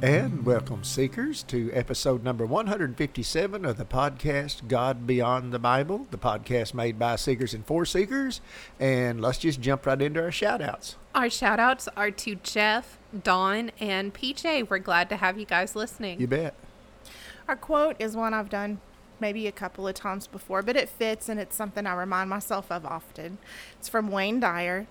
And 0.00 0.46
welcome, 0.46 0.84
seekers, 0.84 1.42
to 1.44 1.72
episode 1.72 2.22
number 2.22 2.46
157 2.46 3.64
of 3.64 3.78
the 3.78 3.84
podcast 3.84 4.68
God 4.68 5.08
Beyond 5.08 5.52
the 5.52 5.58
Bible, 5.58 6.06
the 6.12 6.18
podcast 6.18 6.72
made 6.72 7.00
by 7.00 7.16
seekers 7.16 7.52
and 7.52 7.66
for 7.66 7.84
seekers. 7.84 8.40
And 8.78 9.20
let's 9.20 9.38
just 9.38 9.60
jump 9.60 9.86
right 9.86 10.00
into 10.00 10.22
our 10.22 10.30
shout 10.30 10.62
outs. 10.62 10.94
Our 11.16 11.28
shout 11.28 11.58
outs 11.58 11.88
are 11.96 12.12
to 12.12 12.36
Jeff, 12.36 12.96
Dawn, 13.24 13.72
and 13.80 14.14
PJ. 14.14 14.70
We're 14.70 14.78
glad 14.78 15.08
to 15.08 15.16
have 15.16 15.36
you 15.36 15.46
guys 15.46 15.74
listening. 15.74 16.20
You 16.20 16.28
bet. 16.28 16.54
Our 17.48 17.56
quote 17.56 17.96
is 17.98 18.14
one 18.14 18.34
I've 18.34 18.50
done 18.50 18.80
maybe 19.18 19.48
a 19.48 19.52
couple 19.52 19.88
of 19.88 19.94
times 19.94 20.28
before, 20.28 20.62
but 20.62 20.76
it 20.76 20.88
fits 20.88 21.28
and 21.28 21.40
it's 21.40 21.56
something 21.56 21.86
I 21.88 21.94
remind 21.94 22.30
myself 22.30 22.70
of 22.70 22.86
often. 22.86 23.38
It's 23.80 23.88
from 23.88 24.12
Wayne 24.12 24.38
Dyer 24.38 24.86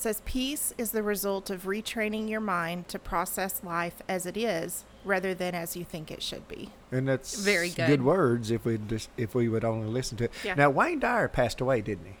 says 0.00 0.22
peace 0.24 0.72
is 0.78 0.92
the 0.92 1.02
result 1.02 1.50
of 1.50 1.64
retraining 1.64 2.28
your 2.28 2.40
mind 2.40 2.88
to 2.88 2.98
process 2.98 3.62
life 3.62 4.02
as 4.08 4.26
it 4.26 4.36
is 4.36 4.84
rather 5.04 5.34
than 5.34 5.54
as 5.54 5.76
you 5.76 5.84
think 5.84 6.10
it 6.10 6.22
should 6.22 6.46
be. 6.48 6.70
And 6.90 7.06
that's 7.06 7.38
very 7.42 7.70
good. 7.70 7.86
Good 7.86 8.02
words 8.02 8.50
if 8.50 8.64
we 8.64 8.78
just 8.78 9.10
if 9.16 9.34
we 9.34 9.48
would 9.48 9.64
only 9.64 9.88
listen 9.88 10.16
to 10.18 10.24
it. 10.24 10.32
Yeah. 10.44 10.54
Now 10.54 10.70
Wayne 10.70 11.00
Dyer 11.00 11.28
passed 11.28 11.60
away, 11.60 11.80
didn't 11.80 12.06
he? 12.06 12.16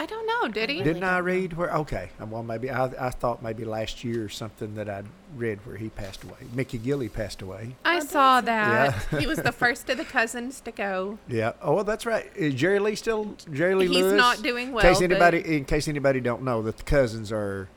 I 0.00 0.06
don't 0.06 0.26
know, 0.26 0.48
did 0.48 0.70
he? 0.70 0.78
Didn't 0.78 1.02
I 1.04 1.16
don't 1.16 1.18
know. 1.18 1.20
read 1.20 1.52
where? 1.52 1.70
Okay, 1.76 2.08
well 2.18 2.42
maybe 2.42 2.70
I, 2.70 2.86
I 2.86 3.10
thought 3.10 3.42
maybe 3.42 3.66
last 3.66 4.02
year 4.02 4.24
or 4.24 4.28
something 4.30 4.74
that 4.76 4.88
I'd 4.88 5.04
read 5.36 5.58
where 5.66 5.76
he 5.76 5.90
passed 5.90 6.24
away. 6.24 6.38
Mickey 6.54 6.78
Gilley 6.78 7.12
passed 7.12 7.42
away. 7.42 7.76
I 7.84 7.98
Oh, 7.98 8.00
saw 8.00 8.40
that's- 8.40 9.04
that. 9.10 9.20
he 9.20 9.26
was 9.26 9.38
the 9.38 9.52
first 9.52 9.90
of 9.90 9.98
the 9.98 10.06
cousins 10.06 10.62
to 10.62 10.70
go. 10.72 11.18
Yeah. 11.28 11.52
Oh, 11.60 11.82
that's 11.82 12.06
right. 12.06 12.30
Is 12.34 12.54
Jerry 12.54 12.78
Lee 12.78 12.94
still 12.94 13.36
Jerry 13.52 13.74
Lee 13.74 13.88
He's 13.88 13.96
Lewis? 13.96 14.14
not 14.14 14.42
doing 14.42 14.72
well, 14.72 14.84
In 14.86 14.90
case 14.90 15.00
but- 15.00 15.10
anybody, 15.10 15.56
in 15.56 15.64
case 15.66 15.86
anybody 15.86 16.20
don't 16.20 16.42
know, 16.44 16.62
that 16.62 16.78
the 16.78 16.82
cousins 16.84 17.30
are 17.30 17.68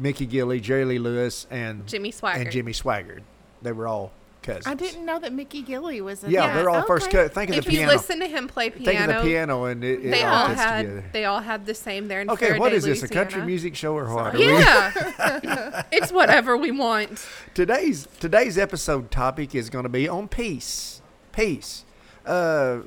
Mickey 0.00 0.26
Gilley, 0.26 0.60
Jerry 0.60 0.84
Lee 0.84 0.98
Lewis, 0.98 1.46
and 1.48 1.86
Jimmy 1.86 2.10
Swaggart. 2.10 2.40
and 2.40 2.50
Jimmy 2.50 2.72
Swaggart. 2.72 3.20
They 3.62 3.70
were 3.72 3.86
all 3.86 4.10
cousins. 4.48 4.66
I 4.66 4.74
didn't 4.74 5.04
know 5.06 5.18
that 5.20 5.32
Mickey 5.32 5.62
Gilley 5.62 6.00
was 6.00 6.24
in 6.24 6.30
Yeah, 6.30 6.46
Yeah, 6.46 6.54
they're 6.54 6.70
all 6.70 6.82
first 6.82 7.06
okay. 7.08 7.16
cousins. 7.18 7.34
Think 7.34 7.50
of 7.50 7.56
If 7.58 7.64
the 7.66 7.72
you 7.74 7.86
listen 7.86 8.20
to 8.20 8.26
him 8.26 8.48
play 8.48 8.70
Think 8.70 8.86
of 8.86 8.92
piano, 8.92 9.12
the 9.22 9.28
piano, 9.28 9.64
and 9.64 9.84
it, 9.84 10.04
it 10.04 10.10
they 10.10 10.22
all 10.24 10.34
all 10.34 10.48
fits 10.48 10.60
had 10.60 10.82
together. 10.82 11.04
they 11.12 11.24
all 11.24 11.40
had 11.40 11.66
the 11.66 11.74
same 11.74 12.08
there 12.08 12.20
in 12.20 12.30
Okay, 12.30 12.58
what 12.58 12.72
Ferriday, 12.72 12.76
is 12.76 12.84
this? 12.84 13.02
A 13.02 13.08
country 13.08 13.42
music 13.42 13.74
show 13.74 13.94
or 13.96 14.12
what? 14.14 14.34
Are 14.34 14.38
Yeah, 14.38 15.82
it's 15.92 16.10
whatever 16.12 16.56
we 16.56 16.70
want. 16.70 17.26
Today's 17.54 18.08
today's 18.20 18.56
episode 18.58 19.10
topic 19.10 19.54
is 19.54 19.70
going 19.70 19.84
to 19.84 19.88
be 19.88 20.08
on 20.08 20.28
peace. 20.28 21.02
Peace. 21.32 21.84
Uh, 22.26 22.80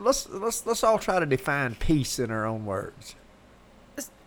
let's 0.00 0.28
let's 0.30 0.64
let's 0.66 0.82
all 0.82 0.98
try 0.98 1.20
to 1.20 1.26
define 1.26 1.74
peace 1.74 2.18
in 2.18 2.30
our 2.30 2.46
own 2.46 2.64
words. 2.64 3.14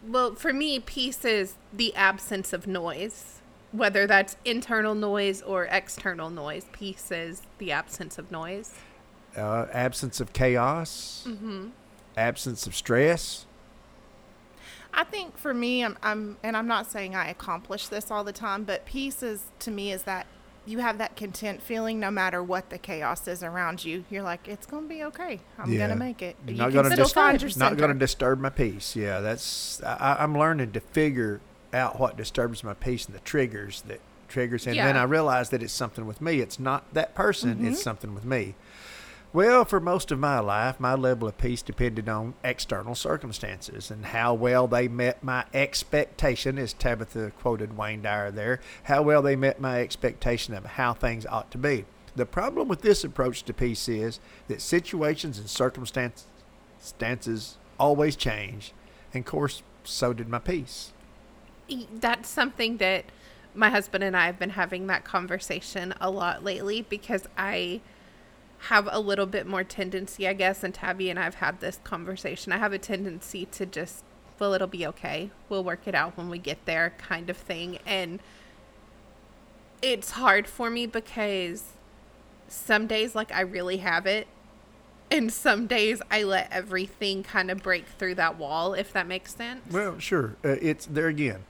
Well, 0.07 0.35
for 0.35 0.51
me, 0.53 0.79
peace 0.79 1.23
is 1.25 1.55
the 1.71 1.93
absence 1.95 2.53
of 2.53 2.65
noise, 2.67 3.40
whether 3.71 4.05
that's 4.07 4.35
internal 4.45 4.95
noise 4.95 5.41
or 5.41 5.65
external 5.65 6.29
noise. 6.29 6.65
Peace 6.71 7.11
is 7.11 7.41
the 7.57 7.71
absence 7.71 8.17
of 8.17 8.31
noise. 8.31 8.73
Uh, 9.35 9.65
absence 9.71 10.19
of 10.19 10.33
chaos. 10.33 11.25
Mm-hmm. 11.27 11.67
Absence 12.17 12.67
of 12.67 12.75
stress. 12.75 13.45
I 14.93 15.05
think 15.05 15.37
for 15.37 15.53
me, 15.53 15.85
I'm, 15.85 15.97
I'm, 16.03 16.37
and 16.43 16.57
I'm 16.57 16.67
not 16.67 16.91
saying 16.91 17.15
I 17.15 17.29
accomplish 17.29 17.87
this 17.87 18.11
all 18.11 18.25
the 18.25 18.33
time, 18.33 18.65
but 18.65 18.85
peace 18.85 19.23
is 19.23 19.43
to 19.59 19.71
me 19.71 19.91
is 19.93 20.03
that 20.03 20.27
you 20.65 20.79
have 20.79 20.97
that 20.97 21.15
content 21.15 21.61
feeling 21.61 21.97
no 21.99 22.11
matter 22.11 22.43
what 22.43 22.69
the 22.69 22.77
chaos 22.77 23.25
is 23.27 23.41
around 23.41 23.85
you. 23.85 24.03
You're 24.09 24.21
like, 24.21 24.47
it's 24.49 24.65
gonna 24.67 24.87
be 24.87 25.01
okay. 25.05 25.39
I'm 25.57 25.71
Yeah. 25.71 25.87
gonna 25.87 25.95
make 25.99 26.21
it. 26.21 26.35
You 26.45 26.55
not 26.55 26.65
can 26.65 26.73
going 26.73 26.85
to 26.85 26.91
still 26.91 27.05
dis- 27.05 27.13
find 27.13 27.41
your 27.41 27.51
not 27.55 27.77
going 27.77 27.91
to 27.93 27.97
disturb 27.97 28.39
my 28.41 28.49
peace. 28.49 28.95
Yeah, 28.95 29.21
that's 29.21 29.81
I, 29.81 29.93
I- 30.19 30.23
I'm 30.23 30.37
learning 30.37 30.73
to 30.73 30.79
figure 30.81 31.39
out 31.73 31.99
what 31.99 32.17
disturbs 32.17 32.63
my 32.63 32.73
peace 32.73 33.05
and 33.05 33.15
the 33.15 33.19
triggers 33.19 33.81
that 33.87 33.99
triggers, 34.27 34.65
and 34.65 34.77
then 34.77 34.95
I 34.95 35.03
realize 35.03 35.49
that 35.49 35.61
it's 35.61 35.73
something 35.73 36.05
with 36.05 36.21
me. 36.21 36.39
It's 36.39 36.59
not 36.59 36.93
that 36.93 37.13
person. 37.13 37.55
Mm-hmm. 37.55 37.67
It's 37.67 37.83
something 37.83 38.13
with 38.13 38.25
me. 38.25 38.55
Well, 39.33 39.63
for 39.63 39.79
most 39.79 40.11
of 40.11 40.19
my 40.19 40.39
life, 40.39 40.77
my 40.77 40.93
level 40.93 41.27
of 41.27 41.37
peace 41.37 41.61
depended 41.61 42.09
on 42.09 42.33
external 42.43 42.95
circumstances 42.95 43.89
and 43.89 44.07
how 44.07 44.33
well 44.33 44.67
they 44.67 44.89
met 44.89 45.23
my 45.23 45.45
expectation, 45.53 46.57
as 46.57 46.73
Tabitha 46.73 47.31
quoted 47.39 47.77
Wayne 47.77 48.01
Dyer 48.01 48.29
there, 48.29 48.59
how 48.83 49.01
well 49.01 49.21
they 49.21 49.37
met 49.37 49.61
my 49.61 49.79
expectation 49.79 50.53
of 50.53 50.65
how 50.65 50.93
things 50.93 51.25
ought 51.25 51.49
to 51.51 51.57
be. 51.57 51.85
The 52.13 52.25
problem 52.25 52.67
with 52.67 52.81
this 52.81 53.05
approach 53.05 53.43
to 53.43 53.53
peace 53.53 53.87
is 53.87 54.19
that 54.49 54.61
situations 54.61 55.39
and 55.39 55.49
circumstances 55.49 57.57
always 57.79 58.17
change, 58.17 58.73
and 59.13 59.25
of 59.25 59.31
course, 59.31 59.63
so 59.85 60.11
did 60.11 60.27
my 60.27 60.39
peace. 60.39 60.91
That's 61.93 62.29
something 62.29 62.77
that 62.77 63.05
my 63.53 63.69
husband 63.69 64.03
and 64.03 64.15
I 64.15 64.25
have 64.27 64.39
been 64.39 64.51
having 64.51 64.87
that 64.87 65.03
conversation 65.03 65.93
a 65.99 66.09
lot 66.09 66.43
lately 66.43 66.81
because 66.81 67.27
I 67.37 67.81
have 68.69 68.87
a 68.91 68.99
little 68.99 69.25
bit 69.25 69.47
more 69.47 69.63
tendency, 69.63 70.27
I 70.27 70.33
guess, 70.33 70.63
and 70.63 70.73
Tabby 70.73 71.09
and 71.09 71.19
I've 71.19 71.35
had 71.35 71.59
this 71.59 71.79
conversation. 71.83 72.51
I 72.51 72.57
have 72.57 72.73
a 72.73 72.77
tendency 72.77 73.45
to 73.47 73.65
just, 73.65 74.03
well, 74.39 74.53
it'll 74.53 74.67
be 74.67 74.85
okay. 74.87 75.31
We'll 75.49 75.63
work 75.63 75.87
it 75.87 75.95
out 75.95 76.15
when 76.15 76.29
we 76.29 76.37
get 76.37 76.65
there, 76.65 76.93
kind 76.97 77.29
of 77.29 77.37
thing. 77.37 77.79
And 77.85 78.19
it's 79.81 80.11
hard 80.11 80.47
for 80.47 80.69
me 80.69 80.85
because 80.85 81.73
some 82.47 82.85
days, 82.85 83.15
like, 83.15 83.31
I 83.33 83.41
really 83.41 83.77
have 83.77 84.05
it. 84.05 84.27
And 85.09 85.33
some 85.33 85.67
days 85.67 86.01
I 86.09 86.23
let 86.23 86.49
everything 86.51 87.23
kind 87.23 87.51
of 87.51 87.61
break 87.61 87.85
through 87.87 88.15
that 88.15 88.37
wall, 88.37 88.73
if 88.73 88.93
that 88.93 89.07
makes 89.07 89.35
sense. 89.35 89.61
Well, 89.69 89.99
sure. 89.99 90.37
Uh, 90.45 90.55
it's 90.61 90.85
there 90.85 91.07
again. 91.07 91.43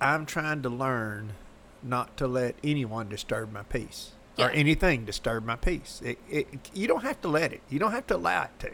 I'm 0.00 0.26
trying 0.26 0.62
to 0.62 0.68
learn 0.68 1.34
not 1.82 2.16
to 2.18 2.26
let 2.26 2.54
anyone 2.62 3.08
disturb 3.08 3.52
my 3.52 3.62
peace 3.62 4.12
or 4.38 4.50
anything 4.52 5.04
disturb 5.04 5.44
my 5.44 5.56
peace. 5.56 6.00
It, 6.04 6.18
it, 6.28 6.70
you 6.72 6.88
don't 6.88 7.02
have 7.02 7.20
to 7.22 7.28
let 7.28 7.52
it. 7.52 7.60
You 7.68 7.78
don't 7.78 7.92
have 7.92 8.06
to 8.08 8.16
allow 8.16 8.44
it 8.44 8.50
to. 8.60 8.70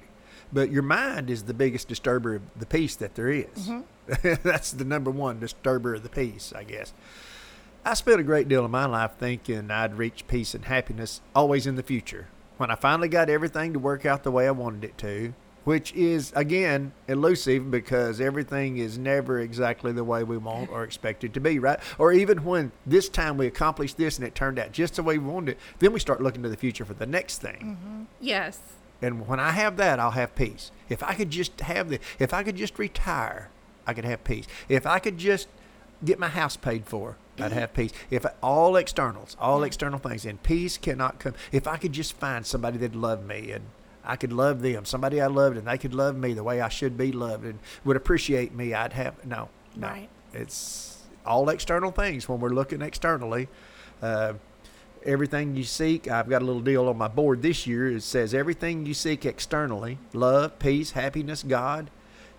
But 0.53 0.71
your 0.71 0.83
mind 0.83 1.29
is 1.29 1.45
the 1.45 1.55
biggest 1.55 1.89
disturber 1.89 2.37
of 2.37 2.43
the 2.57 2.67
peace 2.67 2.95
that 2.97 3.17
there 3.17 3.31
is. 3.31 3.69
Mm-hmm. 3.69 4.35
That's 4.49 4.71
the 4.71 4.85
number 4.85 5.11
one 5.11 5.41
disturber 5.41 5.95
of 5.95 6.05
the 6.05 6.09
peace, 6.09 6.53
I 6.55 6.63
guess. 6.63 6.93
I 7.85 7.95
spent 7.95 8.21
a 8.21 8.25
great 8.25 8.49
deal 8.49 8.65
of 8.65 8.71
my 8.71 8.87
life 8.87 9.13
thinking 9.19 9.71
I'd 9.71 9.99
reach 9.99 10.27
peace 10.29 10.55
and 10.55 10.65
happiness 10.65 11.21
always 11.35 11.67
in 11.67 11.77
the 11.77 11.83
future. 11.83 12.29
When 12.59 12.71
I 12.71 12.75
finally 12.75 13.09
got 13.09 13.29
everything 13.29 13.73
to 13.73 13.79
work 13.79 14.07
out 14.07 14.23
the 14.23 14.31
way 14.31 14.47
I 14.47 14.53
wanted 14.53 14.85
it 14.85 14.99
to, 14.99 15.35
which 15.67 15.93
is, 15.95 16.33
again, 16.37 16.93
elusive 17.09 17.73
because 17.73 18.21
everything 18.21 18.77
is 18.77 18.97
never 18.97 19.41
exactly 19.41 19.91
the 19.91 20.05
way 20.05 20.23
we 20.23 20.39
want 20.39 20.71
or 20.71 20.85
expect 20.85 21.25
it 21.25 21.35
to 21.35 21.41
be, 21.41 21.59
right? 21.59 21.81
Or 21.99 22.13
even 22.13 22.45
when 22.45 22.71
this 22.87 23.09
time 23.09 23.37
we 23.37 23.49
accomplished 23.49 23.97
this 23.97 24.17
and 24.17 24.25
it 24.25 24.37
turned 24.37 24.61
out 24.61 24.71
just 24.71 24.95
the 24.95 25.03
way 25.03 25.19
we 25.19 25.27
wanted 25.27 25.51
it, 25.51 25.59
then 25.81 25.93
we 25.93 25.99
start 25.99 26.23
looking 26.23 26.45
to 26.45 26.49
the 26.49 26.57
future 26.57 26.85
for 26.85 26.95
the 26.95 27.05
next 27.05 27.39
thing. 27.39 27.79
Mm-hmm. 27.83 28.03
Yes. 28.21 28.61
And 29.03 29.27
when 29.27 29.41
I 29.41 29.51
have 29.51 29.77
that, 29.79 29.99
I'll 29.99 30.13
have 30.13 30.37
peace. 30.37 30.71
If 30.89 31.03
I 31.03 31.15
could 31.15 31.31
just 31.31 31.61
have 31.61 31.89
the, 31.89 31.99
if 32.21 32.33
I 32.33 32.45
could 32.45 32.55
just 32.55 32.79
retire, 32.79 33.51
I 33.89 33.93
could 33.93 34.05
have 34.05 34.23
peace. 34.23 34.47
If 34.69 34.87
I 34.87 35.01
could 35.01 35.19
just 35.19 35.49
get 36.05 36.21
my 36.21 36.29
house 36.29 36.57
paid 36.57 36.87
for, 36.87 37.17
I'd 37.41 37.51
have 37.51 37.75
peace. 37.75 37.91
If 38.09 38.25
I, 38.25 38.31
all 38.41 38.77
externals, 38.77 39.37
all 39.41 39.65
external 39.65 39.99
things, 39.99 40.25
and 40.25 40.41
peace 40.45 40.79
cannot 40.79 41.19
come. 41.19 41.35
If 41.51 41.67
I 41.67 41.77
could 41.77 41.93
just 41.93 42.13
find 42.13 42.47
somebody 42.47 42.79
that 42.79 42.95
loved 42.95 43.27
me 43.27 43.51
and 43.51 43.65
I 44.07 44.17
could 44.17 44.33
love 44.33 44.63
them, 44.63 44.85
somebody 44.85 45.21
I 45.21 45.27
loved, 45.27 45.57
and 45.57 45.67
they 45.67 45.79
could 45.79 45.95
love 45.95 46.17
me 46.17 46.33
the 46.33 46.45
way 46.45 46.61
I 46.61 46.69
should 46.69 46.97
be 46.97 47.13
loved 47.13 47.45
and 47.45 47.59
would 47.85 47.97
appreciate 47.97 48.55
me, 48.55 48.73
I'd 48.73 48.93
have 48.93 49.25
no, 49.25 49.49
no. 49.75 49.89
Right. 49.89 50.09
It's 50.33 51.03
all 51.25 51.49
external 51.49 51.91
things 51.91 52.29
when 52.29 52.41
we're 52.41 52.51
looking 52.51 52.83
externally. 52.83 53.49
Uh, 54.01 54.35
everything 55.05 55.57
you 55.57 55.65
seek, 55.65 56.09
I've 56.09 56.29
got 56.29 56.43
a 56.43 56.45
little 56.45 56.61
deal 56.61 56.89
on 56.89 56.97
my 56.97 57.09
board 57.09 57.43
this 57.43 57.67
year. 57.67 57.91
It 57.91 58.03
says 58.03 58.33
everything 58.33 58.87
you 58.87 58.95
seek 58.95 59.25
externally, 59.25 59.99
love, 60.13 60.59
peace, 60.59 60.93
happiness, 60.93 61.43
God, 61.43 61.91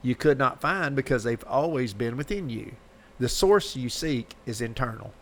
you 0.02 0.16
could 0.16 0.38
not 0.38 0.62
find 0.62 0.96
because 0.96 1.24
they've 1.24 1.44
always 1.48 1.94
been 1.94 2.16
within 2.18 2.50
you. 2.50 2.74
The 3.20 3.30
source 3.30 3.76
you 3.76 3.90
seek 3.90 4.36
is 4.46 4.62
internal. 4.62 5.14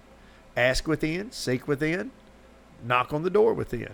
Ask 0.57 0.87
within, 0.87 1.31
seek 1.31 1.67
within, 1.67 2.11
knock 2.83 3.13
on 3.13 3.23
the 3.23 3.29
door 3.29 3.53
within. 3.53 3.93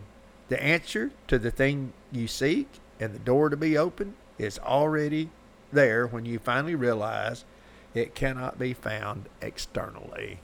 The 0.51 0.61
answer 0.61 1.11
to 1.27 1.39
the 1.39 1.49
thing 1.49 1.93
you 2.11 2.27
seek 2.27 2.67
and 2.99 3.15
the 3.15 3.19
door 3.19 3.47
to 3.47 3.55
be 3.55 3.77
open 3.77 4.15
is 4.37 4.59
already 4.59 5.29
there 5.71 6.05
when 6.05 6.25
you 6.25 6.39
finally 6.39 6.75
realize 6.75 7.45
it 7.93 8.15
cannot 8.15 8.59
be 8.59 8.73
found 8.73 9.29
externally. 9.41 10.39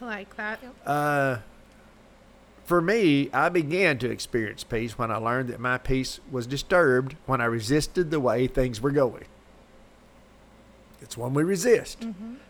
I 0.00 0.04
like 0.06 0.36
that. 0.36 0.60
Uh, 0.86 1.40
for 2.64 2.80
me, 2.80 3.28
I 3.34 3.50
began 3.50 3.98
to 3.98 4.10
experience 4.10 4.64
peace 4.64 4.96
when 4.96 5.10
I 5.10 5.16
learned 5.16 5.50
that 5.50 5.60
my 5.60 5.76
peace 5.76 6.20
was 6.30 6.46
disturbed 6.46 7.14
when 7.26 7.42
I 7.42 7.44
resisted 7.44 8.10
the 8.10 8.20
way 8.20 8.46
things 8.46 8.80
were 8.80 8.90
going. 8.90 9.26
It's 11.02 11.18
when 11.18 11.34
we 11.34 11.42
resist, 11.42 12.06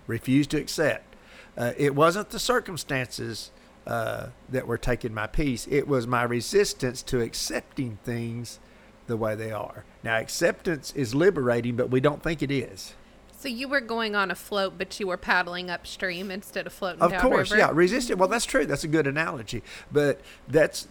refuse 0.07 0.47
to 0.47 0.59
accept. 0.59 1.17
Uh, 1.59 1.73
it 1.77 1.97
wasn't 1.97 2.31
the 2.31 2.39
circumstances 2.39 3.51
uh, 3.87 4.29
that 4.49 4.67
were 4.67 4.79
taking 4.79 5.13
my 5.15 5.27
peace, 5.27 5.67
it 5.71 5.89
was 5.89 6.07
my 6.07 6.23
resistance 6.23 7.03
to 7.05 7.21
accepting 7.21 7.99
things 8.05 8.59
the 9.07 9.17
way 9.17 9.35
they 9.35 9.51
are. 9.51 9.85
Now, 10.03 10.17
acceptance 10.19 10.93
is 10.95 11.15
liberating, 11.15 11.77
but 11.77 11.91
we 11.91 12.01
don't 12.01 12.23
think 12.23 12.43
it 12.43 12.51
is. 12.51 12.95
So 13.37 13.49
you 13.49 13.69
were 13.69 13.81
going 13.81 14.15
on 14.15 14.31
a 14.31 14.35
float, 14.35 14.75
but 14.77 15.01
you 15.01 15.07
were 15.07 15.17
paddling 15.17 15.71
upstream 15.71 16.31
instead 16.31 16.67
of 16.67 16.73
floating 16.75 17.01
Of 17.03 17.17
course, 17.23 17.51
river. 17.51 17.59
yeah. 17.61 17.71
Resist 17.73 18.11
it. 18.11 18.19
Well, 18.19 18.29
that's 18.29 18.45
true. 18.45 18.67
That's 18.67 18.85
a 18.85 18.89
good 18.89 19.07
analogy. 19.07 19.63
But 19.91 20.21
that's 20.47 20.89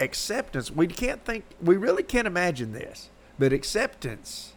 acceptance. 0.00 0.70
We 0.70 0.86
can't 0.86 1.24
think. 1.24 1.44
We 1.62 1.76
really 1.76 2.02
can't 2.02 2.26
imagine 2.26 2.72
this. 2.72 3.10
But 3.38 3.52
acceptance 3.52 4.54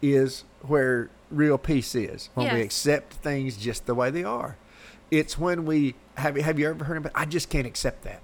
is 0.00 0.44
where 0.62 1.10
real 1.30 1.58
peace 1.58 1.94
is. 1.94 2.30
When 2.34 2.54
we 2.54 2.60
accept 2.62 3.14
things 3.14 3.56
just 3.56 3.86
the 3.86 3.94
way 3.94 4.10
they 4.10 4.24
are. 4.24 4.56
It's 5.12 5.38
when 5.38 5.66
we 5.66 5.94
have. 6.16 6.36
Have 6.36 6.58
you 6.58 6.70
ever 6.70 6.84
heard 6.84 6.96
about? 6.96 7.12
I 7.14 7.26
just 7.26 7.50
can't 7.50 7.66
accept 7.66 8.04
that. 8.04 8.22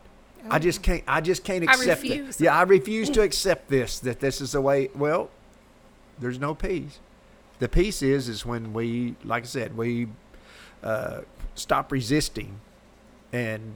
I 0.50 0.58
just 0.58 0.82
can't. 0.82 1.05
I 1.06 1.20
just 1.20 1.44
can't 1.44 1.62
accept 1.62 2.02
it. 2.02 2.40
Yeah, 2.40 2.58
I 2.58 2.62
refuse 2.62 3.11
to 3.11 3.20
accept 3.20 3.69
this. 3.69 3.99
That 3.99 4.20
this 4.20 4.40
is 4.40 4.52
the 4.52 4.62
way. 4.62 4.88
Well, 4.94 5.29
there's 6.19 6.40
no 6.40 6.55
peace. 6.55 6.99
The 7.58 7.69
peace 7.69 8.00
is 8.00 8.26
is 8.26 8.46
when 8.46 8.73
we, 8.73 9.17
like 9.23 9.43
I 9.43 9.46
said, 9.46 9.76
we 9.76 10.08
uh, 10.82 11.20
stop 11.55 11.93
resisting 11.93 12.58
and 13.34 13.75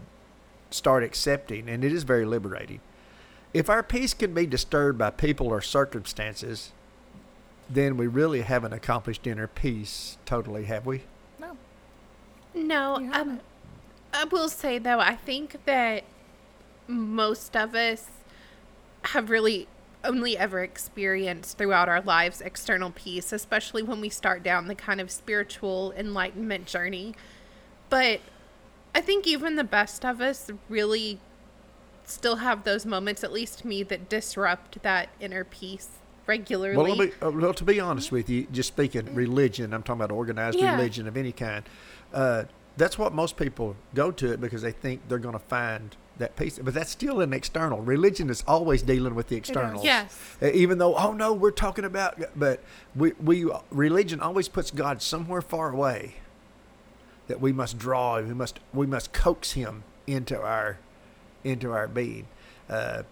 start 0.71 1.05
accepting, 1.05 1.69
and 1.69 1.85
it 1.85 1.93
is 1.93 2.05
very 2.05 2.25
liberating. 2.25 2.81
If 3.53 3.69
our 3.69 3.83
peace 3.83 4.15
can 4.15 4.33
be 4.33 4.47
disturbed 4.47 4.99
by 4.99 5.11
people 5.11 5.49
or 5.49 5.61
circumstances, 5.61 6.73
then 7.69 7.99
we 7.99 8.07
really 8.07 8.41
haven't 8.41 8.73
accomplished 8.73 9.27
inner 9.27 9.49
peace 9.49 10.17
totally, 10.25 10.65
have 10.65 10.87
we? 10.87 11.03
No. 12.55 12.97
Um. 13.13 13.41
I 14.15 14.25
will 14.25 14.49
say 14.49 14.79
though, 14.79 15.01
I 15.01 15.17
think 15.17 15.65
that 15.65 16.05
most 16.87 17.57
of 17.57 17.75
us 17.75 18.09
have 19.07 19.31
really 19.31 19.69
only 20.05 20.37
ever 20.37 20.63
experienced 20.63 21.57
throughout 21.57 21.89
our 21.89 22.01
lives 22.01 22.41
external 22.41 22.91
peace, 22.91 23.33
especially 23.33 23.83
when 23.83 24.01
we 24.01 24.09
start 24.09 24.43
down 24.43 24.67
the 24.67 24.75
kind 24.75 25.01
of 25.01 25.11
spiritual 25.11 25.93
enlightenment 25.97 26.67
journey. 26.67 27.15
But 27.89 28.21
I 28.95 29.01
think 29.01 29.27
even 29.27 29.57
the 29.57 29.65
best 29.65 30.05
of 30.05 30.21
us 30.21 30.51
really 30.69 31.21
still 32.05 32.37
have 32.37 32.65
those 32.65 32.85
moments, 32.85 33.25
at 33.25 33.33
least 33.33 33.65
me, 33.65 33.83
that 33.85 34.09
disrupt 34.09 34.83
that 34.83 35.09
inner 35.21 35.45
peace 35.45 35.89
regularly. 36.27 36.77
Well, 36.77 36.97
to 36.97 37.07
be, 37.07 37.13
uh, 37.23 37.31
well, 37.31 37.55
to 37.55 37.65
be 37.65 37.81
honest 37.81 38.13
with 38.13 38.29
you, 38.31 38.47
just 38.53 38.69
speaking 38.69 39.15
religion, 39.15 39.73
I'm 39.73 39.83
talking 39.83 40.03
about 40.03 40.15
organized 40.15 40.59
Yeah. 40.59 40.77
religion 40.77 41.07
of 41.09 41.17
any 41.17 41.33
kind. 41.33 41.65
Uh, 42.13 42.45
that's 42.77 42.99
what 42.99 43.13
most 43.13 43.37
people 43.37 43.77
go 43.95 44.11
to 44.11 44.33
it 44.33 44.41
because 44.41 44.63
they 44.63 44.73
think 44.73 45.09
they're 45.09 45.19
going 45.19 45.35
to 45.35 45.39
find 45.39 45.95
that 46.19 46.37
peace. 46.37 46.59
But 46.63 46.75
that's 46.75 46.91
still 46.91 47.21
an 47.21 47.33
external. 47.33 47.81
Religion 47.81 48.31
is 48.31 48.43
always 48.47 48.83
dealing 48.83 49.15
with 49.15 49.29
the 49.29 49.37
externals. 49.37 49.85
Yes. 49.85 50.37
Even 50.41 50.79
though, 50.79 50.95
oh 50.97 51.13
no, 51.13 51.33
we're 51.33 51.51
talking 51.51 51.85
about, 51.85 52.21
but 52.39 52.61
we, 52.95 53.13
we 53.13 53.51
religion 53.71 54.21
always 54.21 54.49
puts 54.49 54.71
God 54.71 55.03
somewhere 55.03 55.43
far 55.43 55.71
away 55.71 56.17
that 57.29 57.41
we 57.41 57.53
must 57.53 57.79
draw. 57.79 58.21
We 58.21 58.35
must 58.35 58.61
we 58.73 58.87
must 58.87 59.13
coax 59.13 59.53
him 59.53 59.85
into 60.07 60.41
our 60.41 60.79
into 61.45 61.73
our 61.73 61.89
being. 61.89 62.27
Uh, 62.69 63.03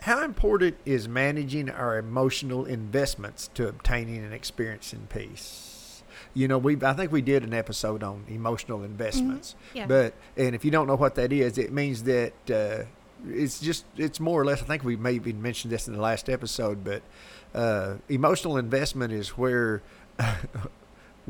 how 0.00 0.24
important 0.24 0.76
is 0.84 1.08
managing 1.08 1.68
our 1.68 1.98
emotional 1.98 2.64
investments 2.64 3.50
to 3.54 3.68
obtaining 3.68 4.24
and 4.24 4.32
experiencing 4.32 5.06
peace? 5.10 6.02
You 6.32 6.48
know, 6.48 6.58
we 6.58 6.76
I 6.82 6.92
think 6.92 7.12
we 7.12 7.22
did 7.22 7.42
an 7.42 7.52
episode 7.52 8.02
on 8.02 8.24
emotional 8.28 8.82
investments. 8.82 9.56
Yeah. 9.74 9.86
But 9.86 10.14
and 10.36 10.54
if 10.54 10.64
you 10.64 10.70
don't 10.70 10.86
know 10.86 10.96
what 10.96 11.16
that 11.16 11.32
is, 11.32 11.58
it 11.58 11.72
means 11.72 12.04
that 12.04 12.32
uh, 12.50 12.84
it's 13.28 13.60
just 13.60 13.84
it's 13.96 14.20
more 14.20 14.40
or 14.40 14.44
less. 14.44 14.62
I 14.62 14.64
think 14.64 14.84
we 14.84 14.96
maybe 14.96 15.32
mentioned 15.32 15.72
this 15.72 15.88
in 15.88 15.94
the 15.94 16.00
last 16.00 16.28
episode, 16.28 16.84
but 16.84 17.02
uh, 17.54 17.96
emotional 18.08 18.56
investment 18.56 19.12
is 19.12 19.30
where 19.30 19.82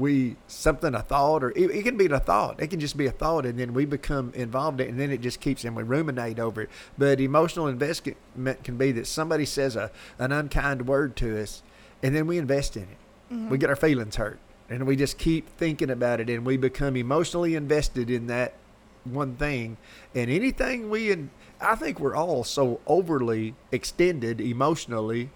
we 0.00 0.36
something 0.46 0.94
a 0.94 1.02
thought 1.02 1.44
or 1.44 1.50
it, 1.50 1.70
it 1.70 1.82
can 1.82 1.96
be 1.96 2.06
a 2.06 2.18
thought. 2.18 2.60
It 2.60 2.68
can 2.68 2.80
just 2.80 2.96
be 2.96 3.06
a 3.06 3.10
thought 3.10 3.46
and 3.46 3.58
then 3.58 3.74
we 3.74 3.84
become 3.84 4.32
involved 4.34 4.80
in 4.80 4.86
it 4.86 4.90
and 4.90 5.00
then 5.00 5.10
it 5.10 5.20
just 5.20 5.40
keeps 5.40 5.64
and 5.64 5.76
we 5.76 5.82
ruminate 5.82 6.38
over 6.38 6.62
it. 6.62 6.70
But 6.98 7.20
emotional 7.20 7.66
investment 7.66 8.16
can 8.64 8.76
be 8.76 8.92
that 8.92 9.06
somebody 9.06 9.44
says 9.44 9.76
a 9.76 9.90
an 10.18 10.32
unkind 10.32 10.86
word 10.86 11.16
to 11.16 11.40
us 11.40 11.62
and 12.02 12.14
then 12.14 12.26
we 12.26 12.38
invest 12.38 12.76
in 12.76 12.84
it. 12.84 12.88
We 13.30 13.36
mm-hmm. 13.36 13.54
get 13.56 13.70
our 13.70 13.76
feelings 13.76 14.16
hurt 14.16 14.38
and 14.68 14.86
we 14.86 14.96
just 14.96 15.18
keep 15.18 15.48
thinking 15.56 15.90
about 15.90 16.20
it 16.20 16.30
and 16.30 16.44
we 16.44 16.56
become 16.56 16.96
emotionally 16.96 17.54
invested 17.54 18.10
in 18.10 18.26
that 18.28 18.54
one 19.04 19.36
thing. 19.36 19.76
And 20.14 20.30
anything 20.30 20.90
we 20.90 21.12
and 21.12 21.30
i 21.60 21.74
think 21.74 22.00
we're 22.00 22.16
all 22.16 22.42
so 22.42 22.80
overly 22.86 23.54
extended 23.70 24.40
emotionally 24.40 25.30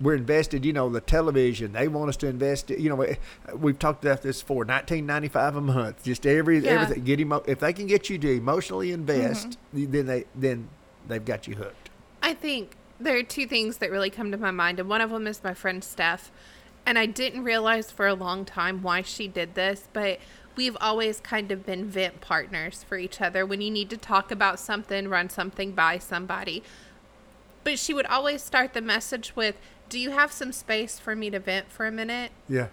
we're 0.00 0.14
invested, 0.14 0.64
you 0.64 0.72
know, 0.72 0.88
the 0.88 1.00
television, 1.00 1.72
they 1.72 1.88
want 1.88 2.08
us 2.08 2.16
to 2.18 2.26
invest, 2.28 2.70
you 2.70 2.88
know, 2.88 3.14
we've 3.56 3.78
talked 3.78 4.04
about 4.04 4.22
this 4.22 4.40
for 4.40 4.58
1995 4.64 5.56
a 5.56 5.60
month, 5.60 6.04
just 6.04 6.24
every, 6.26 6.60
Yeah. 6.60 6.70
everything, 6.82 7.04
get 7.04 7.20
emo- 7.20 7.42
if 7.46 7.58
they 7.60 7.72
can 7.72 7.86
get 7.86 8.08
you 8.08 8.18
to 8.18 8.30
emotionally 8.36 8.92
invest, 8.92 9.58
Mm-hmm. 9.74 9.90
then 9.92 10.06
they, 10.06 10.24
then 10.34 10.68
they've 11.08 11.24
got 11.24 11.48
you 11.48 11.56
hooked. 11.56 11.90
I 12.22 12.34
think 12.34 12.76
there 13.00 13.16
are 13.16 13.22
two 13.22 13.46
things 13.46 13.78
that 13.78 13.90
really 13.90 14.10
come 14.10 14.30
to 14.30 14.38
my 14.38 14.50
mind, 14.52 14.78
and 14.78 14.88
one 14.88 15.00
of 15.00 15.10
them 15.10 15.26
is 15.26 15.42
my 15.42 15.54
friend 15.54 15.82
Steph. 15.82 16.30
And 16.86 16.98
I 16.98 17.06
didn't 17.06 17.44
realize 17.44 17.90
for 17.90 18.06
a 18.06 18.14
long 18.14 18.44
time 18.44 18.82
why 18.82 19.02
she 19.02 19.28
did 19.28 19.54
this, 19.54 19.88
but 19.92 20.20
we've 20.56 20.76
always 20.80 21.20
kind 21.20 21.52
of 21.52 21.66
been 21.66 21.84
vent 21.86 22.20
partners 22.22 22.82
for 22.82 22.96
each 22.96 23.20
other. 23.20 23.44
When 23.44 23.60
you 23.60 23.70
need 23.70 23.90
to 23.90 23.96
talk 23.96 24.30
about 24.30 24.58
something, 24.58 25.08
run 25.08 25.28
something 25.28 25.72
by 25.72 25.98
somebody. 25.98 26.62
But 27.62 27.78
she 27.78 27.92
would 27.92 28.06
always 28.06 28.42
start 28.42 28.72
the 28.72 28.80
message 28.80 29.36
with, 29.36 29.56
Do 29.88 29.98
you 29.98 30.10
have 30.10 30.32
some 30.32 30.52
space 30.52 30.98
for 30.98 31.16
me 31.16 31.30
to 31.30 31.38
vent 31.38 31.70
for 31.70 31.86
a 31.86 31.92
minute? 31.92 32.32
Yeah. 32.48 32.68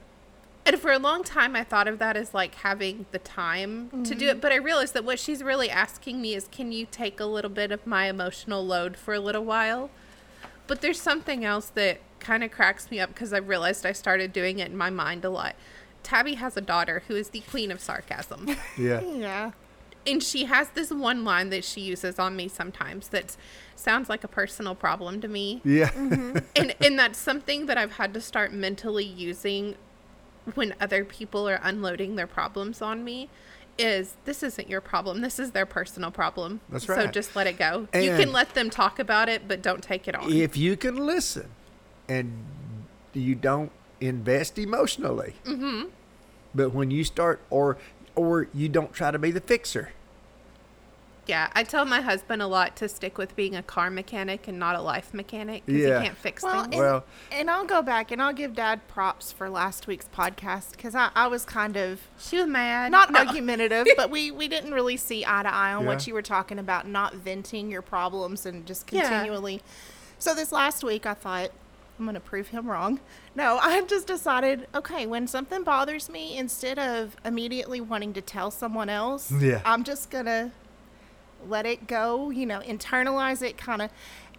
And 0.66 0.80
for 0.80 0.92
a 0.92 0.98
long 0.98 1.24
time, 1.24 1.56
I 1.56 1.64
thought 1.64 1.88
of 1.88 2.00
that 2.00 2.18
as 2.18 2.34
like 2.34 2.56
having 2.56 3.06
the 3.12 3.20
time 3.20 4.04
to 4.04 4.16
do 4.16 4.28
it. 4.28 4.32
Mm-hmm. 4.32 4.40
But 4.40 4.52
I 4.52 4.56
realized 4.56 4.96
that 4.96 5.06
what 5.06 5.20
she's 5.20 5.44
really 5.44 5.70
asking 5.70 6.22
me 6.22 6.34
is, 6.34 6.48
can 6.52 6.72
you 6.72 6.88
take 6.90 7.20
a 7.20 7.26
little 7.26 7.52
bit 7.52 7.72
of 7.72 7.86
my 7.86 8.10
emotional 8.10 8.66
load 8.66 8.98
for 8.98 9.14
a 9.14 9.20
little 9.20 9.46
while? 9.46 9.92
But 10.66 10.82
there's 10.82 11.00
something 11.00 11.46
else 11.46 11.68
that 11.76 12.00
kind 12.20 12.44
of 12.44 12.50
cracks 12.52 12.90
me 12.90 13.00
up 13.00 13.14
because 13.14 13.32
I 13.32 13.38
realized 13.38 13.86
I 13.86 13.92
started 13.92 14.34
doing 14.34 14.58
it 14.58 14.72
in 14.72 14.76
my 14.76 14.90
mind 14.90 15.24
a 15.24 15.30
lot. 15.30 15.56
Tabby 16.02 16.36
has 16.36 16.58
a 16.58 16.62
daughter 16.62 17.04
who 17.08 17.16
is 17.16 17.30
the 17.30 17.42
queen 17.42 17.72
of 17.72 17.80
sarcasm. 17.80 18.56
Yeah. 18.78 19.02
Yeah. 19.16 19.52
And 20.08 20.22
she 20.22 20.46
has 20.46 20.70
this 20.70 20.92
one 20.92 21.24
line 21.24 21.50
that 21.50 21.64
she 21.64 21.82
uses 21.82 22.20
on 22.20 22.36
me 22.36 22.48
sometimes 22.48 23.10
that 23.10 23.36
sounds 23.76 24.10
like 24.10 24.24
a 24.24 24.28
personal 24.28 24.76
problem 24.76 25.20
to 25.22 25.28
me 25.28 25.62
Yeah. 25.64 25.92
and 25.96 26.76
and 26.80 27.00
that's 27.00 27.18
something 27.20 27.66
that 27.66 27.78
I've 27.78 27.94
had 27.94 28.14
to 28.14 28.22
start 28.22 28.54
mentally 28.54 29.06
using 29.06 29.76
when 30.54 30.76
other 30.80 31.04
people 31.04 31.50
are 31.50 31.60
unloading 31.64 32.16
their 32.16 32.28
problems 32.28 32.82
on 32.82 33.04
me 33.04 33.30
is 33.78 34.16
this 34.26 34.42
isn't 34.44 34.70
your 34.70 34.80
problem 34.80 35.22
this 35.22 35.38
is 35.40 35.52
their 35.52 35.66
personal 35.66 36.12
problem 36.12 36.62
That's 36.70 36.88
right. 36.88 37.06
so 37.06 37.08
just 37.12 37.36
let 37.36 37.48
it 37.48 37.58
go 37.58 37.88
you 37.94 38.16
can 38.16 38.32
let 38.32 38.54
them 38.54 38.70
talk 38.70 39.00
about 39.00 39.28
it 39.28 39.48
but 39.48 39.62
don't 39.62 39.84
take 39.84 40.08
it 40.08 40.16
on 40.16 40.32
if 40.32 40.56
you 40.56 40.78
can 40.78 40.96
listen 40.96 41.50
and 42.08 42.32
you 43.14 43.34
don't 43.36 43.72
invest 44.02 44.60
emotionally. 44.60 45.36
Mm-hmm. 45.46 45.88
But 46.54 46.74
when 46.74 46.92
you 46.92 47.04
start, 47.04 47.42
or 47.50 47.78
or 48.16 48.48
you 48.54 48.70
don't 48.70 48.94
try 48.94 49.12
to 49.12 49.20
be 49.20 49.32
the 49.32 49.42
fixer. 49.42 49.90
Yeah, 51.28 51.50
I 51.56 51.64
tell 51.64 51.86
my 51.86 52.02
husband 52.02 52.44
a 52.44 52.48
lot 52.48 52.76
to 52.76 52.88
stick 52.88 53.18
with 53.18 53.36
being 53.36 53.56
a 53.56 53.64
car 53.64 53.90
mechanic 53.90 54.48
and 54.48 54.60
not 54.60 54.76
a 54.76 54.82
life 54.82 55.12
mechanic 55.12 55.66
because 55.66 55.82
Yeah. 55.82 56.00
he 56.00 56.06
can't 56.06 56.18
fix 56.20 56.44
Well, 56.44 56.62
things. 56.62 56.76
and, 56.76 56.80
Well- 56.84 57.04
and 57.32 57.50
I'll 57.50 57.66
go 57.66 57.82
back 57.82 58.12
and 58.12 58.22
I'll 58.22 58.32
give 58.32 58.54
Dad 58.54 58.88
props 58.88 59.32
for 59.32 59.50
last 59.50 59.88
week's 59.88 60.08
podcast 60.16 60.74
because 60.74 60.94
I, 60.94 61.10
I 61.16 61.26
was 61.26 61.44
kind 61.44 61.78
of 61.78 62.02
she 62.20 62.38
was 62.38 62.46
mad. 62.46 62.92
not 62.92 63.12
No. 63.12 63.22
argumentative, 63.22 63.88
but 63.98 64.12
we 64.12 64.30
we 64.30 64.48
didn't 64.48 64.74
really 64.76 64.98
see 64.98 65.26
eye 65.26 65.42
to 65.42 65.52
eye 65.52 65.74
on 65.74 65.86
what 65.88 66.06
you 66.06 66.14
were 66.14 66.22
talking 66.22 66.60
about, 66.60 66.88
not 66.88 67.16
venting 67.16 67.72
your 67.72 67.82
problems 67.82 68.46
and 68.46 68.64
just 68.68 68.86
Yeah. 68.94 69.10
continually. 69.10 69.64
So 70.20 70.36
this 70.36 70.52
last 70.52 70.84
week, 70.84 71.08
I 71.08 71.16
thought 71.16 71.50
I'm 71.98 72.06
gonna 72.06 72.20
prove 72.20 72.50
him 72.50 72.68
wrong. 72.70 73.00
No, 73.36 73.58
I've 73.62 73.88
just 73.88 74.08
decided, 74.08 74.68
okay, 74.76 75.06
when 75.08 75.28
something 75.28 75.64
bothers 75.64 76.10
me, 76.10 76.38
instead 76.38 76.78
of 76.80 77.16
immediately 77.24 77.82
wanting 77.82 78.14
to 78.14 78.22
tell 78.22 78.52
someone 78.52 78.90
else, 78.90 79.32
Yeah. 79.32 79.62
I'm 79.66 79.84
just 79.84 80.10
gonna 80.10 80.52
let 81.48 81.66
it 81.66 81.88
go. 81.88 82.30
You 82.32 82.46
know, 82.46 82.60
internalize 82.62 83.42
it, 83.42 83.58
kind 83.58 83.82
of. 83.82 83.92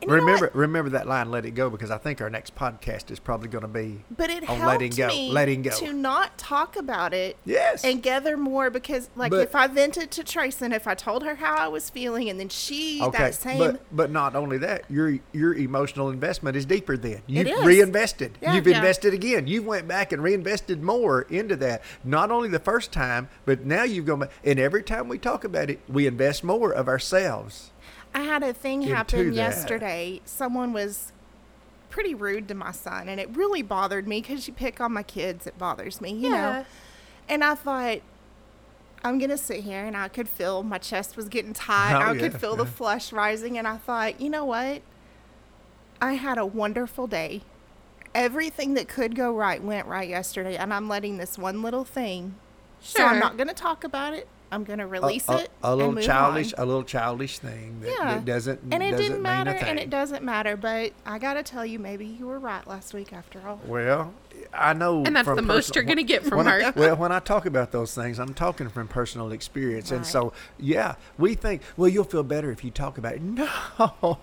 And 0.03 0.11
Remember, 0.11 0.51
remember 0.53 0.91
that 0.91 1.07
line, 1.09 1.31
"Let 1.31 1.47
it 1.47 1.53
go," 1.53 1.71
because 1.71 1.91
I 1.91 1.97
think 1.99 2.21
our 2.21 2.29
next 2.29 2.55
podcast 2.55 3.11
is 3.11 3.19
probably 3.19 3.49
going 3.49 3.63
to 3.63 3.69
be 3.69 4.05
But 4.15 4.29
it 4.31 4.43
on 4.49 4.57
helped 4.59 4.67
letting 4.67 4.91
go, 4.93 5.09
me 5.09 5.31
letting 5.33 5.63
go. 5.63 5.71
to 5.71 5.93
not 5.93 6.37
talk 6.37 6.77
about 6.77 7.15
it 7.15 7.37
Yes. 7.47 7.83
and 7.83 8.03
gather 8.03 8.37
more 8.37 8.69
because, 8.69 9.09
like, 9.17 9.31
But- 9.31 9.41
if 9.41 9.55
I 9.55 9.67
vented 9.69 10.11
to 10.13 10.23
Tracy 10.25 10.65
and 10.67 10.75
if 10.75 10.87
I 10.87 10.95
told 10.95 11.23
her 11.25 11.37
how 11.37 11.57
I 11.57 11.69
was 11.69 11.89
feeling, 11.89 12.29
and 12.29 12.39
then 12.39 12.51
she 12.51 13.01
Okay, 13.03 13.17
that 13.19 13.35
same, 13.35 13.59
but 13.59 13.81
but 13.91 14.11
not 14.11 14.37
only 14.37 14.59
that, 14.59 14.85
your 14.91 15.19
your 15.33 15.55
emotional 15.55 16.11
investment 16.11 16.57
is 16.57 16.67
deeper. 16.67 16.97
Then 16.99 17.23
you've 17.27 17.47
is. 17.49 17.65
reinvested. 17.65 18.37
Yeah. 18.43 18.55
You've 18.55 18.67
Yeah. 18.67 18.77
invested 18.77 19.15
again. 19.15 19.47
You 19.47 19.63
went 19.63 19.89
back 19.89 20.13
and 20.13 20.23
reinvested 20.23 20.83
more 20.83 21.23
into 21.31 21.57
that. 21.57 21.83
Not 22.05 22.31
only 22.31 22.49
the 22.51 22.59
first 22.59 22.93
time, 22.93 23.29
but 23.47 23.65
now 23.65 23.85
you've 23.85 24.05
gone. 24.07 24.29
And 24.45 24.59
every 24.59 24.83
time 24.83 25.09
we 25.09 25.17
talk 25.19 25.43
about 25.45 25.71
it, 25.71 25.81
we 25.89 26.07
invest 26.07 26.45
more 26.45 26.71
of 26.73 26.87
ourselves. 26.89 27.71
I 28.17 28.21
had 28.21 28.43
a 28.43 28.55
thing 28.55 28.81
happen 28.81 29.35
yesterday. 29.35 30.23
Someone 30.25 30.73
was 30.73 31.13
pretty 31.91 32.15
rude 32.15 32.49
to 32.49 32.55
my 32.55 32.73
son, 32.73 33.11
and 33.11 33.21
it 33.21 33.29
really 33.37 33.61
bothered 33.61 34.09
me 34.09 34.23
because 34.23 34.49
you 34.49 34.55
pick 34.55 34.81
on 34.81 34.95
my 34.95 35.03
kids. 35.03 35.47
It 35.47 35.59
bothers 35.59 36.01
me, 36.01 36.13
you 36.13 36.31
Yeah. 36.31 36.31
know. 36.31 36.67
And 37.29 37.45
I 37.45 37.55
thought. 37.55 37.99
I'm 39.05 39.19
gonna 39.19 39.37
sit 39.39 39.61
here 39.63 39.85
and 39.85 39.97
I 39.97 40.09
could 40.09 40.29
feel 40.29 40.65
my 40.65 40.79
chest 40.79 41.17
was 41.17 41.29
getting 41.29 41.53
tight. 41.53 41.93
Oh, 41.95 41.99
I 42.01 42.13
yeah, 42.15 42.21
could 42.23 42.41
feel 42.41 42.57
the 42.57 42.67
flush 42.79 43.13
rising, 43.13 43.57
and 43.59 43.69
I 43.69 43.77
thought, 43.77 44.21
you 44.21 44.29
know 44.31 44.45
what? 44.45 44.81
I 46.01 46.15
had 46.15 46.39
a 46.39 46.47
wonderful 46.47 47.07
day. 47.07 47.43
Everything 48.15 48.75
that 48.75 48.89
could 48.89 49.15
go 49.15 49.33
right 49.33 49.63
went 49.63 49.87
right 49.87 50.09
yesterday, 50.09 50.57
and 50.57 50.73
I'm 50.73 50.89
letting 50.89 51.19
this 51.19 51.39
one 51.39 51.63
little 51.63 51.85
thing. 51.85 52.35
Sure. 52.81 53.03
So 53.03 53.07
I'm 53.07 53.21
not 53.21 53.37
gonna 53.37 53.55
talk 53.55 53.85
about 53.85 54.15
it. 54.15 54.27
I'm 54.53 54.65
gonna 54.65 54.87
release 54.87 55.29
a, 55.29 55.39
it. 55.39 55.51
A, 55.63 55.73
a 55.73 55.77
little 55.77 55.97
childish, 55.97 56.55
on. 56.55 56.63
a 56.63 56.67
little 56.67 56.85
childish 56.85 57.39
thing 57.39 57.81
that, 57.81 57.91
Yeah. 57.91 58.15
that 58.15 58.25
doesn't 58.25 58.61
and 58.71 58.83
it 58.83 58.93
doesn't 58.93 59.07
didn't 59.07 59.23
matter, 59.23 59.51
and 59.51 59.79
it 59.79 59.91
doesn't 59.91 60.23
matter. 60.23 60.57
But 60.57 60.93
I 61.05 61.19
gotta 61.19 61.43
tell 61.43 61.67
you, 61.67 61.79
maybe 61.79 62.07
you 62.07 62.27
were 62.27 62.39
right 62.39 62.67
last 62.67 62.95
week 62.95 63.13
after 63.13 63.41
all. 63.47 63.61
Well, 63.67 64.15
I 64.53 64.73
know, 64.73 65.05
And 65.05 65.15
that's 65.17 65.29
the 65.29 65.43
most 65.43 65.75
you're 65.75 65.85
gonna 65.85 66.03
get 66.03 66.25
from 66.25 66.39
when 66.39 66.49
I- 66.49 66.63
her. 66.65 66.73
well, 66.77 66.97
when 66.97 67.13
I 67.13 67.19
talk 67.21 67.47
about 67.47 67.73
those 67.73 67.95
things, 67.95 68.19
I'm 68.19 68.35
talking 68.35 68.69
from 68.69 68.89
personal 68.89 69.33
experience, 69.33 69.91
and 69.91 70.07
so 70.07 70.33
yeah, 70.59 70.95
we 71.19 71.35
think, 71.35 71.63
well, 71.77 71.89
you'll 71.89 72.05
feel 72.05 72.23
better 72.23 72.51
if 72.51 72.65
you 72.65 72.71
talk 72.71 72.99
about 72.99 73.15
it. 73.15 73.23
No, 73.23 73.49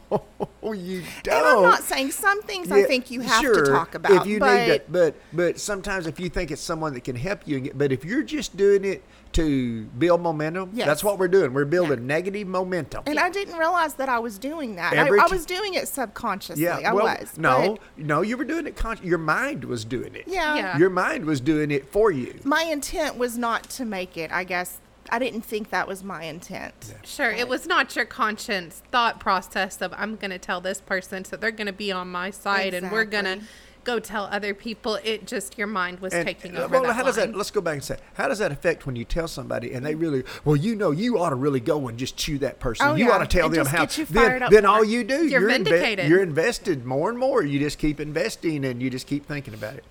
you 0.73 1.03
don't. 1.23 1.35
And 1.37 1.45
I'm 1.47 1.61
not 1.63 1.83
saying 1.83 2.11
some 2.11 2.41
things 2.43 2.71
I 2.71 2.83
think 2.83 3.11
you 3.11 3.21
have 3.21 3.41
sure, 3.41 3.65
to 3.65 3.71
talk 3.71 3.95
about, 3.95 4.11
If 4.11 4.25
you 4.27 4.39
but 4.39 4.67
need 4.67 4.73
to, 4.77 4.81
but 4.89 5.15
but 5.33 5.59
sometimes 5.59 6.07
if 6.07 6.19
you 6.19 6.29
think 6.29 6.51
it's 6.51 6.61
someone 6.61 6.93
that 6.93 7.03
can 7.03 7.15
help 7.15 7.41
you, 7.47 7.71
but 7.75 7.91
if 7.91 8.03
you're 8.05 8.23
just 8.23 8.55
doing 8.57 8.83
it 8.85 9.03
to 9.33 9.85
build 9.97 10.21
momentum, 10.21 10.69
Yes. 10.73 10.85
that's 10.85 11.03
what 11.03 11.17
we're 11.17 11.27
doing. 11.27 11.53
We're 11.53 11.65
building 11.65 12.05
negative 12.05 12.47
momentum. 12.47 13.03
and 13.07 13.19
I 13.19 13.29
didn't 13.29 13.57
realize 13.57 13.95
that 13.95 14.07
I 14.07 14.19
was 14.19 14.37
doing 14.37 14.75
that. 14.75 14.93
I, 14.93 15.07
I 15.07 15.25
was 15.27 15.45
doing 15.45 15.73
it 15.73 15.87
subconsciously. 15.87 16.63
yeah, 16.63 16.77
I 16.85 16.93
well, 16.93 17.05
was. 17.05 17.37
no, 17.37 17.77
no, 17.97 18.21
you 18.21 18.37
were 18.37 18.43
doing 18.45 18.67
it. 18.67 18.75
Con- 18.75 18.99
your 19.03 19.17
mind 19.17 19.65
was 19.65 19.85
doing 19.85 20.12
it. 20.15 20.25
yeah, 20.27 20.55
Yeah. 20.55 20.77
Your 20.77 20.89
mind 20.89 21.25
was 21.25 21.39
doing 21.41 21.71
it 21.71 21.87
for 21.87 22.11
you. 22.11 22.39
My 22.43 22.63
intent 22.63 23.17
was 23.17 23.37
not 23.37 23.63
to 23.71 23.85
make 23.85 24.17
it. 24.17 24.31
I 24.31 24.43
guess 24.43 24.79
I 25.09 25.19
didn't 25.19 25.41
think 25.41 25.69
that 25.69 25.87
was 25.87 26.03
my 26.03 26.23
intent. 26.23 26.93
Sure, 27.03 27.29
it 27.29 27.47
was 27.49 27.65
not 27.67 27.95
your 27.95 28.05
conscience 28.05 28.81
thought 28.91 29.19
process 29.19 29.81
of 29.81 29.93
I'm 29.97 30.15
going 30.15 30.31
to 30.31 30.39
tell 30.39 30.61
this 30.61 30.79
person 30.81 31.25
so 31.25 31.35
they're 31.35 31.51
going 31.51 31.67
to 31.67 31.73
be 31.73 31.91
on 31.91 32.09
my 32.09 32.29
side 32.31 32.73
and 32.73 32.89
we're 32.91 33.03
going 33.05 33.25
to 33.25 33.39
go 33.83 33.99
tell 33.99 34.29
other 34.31 34.53
people. 34.53 34.97
It 35.03 35.27
just 35.27 35.57
your 35.57 35.67
mind 35.67 35.99
was 35.99 36.13
And, 36.13 36.25
taking 36.25 36.55
uh, 36.55 36.61
over 36.61 36.69
well, 36.79 36.83
that 36.83 36.93
how 36.93 37.03
does 37.03 37.17
that? 37.17 37.35
Let's 37.35 37.51
go 37.51 37.59
back 37.59 37.73
and 37.73 37.83
say, 37.83 37.97
how 38.13 38.29
does 38.29 38.39
that 38.39 38.53
affect 38.53 38.85
when 38.85 38.95
you 38.95 39.03
tell 39.03 39.27
somebody 39.27 39.73
and 39.73 39.85
they 39.85 39.93
really, 39.93 40.23
well, 40.45 40.55
you 40.55 40.73
know, 40.73 40.91
you 40.91 41.19
ought 41.19 41.31
to 41.31 41.35
really 41.35 41.59
go 41.59 41.89
and 41.89 41.97
just 41.99 42.15
chew 42.15 42.37
that 42.39 42.61
person. 42.61 42.87
Oh, 42.87 42.95
you 42.95 43.07
yeah. 43.07 43.11
ought 43.11 43.17
to 43.17 43.27
tell 43.27 43.51
It 43.51 43.55
them 43.55 43.65
how. 43.65 43.81
gets 43.85 43.97
then, 44.09 44.43
then 44.49 44.65
all 44.65 44.85
you 44.85 45.03
do, 45.03 45.27
You're 45.27 45.41
inve- 45.41 45.65
vindicated. 45.65 46.07
you're 46.07 46.23
invested 46.23 46.85
more 46.85 47.09
and 47.09 47.19
more. 47.19 47.43
You 47.43 47.59
just 47.59 47.77
keep 47.77 47.99
investing 47.99 48.63
and 48.63 48.81
you 48.81 48.89
just 48.89 49.05
keep 49.05 49.25
thinking 49.25 49.53
about 49.53 49.73
it. 49.75 49.83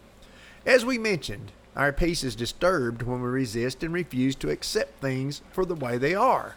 As 0.65 0.85
we 0.85 0.99
mentioned, 0.99 1.53
our 1.75 1.93
peace 1.93 2.23
is 2.23 2.37
disturbed 2.37 3.03
when 3.03 3.23
we 3.23 3.29
resist 3.29 3.83
and 3.83 3.93
refuse 3.93 4.35
to 4.37 4.51
accept 4.51 5.01
things 5.01 5.43
for 5.53 5.65
the 5.65 5.75
way 5.75 5.99
they 5.99 6.15
are, 6.15 6.57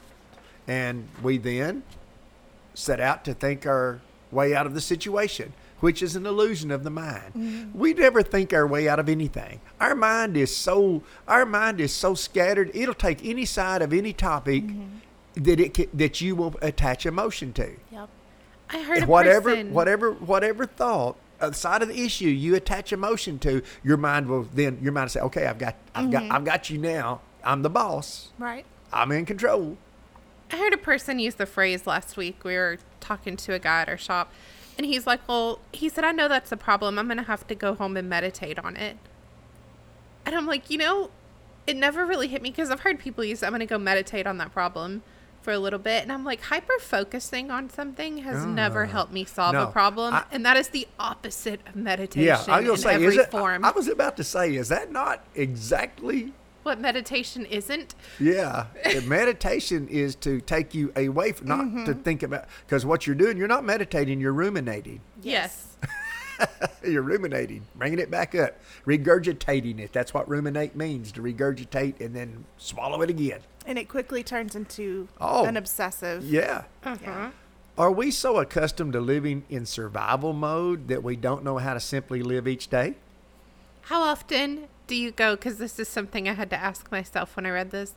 and 0.67 1.07
we 1.23 1.37
then 1.37 1.83
set 2.73 2.99
out 2.99 3.23
to 3.25 3.33
think 3.33 3.65
our 3.65 4.01
way 4.31 4.53
out 4.53 4.65
of 4.65 4.73
the 4.73 4.81
situation, 4.81 5.53
which 5.79 6.03
is 6.03 6.15
an 6.15 6.25
illusion 6.25 6.69
of 6.69 6.83
the 6.83 6.89
mind. 6.89 7.33
Mm-hmm. 7.33 7.77
We 7.77 7.93
never 7.93 8.21
think 8.21 8.53
our 8.53 8.67
way 8.67 8.87
out 8.87 8.99
of 8.99 9.07
anything. 9.07 9.61
Our 9.79 9.95
mind 9.95 10.35
is 10.35 10.55
so 10.55 11.01
our 11.27 11.45
mind 11.45 11.79
is 11.79 11.93
so 11.93 12.13
scattered. 12.13 12.69
It'll 12.73 12.93
take 12.93 13.23
any 13.25 13.45
side 13.45 13.81
of 13.81 13.93
any 13.93 14.13
topic 14.13 14.63
mm-hmm. 14.63 15.43
that 15.43 15.59
it 15.59 15.75
ca- 15.75 15.89
that 15.93 16.21
you 16.21 16.35
will 16.35 16.55
attach 16.61 17.05
emotion 17.05 17.53
to. 17.53 17.71
Yep. 17.91 18.09
I 18.69 18.81
heard 18.81 19.07
whatever 19.07 19.51
person. 19.51 19.73
whatever 19.73 20.11
whatever 20.11 20.65
thought 20.65 21.15
side 21.51 21.81
of 21.81 21.89
the 21.89 22.01
issue 22.01 22.27
you 22.27 22.55
attach 22.55 22.93
emotion 22.93 23.39
to, 23.39 23.61
your 23.83 23.97
mind 23.97 24.27
will 24.27 24.47
then 24.53 24.79
your 24.81 24.91
mind 24.91 25.05
will 25.05 25.09
say, 25.09 25.19
"Okay, 25.21 25.45
I've 25.45 25.57
got 25.57 25.75
I've 25.93 26.11
got 26.11 26.23
mm-hmm. 26.23 26.31
I've 26.31 26.45
got 26.45 26.69
you 26.69 26.77
now. 26.77 27.21
I'm 27.43 27.61
the 27.61 27.69
boss. 27.69 28.29
Right. 28.37 28.65
I'm 28.91 29.11
in 29.11 29.25
control." 29.25 29.77
I 30.51 30.57
heard 30.57 30.73
a 30.73 30.77
person 30.77 31.19
use 31.19 31.35
the 31.35 31.45
phrase 31.45 31.87
last 31.87 32.17
week. 32.17 32.43
We 32.43 32.55
were 32.55 32.77
talking 32.99 33.35
to 33.37 33.53
a 33.53 33.59
guy 33.59 33.81
at 33.81 33.89
our 33.89 33.97
shop, 33.97 34.31
and 34.77 34.85
he's 34.85 35.07
like, 35.07 35.27
Well, 35.27 35.59
he 35.71 35.89
said, 35.89 36.03
I 36.03 36.11
know 36.11 36.27
that's 36.27 36.51
a 36.51 36.57
problem. 36.57 36.99
I'm 36.99 37.07
going 37.07 37.17
to 37.17 37.23
have 37.23 37.47
to 37.47 37.55
go 37.55 37.75
home 37.75 37.97
and 37.97 38.09
meditate 38.09 38.59
on 38.59 38.75
it. 38.75 38.97
And 40.25 40.35
I'm 40.35 40.45
like, 40.45 40.69
You 40.69 40.77
know, 40.77 41.09
it 41.65 41.75
never 41.75 42.05
really 42.05 42.27
hit 42.27 42.41
me 42.41 42.51
because 42.51 42.69
I've 42.69 42.81
heard 42.81 42.99
people 42.99 43.23
use, 43.23 43.43
I'm 43.43 43.51
going 43.51 43.59
to 43.61 43.65
go 43.65 43.77
meditate 43.77 44.27
on 44.27 44.37
that 44.37 44.51
problem 44.51 45.03
for 45.45 45.53
a 45.53 45.59
little 45.59 45.79
bit. 45.79 46.01
And 46.03 46.11
I'm 46.11 46.25
like, 46.25 46.41
hyper 46.41 46.73
focusing 46.79 47.51
on 47.51 47.69
something 47.69 48.17
has 48.17 48.45
never 48.45 48.83
Ah, 48.83 48.87
helped 48.87 49.13
me 49.13 49.23
solve 49.25 49.53
no. 49.53 49.63
a 49.67 49.67
problem. 49.71 50.13
I- 50.15 50.23
and 50.31 50.43
that 50.45 50.57
is 50.57 50.69
the 50.69 50.87
opposite 50.99 51.61
of 51.67 51.75
meditation 51.75 52.23
Yeah, 52.27 52.43
I 52.53 52.59
was 52.61 52.83
in 52.83 52.89
say, 52.89 52.95
every 52.95 53.07
is 53.07 53.17
it? 53.17 53.31
form. 53.31 53.63
I, 53.63 53.69
I 53.69 53.71
was 53.71 53.87
about 53.87 54.17
to 54.17 54.23
say, 54.23 54.55
is 54.55 54.67
that 54.69 54.91
not 54.91 55.23
exactly? 55.35 56.33
what 56.63 56.81
meditation 56.81 57.45
isn't. 57.45 57.93
Yeah, 58.19 58.65
meditation 59.05 59.87
is 59.87 60.15
to 60.15 60.41
take 60.41 60.73
you 60.73 60.91
away 60.95 61.31
from 61.31 61.45
not 61.47 61.57
to 61.59 61.63
Mm-hmm. 61.93 62.01
think 62.01 62.23
about 62.23 62.45
because 62.65 62.83
what 62.83 63.05
you're 63.05 63.15
doing, 63.15 63.37
you're 63.37 63.47
not 63.47 63.63
meditating, 63.63 64.19
you're 64.19 64.33
ruminating. 64.33 64.99
Yes. 65.21 65.77
You're 66.83 67.01
ruminating, 67.01 67.61
bringing 67.75 67.97
it 67.99 68.11
back 68.11 68.35
up, 68.35 68.59
regurgitating 68.85 69.79
it. 69.79 69.93
That's 69.93 70.13
what 70.13 70.27
ruminate 70.27 70.75
means 70.75 71.13
to 71.13 71.21
regurgitate 71.21 72.01
and 72.01 72.13
then 72.13 72.43
swallow 72.57 73.01
it 73.03 73.09
again. 73.09 73.39
And 73.65 73.77
it 73.79 73.89
quickly 73.89 74.23
turns 74.23 74.55
into 74.55 75.07
Oh. 75.19 75.45
an 75.45 75.57
obsessive. 75.57 76.23
Yeah. 76.23 76.63
Uh-huh. 76.83 76.97
Yeah. 77.01 77.31
Are 77.77 77.91
we 77.91 78.11
so 78.11 78.37
accustomed 78.37 78.93
to 78.93 79.01
living 79.01 79.43
in 79.49 79.65
survival 79.65 80.33
mode 80.33 80.87
that 80.87 81.03
we 81.03 81.15
don't 81.15 81.43
know 81.43 81.57
how 81.57 81.73
to 81.73 81.79
simply 81.79 82.21
live 82.23 82.47
each 82.47 82.69
day? 82.69 82.95
How 83.83 84.01
often 84.01 84.67
do 84.87 84.95
you 84.95 85.11
go? 85.11 85.35
Because 85.35 85.57
this 85.57 85.77
is 85.79 85.87
something 85.87 86.29
I 86.29 86.33
had 86.33 86.49
to 86.51 86.55
ask 86.55 86.91
myself 86.91 87.35
when 87.35 87.45
I 87.45 87.49
read 87.49 87.71
this. 87.71 87.93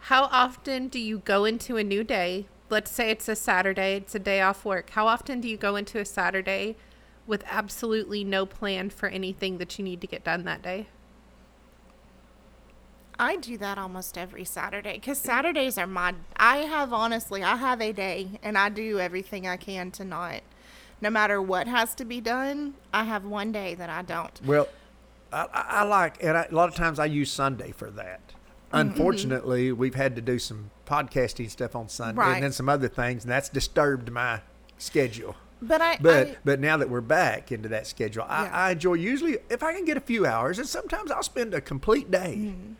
How 0.00 0.24
often 0.24 0.88
do 0.88 0.98
you 0.98 1.18
go 1.18 1.44
into 1.46 1.76
a 1.76 1.84
new 1.84 2.04
day? 2.04 2.46
Let's 2.68 2.90
say 2.90 3.10
it's 3.10 3.28
a 3.28 3.36
Saturday, 3.36 3.96
it's 3.96 4.14
a 4.14 4.18
day 4.18 4.40
off 4.40 4.64
work. 4.64 4.90
How 4.90 5.06
often 5.06 5.40
do 5.40 5.48
you 5.48 5.56
go 5.56 5.76
into 5.76 5.98
a 5.98 6.04
Saturday 6.04 6.76
with 7.26 7.44
absolutely 7.48 8.24
no 8.24 8.44
plan 8.44 8.90
for 8.90 9.08
anything 9.08 9.56
that 9.58 9.78
you 9.78 9.84
need 9.84 10.00
to 10.02 10.06
get 10.06 10.24
done 10.24 10.44
that 10.44 10.60
day? 10.60 10.88
I 13.18 13.36
do 13.36 13.56
that 13.58 13.78
almost 13.78 14.18
every 14.18 14.44
Saturday 14.44 14.94
because 14.94 15.18
Saturdays 15.18 15.78
are 15.78 15.86
my. 15.86 16.14
I 16.36 16.58
have 16.58 16.92
honestly, 16.92 17.42
I 17.42 17.56
have 17.56 17.80
a 17.80 17.92
day 17.92 18.40
and 18.42 18.58
I 18.58 18.68
do 18.68 18.98
everything 18.98 19.46
I 19.46 19.56
can 19.56 19.90
to 19.92 20.04
not. 20.04 20.40
No 21.00 21.10
matter 21.10 21.40
what 21.40 21.66
has 21.66 21.94
to 21.96 22.04
be 22.04 22.20
done, 22.20 22.74
I 22.92 23.04
have 23.04 23.24
one 23.24 23.52
day 23.52 23.74
that 23.74 23.90
I 23.90 24.02
don't. 24.02 24.40
Well, 24.44 24.68
I, 25.32 25.46
I 25.52 25.84
like, 25.84 26.22
and 26.22 26.36
I, 26.36 26.46
a 26.50 26.54
lot 26.54 26.68
of 26.68 26.74
times 26.74 26.98
I 26.98 27.06
use 27.06 27.30
Sunday 27.30 27.72
for 27.72 27.90
that. 27.90 28.20
Unfortunately, 28.72 29.70
we've 29.70 29.94
had 29.94 30.16
to 30.16 30.22
do 30.22 30.38
some 30.38 30.70
podcasting 30.86 31.50
stuff 31.50 31.76
on 31.76 31.88
Sunday 31.88 32.20
Right. 32.20 32.34
and 32.34 32.42
then 32.42 32.52
some 32.52 32.68
other 32.68 32.88
things, 32.88 33.24
and 33.24 33.30
that's 33.30 33.48
disturbed 33.48 34.10
my 34.10 34.40
schedule. 34.78 35.36
But 35.62 35.80
I, 35.80 35.96
But 36.00 36.26
I 36.28 36.36
but 36.44 36.60
now 36.60 36.76
that 36.76 36.90
we're 36.90 37.00
back 37.00 37.52
into 37.52 37.68
that 37.70 37.86
schedule, 37.86 38.24
I, 38.28 38.46
I 38.48 38.70
enjoy 38.72 38.94
usually 38.94 39.38
if 39.48 39.62
I 39.62 39.72
can 39.72 39.84
get 39.84 39.96
a 39.96 40.00
few 40.00 40.26
hours, 40.26 40.58
and 40.58 40.66
sometimes 40.68 41.10
I'll 41.10 41.22
spend 41.22 41.54
a 41.54 41.60
complete 41.60 42.10
day. 42.10 42.34
Mm-hmm. 42.38 42.72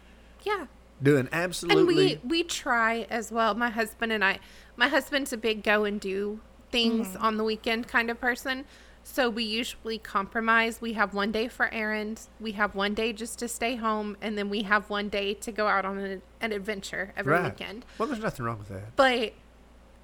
Yeah. 0.44 0.66
doing 1.02 1.28
absolutely. 1.32 1.80
and 1.80 1.88
absolutely. 2.12 2.20
we 2.28 2.42
we 2.42 2.42
try 2.44 3.06
as 3.10 3.32
well 3.32 3.54
my 3.54 3.70
husband 3.70 4.12
and 4.12 4.24
i 4.24 4.38
my 4.76 4.88
husband's 4.88 5.32
a 5.32 5.36
big 5.36 5.62
go 5.62 5.84
and 5.84 6.00
do 6.00 6.40
things 6.70 7.08
Mm-hmm. 7.08 7.24
on 7.24 7.36
the 7.36 7.44
weekend 7.44 7.88
kind 7.88 8.10
of 8.10 8.20
person 8.20 8.64
so 9.06 9.28
we 9.28 9.44
usually 9.44 9.98
compromise 9.98 10.80
we 10.80 10.94
have 10.94 11.12
one 11.14 11.30
day 11.32 11.46
for 11.48 11.72
errands 11.72 12.28
we 12.40 12.52
have 12.52 12.74
one 12.74 12.94
day 12.94 13.12
just 13.12 13.38
to 13.40 13.48
stay 13.48 13.76
home 13.76 14.16
and 14.22 14.36
then 14.38 14.48
we 14.48 14.62
have 14.62 14.88
one 14.90 15.08
day 15.08 15.34
to 15.34 15.52
go 15.52 15.66
out 15.66 15.84
on 15.84 15.98
an, 15.98 16.22
an 16.40 16.52
adventure 16.52 17.12
every 17.16 17.32
right. 17.34 17.44
weekend 17.44 17.84
Well, 17.98 18.08
there's 18.08 18.22
nothing 18.22 18.44
wrong 18.46 18.58
with 18.58 18.68
that. 18.68 18.96
but 18.96 19.32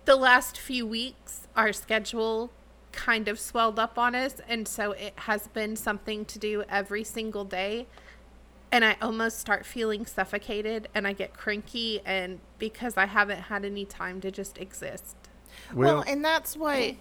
the 0.05 0.17
last 0.17 0.59
few 0.59 0.87
weeks 0.87 1.47
our 1.57 1.73
schedule 1.73 2.51
kind 2.93 3.29
of 3.29 3.39
swelled 3.39 3.79
up 3.79 3.99
on 3.99 4.15
us 4.15 4.37
and 4.49 4.67
so 4.69 4.93
it 4.93 5.13
has 5.17 5.49
been 5.49 5.77
something 5.77 6.25
to 6.27 6.39
do 6.39 6.65
every 6.69 7.05
single 7.05 7.45
day 7.45 7.87
and 8.73 8.85
i 8.85 8.97
almost 9.03 9.39
start 9.39 9.65
feeling 9.67 10.07
suffocated 10.07 10.89
and 10.95 11.07
i 11.07 11.13
get 11.13 11.33
cranky 11.35 12.01
and 12.05 12.39
because 12.59 12.97
i 12.97 13.07
haven't 13.07 13.41
had 13.43 13.65
any 13.65 13.85
time 13.85 14.21
to 14.21 14.31
just 14.31 14.59
exist 14.59 15.17
Well, 15.75 15.97
Well, 15.97 16.05
and 16.07 16.25
that's 16.25 16.57
what 16.57 16.77
oh. 16.79 16.95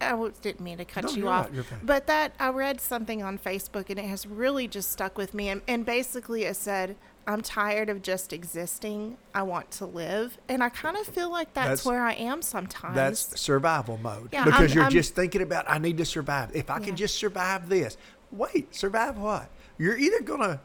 I 0.00 0.30
didn't 0.42 0.60
mean 0.60 0.78
to 0.78 0.84
cut 0.84 1.04
No, 1.04 1.10
you 1.10 1.28
off, 1.28 1.46
right, 1.46 1.54
you're 1.54 1.62
fine. 1.62 1.80
but 1.84 2.06
that 2.06 2.32
I 2.40 2.48
read 2.48 2.80
something 2.80 3.22
on 3.22 3.38
Facebook 3.38 3.90
and 3.90 3.98
it 3.98 4.06
has 4.06 4.26
really 4.26 4.66
just 4.66 4.90
stuck 4.90 5.16
with 5.18 5.34
me. 5.34 5.50
And, 5.50 5.60
and 5.68 5.84
basically, 5.86 6.44
it 6.44 6.56
said, 6.56 6.96
"I'm 7.28 7.42
tired 7.42 7.88
of 7.90 8.02
just 8.02 8.32
existing. 8.32 9.18
I 9.34 9.42
want 9.42 9.70
to 9.72 9.84
live." 9.86 10.38
And 10.48 10.64
I 10.64 10.70
kind 10.70 10.96
of 10.96 11.06
feel 11.06 11.30
like 11.30 11.52
that's, 11.54 11.66
That's- 11.82 11.84
where 11.84 12.02
I 12.02 12.14
am 12.14 12.40
sometimes. 12.42 12.96
that's 12.96 13.38
survival 13.40 13.98
mode 13.98 14.30
Yeah, 14.32 14.46
because 14.46 14.60
I'm- 14.62 14.70
you're 14.70 14.82
I'm- 14.84 14.92
just 14.92 15.14
thinking 15.14 15.42
about 15.42 15.66
I 15.68 15.78
need 15.78 15.98
to 15.98 16.04
survive. 16.06 16.50
If 16.56 16.70
I 16.70 16.80
can 16.80 16.96
just 16.96 17.16
survive 17.16 17.68
this, 17.68 17.96
wait, 18.32 18.74
survive 18.74 19.18
what? 19.18 19.48
You're 19.76 19.98
either 19.98 20.22
gonna 20.22 20.60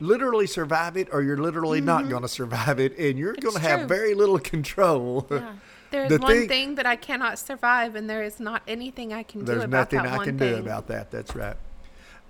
literally 0.00 0.46
survive 0.46 0.96
it 0.96 1.08
or 1.12 1.22
you're 1.22 1.38
literally 1.38 1.80
not 1.80 2.08
gonna 2.08 2.28
survive 2.28 2.78
it, 2.80 2.96
and 2.98 3.18
you're 3.18 3.34
gonna 3.34 3.58
have 3.58 3.80
true. 3.80 3.88
very 3.88 4.14
little 4.14 4.38
control. 4.38 5.26
yeah. 5.30 5.52
there 5.90 6.04
is 6.04 6.10
The 6.10 6.18
one 6.18 6.32
thing- 6.32 6.48
thing, 6.48 6.74
that 6.76 6.86
i 6.86 6.96
cannot 6.96 7.38
survive 7.38 7.94
and 7.94 8.08
there 8.10 8.22
is 8.22 8.38
not 8.38 8.62
anything 8.68 9.12
i 9.12 9.22
can 9.22 9.44
do 9.44 9.52
about 9.52 9.90
that 9.90 9.90
There's 9.90 10.02
nothing 10.04 10.20
I 10.20 10.24
can 10.24 10.38
thing 10.38 10.54
do 10.54 10.60
about 10.60 10.86
that. 10.88 11.10
That's 11.10 11.34
right. 11.34 11.56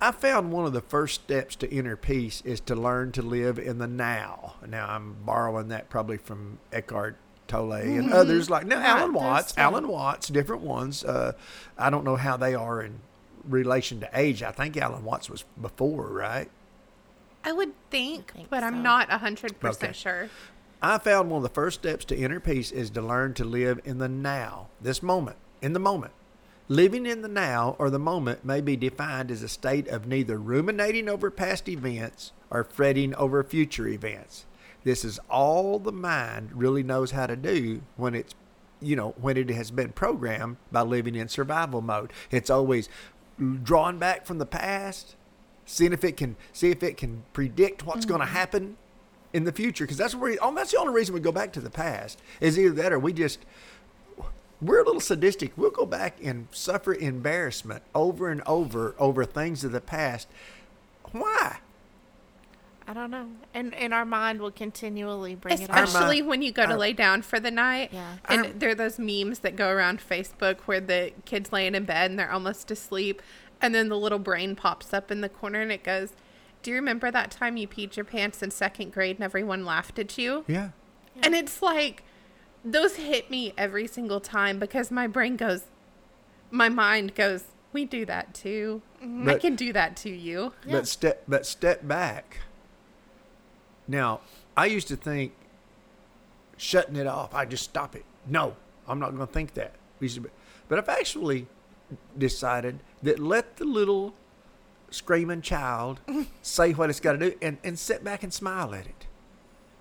I 0.00 0.12
found 0.12 0.52
one 0.52 0.64
of 0.64 0.72
the 0.72 0.80
first 0.80 1.16
steps 1.22 1.56
to 1.56 1.68
inner 1.70 1.96
peace 1.96 2.40
is 2.44 2.60
to 2.60 2.76
learn 2.76 3.10
to 3.12 3.22
live 3.22 3.58
in 3.58 3.78
the 3.78 3.88
now. 3.88 4.54
Now 4.66 4.88
I'm 4.88 5.16
borrowing 5.24 5.68
that 5.68 5.90
probably 5.90 6.18
from 6.18 6.58
Eckhart 6.72 7.16
Tolle 7.48 7.72
and 7.72 8.12
others 8.12 8.48
like 8.48 8.64
now 8.64 8.76
Right, 8.76 8.86
Alan 8.86 9.12
Watts. 9.12 9.58
Alan 9.58 9.88
Watts, 9.88 10.28
different 10.28 10.62
ones. 10.62 11.02
Uh, 11.02 11.32
I 11.76 11.90
don't 11.90 12.04
know 12.04 12.14
how 12.14 12.36
they 12.36 12.54
are 12.54 12.80
in 12.80 13.00
relation 13.42 13.98
to 14.00 14.08
age. 14.14 14.40
I 14.42 14.52
think 14.52 14.76
Alan 14.76 15.02
Watts 15.02 15.28
was 15.28 15.44
before, 15.60 16.06
right? 16.06 16.48
I 17.44 17.52
would 17.52 17.72
think, 17.90 18.32
think 18.32 18.50
but 18.50 18.62
i'm 18.62 18.76
so. 18.76 18.82
not 18.82 19.08
100% 19.08 19.64
Okay. 19.64 19.92
sure 19.92 20.28
I 20.80 20.98
found 20.98 21.28
one 21.28 21.38
of 21.38 21.42
the 21.42 21.48
first 21.48 21.80
steps 21.80 22.04
to 22.04 22.16
inner 22.16 22.38
peace 22.38 22.70
is 22.70 22.88
to 22.90 23.02
learn 23.02 23.34
to 23.34 23.44
live 23.44 23.80
in 23.84 23.98
the 23.98 24.08
now, 24.08 24.68
this 24.80 25.02
moment, 25.02 25.36
in 25.60 25.72
the 25.72 25.80
moment. 25.80 26.12
Living 26.68 27.04
in 27.04 27.20
the 27.22 27.26
now 27.28 27.74
or 27.80 27.90
the 27.90 27.98
moment 27.98 28.44
may 28.44 28.60
be 28.60 28.76
defined 28.76 29.32
as 29.32 29.42
a 29.42 29.48
state 29.48 29.88
of 29.88 30.06
neither 30.06 30.38
ruminating 30.38 31.08
over 31.08 31.32
past 31.32 31.68
events 31.68 32.32
or 32.48 32.62
fretting 32.62 33.12
over 33.16 33.42
future 33.42 33.88
events. 33.88 34.46
This 34.84 35.04
is 35.04 35.18
all 35.28 35.80
the 35.80 35.90
mind 35.90 36.50
really 36.52 36.84
knows 36.84 37.10
how 37.10 37.26
to 37.26 37.34
do 37.34 37.82
when 37.96 38.14
it's 38.14 38.36
you 38.80 38.94
know, 38.94 39.14
when 39.20 39.36
it 39.36 39.50
has 39.50 39.72
been 39.72 39.90
programmed 39.90 40.58
by 40.70 40.82
living 40.82 41.16
in 41.16 41.26
survival 41.26 41.80
mode. 41.82 42.12
It's 42.30 42.50
always 42.50 42.88
drawing 43.64 43.98
back 43.98 44.26
from 44.26 44.38
the 44.38 44.46
past, 44.46 45.16
seeing 45.68 45.92
if 45.92 46.02
it 46.02 46.16
can 46.16 46.34
see 46.52 46.70
if 46.70 46.82
it 46.82 46.96
can 46.96 47.22
predict 47.32 47.84
what's 47.84 48.06
going 48.06 48.20
to 48.20 48.26
mm-hmm. 48.26 48.34
happen 48.34 48.76
in 49.32 49.44
the 49.44 49.52
future 49.52 49.84
because 49.84 49.98
that's 49.98 50.14
where 50.14 50.36
oh, 50.40 50.54
that's 50.54 50.72
the 50.72 50.78
only 50.78 50.92
reason 50.92 51.14
we 51.14 51.20
go 51.20 51.30
back 51.30 51.52
to 51.52 51.60
the 51.60 51.70
past 51.70 52.20
is 52.40 52.58
either 52.58 52.74
that 52.74 52.92
or 52.92 52.98
we 52.98 53.12
just 53.12 53.44
we're 54.60 54.80
a 54.80 54.84
little 54.84 55.00
sadistic 55.00 55.52
we'll 55.56 55.70
go 55.70 55.84
back 55.84 56.16
and 56.24 56.48
suffer 56.50 56.94
embarrassment 56.94 57.82
over 57.94 58.30
and 58.30 58.42
over 58.46 58.94
over 58.98 59.24
things 59.26 59.62
of 59.62 59.70
the 59.70 59.80
past 59.80 60.26
why 61.12 61.58
I 62.88 62.94
don't 62.94 63.10
know. 63.10 63.28
And 63.52 63.74
and 63.74 63.92
our 63.92 64.06
mind 64.06 64.40
will 64.40 64.50
continually 64.50 65.34
bring 65.34 65.60
it 65.60 65.68
up. 65.68 65.84
Especially 65.84 66.22
when 66.22 66.40
you 66.40 66.50
go 66.50 66.64
to 66.64 66.72
our- 66.72 66.78
lay 66.78 66.94
down 66.94 67.20
for 67.20 67.38
the 67.38 67.50
night. 67.50 67.90
Yeah. 67.92 68.14
And 68.26 68.46
Our- 68.46 68.52
there 68.54 68.70
are 68.70 68.74
those 68.74 68.98
memes 68.98 69.40
that 69.40 69.56
go 69.56 69.68
around 69.68 70.00
Facebook 70.00 70.60
where 70.60 70.80
the 70.80 71.12
kid's 71.26 71.52
laying 71.52 71.74
in 71.74 71.84
bed 71.84 72.10
and 72.10 72.18
they're 72.18 72.32
almost 72.32 72.70
asleep. 72.70 73.20
And 73.60 73.74
then 73.74 73.88
the 73.88 73.98
little 73.98 74.18
brain 74.18 74.54
pops 74.56 74.92
up 74.94 75.10
in 75.10 75.20
the 75.20 75.28
corner 75.28 75.60
and 75.60 75.72
it 75.72 75.82
goes, 75.84 76.12
Do 76.62 76.70
you 76.70 76.76
remember 76.76 77.10
that 77.10 77.30
time 77.30 77.56
you 77.56 77.66
peed 77.68 77.96
your 77.96 78.04
pants 78.04 78.42
in 78.42 78.50
second 78.50 78.92
grade 78.92 79.16
and 79.16 79.24
everyone 79.24 79.64
laughed 79.64 79.98
at 79.98 80.16
you? 80.18 80.44
yeah 80.46 80.70
And 81.22 81.34
it's 81.34 81.60
like, 81.62 82.04
those 82.64 82.96
hit 82.96 83.30
me 83.30 83.54
every 83.56 83.86
single 83.86 84.20
time 84.20 84.58
because 84.58 84.90
my 84.90 85.06
brain 85.06 85.36
goes, 85.36 85.62
my 86.50 86.68
mind 86.68 87.14
goes, 87.14 87.44
We 87.72 87.84
do 87.84 88.04
that 88.06 88.34
too. 88.34 88.82
Mm-hmm. 89.02 89.28
I 89.28 89.34
can 89.38 89.54
do 89.56 89.72
that 89.72 89.96
to 89.98 90.10
you. 90.10 90.52
Yeah. 90.66 90.72
but 90.72 90.88
step 90.88 91.22
but 91.28 91.46
step 91.46 91.86
back 91.86 92.38
now 93.86 94.20
i 94.56 94.66
used 94.66 94.88
to 94.88 94.96
think 94.96 95.32
shutting 96.56 96.96
it 96.96 97.06
off 97.06 97.32
i 97.34 97.44
just 97.44 97.62
stop 97.64 97.94
it 97.94 98.04
no 98.26 98.54
i'm 98.86 98.98
not 98.98 99.14
going 99.14 99.26
to 99.26 99.32
think 99.32 99.54
that 99.54 99.74
We 100.00 100.06
used 100.06 100.16
to 100.16 100.20
be- 100.22 100.30
but 100.68 100.78
i've 100.78 100.88
actually 100.88 101.46
decided 102.16 102.80
that 103.02 103.18
let 103.18 103.56
the 103.56 103.64
little 103.64 104.14
screaming 104.90 105.42
child 105.42 106.00
say 106.42 106.72
what 106.72 106.90
it's 106.90 107.00
got 107.00 107.12
to 107.12 107.18
do 107.30 107.36
and, 107.42 107.58
and 107.64 107.78
sit 107.78 108.02
back 108.02 108.22
and 108.22 108.32
smile 108.32 108.74
at 108.74 108.86
it 108.86 109.06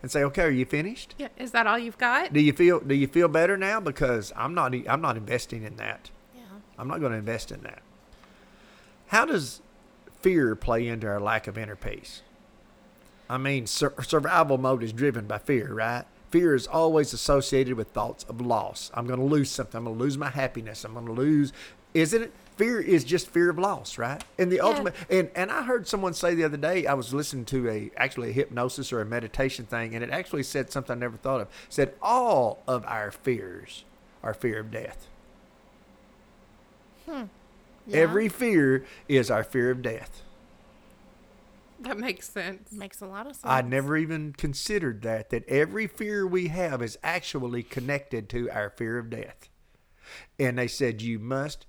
and 0.02 0.12
say 0.12 0.24
okay 0.24 0.44
are 0.44 0.50
you 0.50 0.66
finished 0.66 1.16
Yeah. 1.18 1.30
Is 1.38 1.52
that 1.52 1.66
all 1.68 1.80
you've 1.80 1.98
got? 1.98 2.34
do 2.34 2.40
you 2.40 2.54
feel 2.54 2.80
do 2.80 2.94
you 2.94 3.08
feel 3.08 3.28
better 3.28 3.58
now 3.58 3.80
because 3.80 4.32
i'm 4.36 4.54
not 4.54 4.74
i'm 4.88 5.02
not 5.02 5.18
investing 5.18 5.64
in 5.64 5.78
that 5.78 6.10
Yeah. 6.36 6.42
I'm 6.78 6.88
not 6.88 7.00
going 7.00 7.12
to 7.14 7.18
invest 7.18 7.52
in 7.52 7.62
that. 7.62 7.82
How 9.08 9.26
does 9.26 9.62
fear 10.22 10.56
play 10.56 10.88
into 10.88 11.08
our 11.08 11.20
lack 11.20 11.48
of 11.48 11.58
inner 11.58 11.76
peace? 11.78 12.22
I 13.30 13.38
mean, 13.38 13.66
sur- 13.68 13.94
survival 14.04 14.58
mode 14.58 14.84
is 14.84 14.92
driven 14.94 15.26
by 15.28 15.38
fear, 15.38 15.74
right? 15.74 16.04
Fear 16.32 16.56
is 16.56 16.68
always 16.68 17.14
associated 17.14 17.76
with 17.76 17.90
thoughts 17.90 18.26
of 18.26 18.42
loss. 18.42 18.92
I'm 18.94 19.08
going 19.08 19.20
to 19.20 19.26
lose 19.26 19.50
something. 19.50 19.78
I'm 19.78 19.86
going 19.86 19.98
to 19.98 20.04
lose 20.04 20.18
my 20.18 20.30
happiness. 20.30 20.84
I'm 20.84 20.94
going 20.94 21.06
to 21.06 21.12
lose. 21.14 21.54
Isn't 21.98 22.22
it? 22.22 22.34
Fear 22.58 22.80
is 22.82 23.04
just 23.04 23.30
fear 23.30 23.50
of 23.50 23.60
loss, 23.60 23.98
right? 23.98 24.24
And 24.38 24.52
the 24.52 24.60
ultimate. 24.60 24.96
And 25.10 25.30
and 25.36 25.52
I 25.52 25.64
heard 25.64 25.88
someone 25.88 26.14
say 26.14 26.36
the 26.36 26.44
other 26.44 26.58
day. 26.58 26.86
I 26.86 26.94
was 26.94 27.14
listening 27.14 27.46
to 27.46 27.70
a 27.70 27.92
actually 27.98 28.30
a 28.30 28.34
hypnosis 28.34 28.92
or 28.94 29.02
a 29.02 29.06
meditation 29.06 29.66
thing, 29.66 29.96
and 29.96 30.04
it 30.04 30.10
actually 30.12 30.44
said 30.44 30.72
something 30.72 30.96
I 30.96 31.00
never 31.00 31.18
thought 31.18 31.42
of. 31.42 31.48
It 31.48 31.54
Said 31.70 31.94
all 32.02 32.64
of 32.68 32.86
our 32.86 33.12
fears 33.12 33.84
are 34.24 34.34
fear 34.34 34.60
of 34.60 34.72
death. 34.72 35.08
Hmm. 37.08 37.24
Yeah. 37.88 37.98
Every 37.98 38.30
fear 38.30 38.86
is 39.08 39.32
our 39.32 39.44
fear 39.44 39.72
of 39.72 39.82
death. 39.82 40.22
That 41.80 41.98
makes 41.98 42.30
sense. 42.30 42.72
makes 42.72 43.02
a 43.02 43.06
lot 43.08 43.28
of 43.28 43.36
sense. 43.36 43.46
I 43.46 43.62
never 43.62 43.98
even 43.98 44.34
considered 44.34 45.04
that, 45.04 45.30
that 45.30 45.48
every 45.48 45.88
fear 45.88 46.26
we 46.26 46.48
have 46.48 46.82
is 46.82 46.98
actually 47.04 47.64
connected 47.64 48.30
to 48.30 48.50
our 48.50 48.72
fear 48.72 48.98
of 48.98 49.10
death. 49.12 49.50
And 50.40 50.58
they 50.58 50.68
said, 50.68 51.02
you 51.02 51.20
must, 51.20 51.66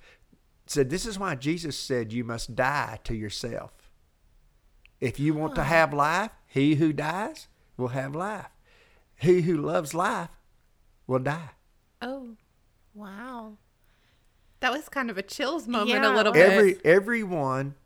said, 0.70 0.90
this 0.90 1.06
is 1.06 1.18
why 1.18 1.34
Jesus 1.34 1.78
said, 1.78 2.12
you 2.12 2.24
must 2.24 2.54
die 2.54 2.98
to 3.04 3.14
yourself. 3.14 3.72
If 5.00 5.20
you 5.20 5.34
want 5.34 5.54
to 5.54 5.62
have 5.64 5.92
life, 5.94 6.30
he 6.46 6.74
who 6.76 6.92
dies 6.92 7.48
will 7.76 7.88
have 7.88 8.14
life. 8.14 8.48
He 9.16 9.42
who 9.42 9.56
loves 9.56 9.94
life 9.94 10.30
will 11.06 11.20
die. 11.20 11.50
Oh, 12.02 12.36
Wow. 12.94 13.58
that 14.60 14.72
was 14.72 14.88
kind 14.88 15.08
of 15.08 15.16
a 15.18 15.22
chills 15.22 15.68
moment 15.68 15.90
Yeah, 15.90 16.12
a 16.12 16.16
little 16.16 16.32
bit. 16.32 16.50
Every 16.50 16.76
everyone 16.84 17.76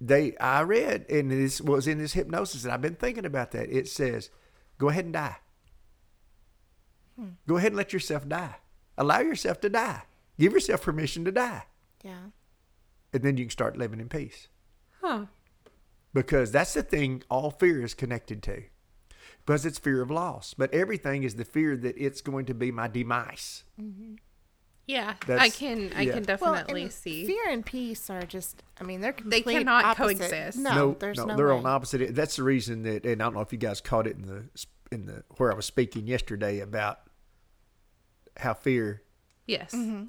they 0.00 0.36
I 0.38 0.62
read 0.62 1.06
and 1.10 1.30
this 1.30 1.60
was 1.60 1.88
in 1.88 1.98
this 1.98 2.12
hypnosis 2.12 2.62
and 2.64 2.72
I've 2.72 2.80
been 2.80 2.94
thinking 2.94 3.24
about 3.24 3.50
that. 3.50 3.68
It 3.68 3.88
says, 3.88 4.30
go 4.78 4.88
ahead 4.90 5.04
and 5.06 5.14
die. 5.14 5.36
Hmm. 7.18 7.30
Go 7.48 7.56
ahead 7.56 7.72
and 7.72 7.76
let 7.76 7.92
yourself 7.92 8.28
die. 8.28 8.56
Allow 8.96 9.20
yourself 9.20 9.60
to 9.62 9.68
die. 9.68 10.02
Give 10.38 10.52
yourself 10.52 10.82
permission 10.82 11.24
to 11.24 11.32
die. 11.32 11.64
Yeah. 12.02 12.30
And 13.12 13.22
then 13.22 13.36
you 13.36 13.44
can 13.44 13.50
start 13.50 13.76
living 13.76 14.00
in 14.00 14.08
peace. 14.08 14.48
Huh. 15.00 15.26
Because 16.12 16.50
that's 16.52 16.74
the 16.74 16.82
thing 16.82 17.22
all 17.30 17.50
fear 17.50 17.82
is 17.82 17.94
connected 17.94 18.42
to. 18.44 18.62
Because 19.44 19.64
it's 19.66 19.78
fear 19.78 20.02
of 20.02 20.10
loss. 20.10 20.54
But 20.54 20.72
everything 20.74 21.22
is 21.24 21.36
the 21.36 21.44
fear 21.44 21.76
that 21.76 21.96
it's 21.96 22.20
going 22.20 22.46
to 22.46 22.54
be 22.54 22.70
my 22.70 22.88
demise. 22.88 23.64
Yeah, 24.86 25.14
I 25.22 25.26
That's- 25.26 25.56
can 25.56 25.92
I 25.94 26.02
yeah. 26.02 26.14
can 26.14 26.22
definitely 26.24 26.82
and 26.82 26.92
see. 26.92 27.26
fear 27.26 27.48
and 27.48 27.64
peace 27.64 28.10
are 28.10 28.22
just, 28.22 28.62
I 28.80 28.84
mean, 28.84 29.00
they're 29.00 29.14
They 29.24 29.42
cannot 29.42 29.84
opposite. 29.84 30.18
coexist. 30.18 30.58
No, 30.58 30.96
there's 30.98 31.18
no, 31.18 31.36
they're 31.36 31.48
way. 31.48 31.58
on 31.58 31.66
opposite. 31.66 32.14
That's 32.14 32.36
the 32.36 32.42
reason 32.42 32.82
that, 32.82 33.04
and 33.06 33.22
I 33.22 33.24
don't 33.24 33.34
know 33.34 33.40
if 33.40 33.52
you 33.52 33.58
guys 33.58 33.80
caught 33.80 34.06
it 34.06 34.16
in 34.16 34.26
the 34.26 34.44
in 34.92 35.06
the 35.06 35.22
where 35.36 35.52
I 35.52 35.54
was 35.54 35.64
speaking 35.66 36.06
yesterday 36.08 36.58
about 36.60 36.98
how 38.36 38.54
fear. 38.54 39.02
yes. 39.46 39.72
Mm-hmm. 39.72 40.06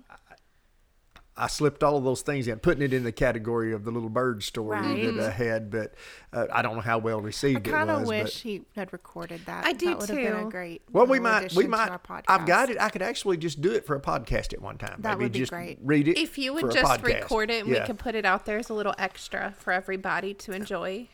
I 1.41 1.47
slipped 1.47 1.81
all 1.83 1.97
of 1.97 2.03
those 2.03 2.21
things 2.21 2.47
in, 2.47 2.59
putting 2.59 2.83
it 2.83 2.93
in 2.93 3.03
the 3.03 3.11
category 3.11 3.73
of 3.73 3.83
the 3.83 3.89
little 3.91 4.09
bird 4.09 4.43
story 4.43 4.77
Right. 4.79 5.15
that 5.15 5.27
I 5.27 5.31
had, 5.31 5.71
but 5.71 5.95
uh, 6.31 6.45
I 6.53 6.61
don't 6.61 6.75
know 6.75 6.81
how 6.81 6.99
well 6.99 7.19
I 7.19 7.23
received 7.23 7.65
it 7.67 7.71
was. 7.71 7.73
I 7.73 7.85
kind 7.85 7.89
of 7.89 8.07
wish 8.07 8.41
he 8.43 8.61
had 8.75 8.93
recorded 8.93 9.41
that. 9.47 9.65
I 9.65 9.73
do 9.73 9.87
that 9.87 9.97
would 9.99 10.09
have 10.09 10.17
been 10.17 10.33
a 10.35 10.43
too. 10.43 10.49
great. 10.51 10.83
well, 10.91 11.07
we 11.07 11.19
might, 11.19 11.53
we 11.53 11.65
might. 11.65 11.89
I've 12.27 12.45
got 12.45 12.69
it. 12.69 12.77
I 12.79 12.89
could 12.89 13.01
actually 13.01 13.37
just 13.37 13.59
do 13.59 13.71
it 13.71 13.87
for 13.87 13.95
a 13.95 13.99
podcast 13.99 14.53
at 14.53 14.61
one 14.61 14.77
time. 14.77 14.97
That 15.01 15.17
Maybe 15.17 15.25
would 15.25 15.31
be 15.33 15.39
just 15.39 15.51
great. 15.51 15.79
read 15.81 16.07
it. 16.07 16.17
If 16.19 16.37
you 16.37 16.53
would 16.53 16.65
a 16.65 16.69
just 16.71 17.01
podcast. 17.01 17.03
record 17.03 17.49
it 17.49 17.61
and 17.61 17.69
we 17.69 17.75
Yeah. 17.75 17.87
could 17.87 17.97
put 17.97 18.13
it 18.13 18.23
out 18.23 18.45
there 18.45 18.59
as 18.59 18.69
a 18.69 18.73
little 18.75 18.93
extra 18.99 19.55
for 19.57 19.73
everybody 19.73 20.35
to 20.35 20.51
enjoy. 20.51 21.07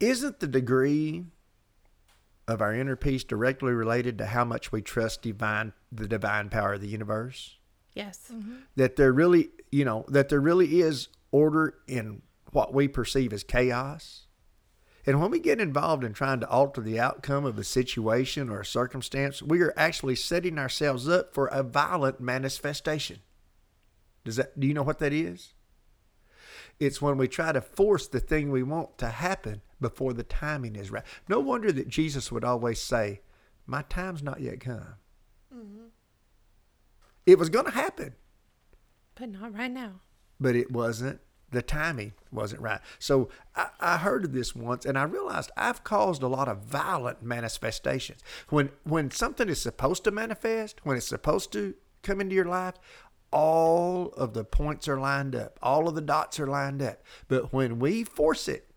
Isn't 0.00 0.38
the 0.38 0.46
degree 0.46 1.24
of 2.46 2.62
our 2.62 2.72
inner 2.72 2.94
peace 2.96 3.24
directly 3.24 3.72
related 3.72 4.16
to 4.18 4.26
how 4.26 4.44
much 4.44 4.70
we 4.70 4.80
trust 4.80 5.22
divine, 5.22 5.72
the 5.90 6.06
divine 6.06 6.48
power 6.50 6.74
of 6.74 6.80
the 6.80 6.88
universe? 6.88 7.57
Yes. 7.98 8.30
Mm-hmm. 8.32 8.54
that 8.76 8.94
there 8.94 9.12
really, 9.12 9.50
you 9.72 9.84
know, 9.84 10.04
that 10.08 10.28
there 10.28 10.40
really 10.40 10.80
is 10.80 11.08
order 11.32 11.74
in 11.88 12.22
what 12.52 12.72
we 12.72 12.86
perceive 12.86 13.32
as 13.32 13.42
chaos. 13.42 14.26
And 15.04 15.20
when 15.20 15.30
we 15.30 15.40
get 15.40 15.60
involved 15.60 16.04
in 16.04 16.12
trying 16.12 16.40
to 16.40 16.48
alter 16.48 16.80
the 16.80 17.00
outcome 17.00 17.44
of 17.44 17.58
a 17.58 17.64
situation 17.64 18.48
or 18.48 18.60
a 18.60 18.64
circumstance, 18.64 19.42
we 19.42 19.60
are 19.62 19.74
actually 19.76 20.14
setting 20.14 20.58
ourselves 20.58 21.08
up 21.08 21.34
for 21.34 21.46
a 21.48 21.62
violent 21.62 22.20
manifestation. 22.20 23.18
Does 24.24 24.36
that 24.36 24.60
do 24.60 24.66
you 24.66 24.74
know 24.74 24.82
what 24.82 24.98
that 25.00 25.12
is? 25.12 25.54
It's 26.78 27.02
when 27.02 27.16
we 27.16 27.26
try 27.26 27.50
to 27.50 27.60
force 27.60 28.06
the 28.06 28.20
thing 28.20 28.50
we 28.50 28.62
want 28.62 28.98
to 28.98 29.08
happen 29.08 29.62
before 29.80 30.12
the 30.12 30.22
timing 30.22 30.76
is 30.76 30.92
right. 30.92 31.04
No 31.28 31.40
wonder 31.40 31.72
that 31.72 31.88
Jesus 31.88 32.30
would 32.30 32.44
always 32.44 32.78
say, 32.80 33.22
My 33.66 33.82
time's 33.82 34.22
not 34.22 34.40
yet 34.40 34.60
come. 34.60 34.94
Mm-hmm. 35.52 35.86
It 37.28 37.38
was 37.38 37.50
going 37.50 37.66
to 37.66 37.70
happen. 37.72 38.14
But 39.14 39.28
not 39.28 39.54
right 39.54 39.70
now. 39.70 40.00
but 40.40 40.56
it 40.56 40.70
wasn't. 40.72 41.20
The 41.50 41.60
timing 41.60 42.12
wasn't 42.32 42.62
right. 42.62 42.80
So 42.98 43.28
I, 43.54 43.68
I 43.80 43.96
heard 43.98 44.24
of 44.24 44.32
this 44.32 44.54
once 44.54 44.84
and 44.86 44.98
i 44.98 45.02
realized 45.02 45.50
i've 45.56 45.82
caused 45.82 46.22
a 46.22 46.28
lot 46.28 46.48
of 46.48 46.62
violent 46.62 47.22
manifestations. 47.22 48.20
When 48.48 48.70
when 48.84 49.10
something 49.10 49.48
is 49.50 49.60
supposed 49.60 50.04
to 50.04 50.10
manifest 50.10 50.84
when 50.84 50.96
it's 50.96 51.06
supposed 51.06 51.52
to 51.52 51.74
come 52.02 52.20
into 52.22 52.34
your 52.34 52.44
life 52.46 52.74
all 53.30 54.08
of 54.16 54.32
the 54.32 54.44
points 54.44 54.88
are 54.88 54.98
lined 54.98 55.34
up. 55.36 55.58
All 55.62 55.86
of 55.86 55.94
the 55.94 56.00
dots 56.00 56.40
are 56.40 56.46
lined 56.46 56.80
up. 56.80 57.02
But 57.28 57.52
when 57.52 57.78
we 57.78 58.04
force 58.04 58.48
it 58.48 58.70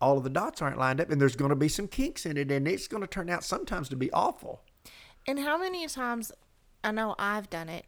all 0.00 0.16
of 0.18 0.24
the 0.24 0.30
dots 0.30 0.62
aren't 0.62 0.78
lined 0.78 1.00
up 1.02 1.10
and 1.10 1.20
there's 1.20 1.36
going 1.36 1.50
to 1.50 1.56
be 1.56 1.68
some 1.68 1.88
kinks 1.88 2.24
in 2.24 2.36
it 2.38 2.50
and 2.50 2.66
it's 2.66 2.88
going 2.88 3.02
to 3.02 3.06
turn 3.06 3.28
out 3.28 3.44
sometimes 3.44 3.88
to 3.90 3.96
be 3.96 4.10
awful. 4.12 4.62
And 5.26 5.38
how 5.38 5.56
many 5.58 5.86
times 5.88 6.32
I 6.84 6.90
know 6.92 7.14
I've 7.18 7.48
done 7.50 7.68
it. 7.68 7.86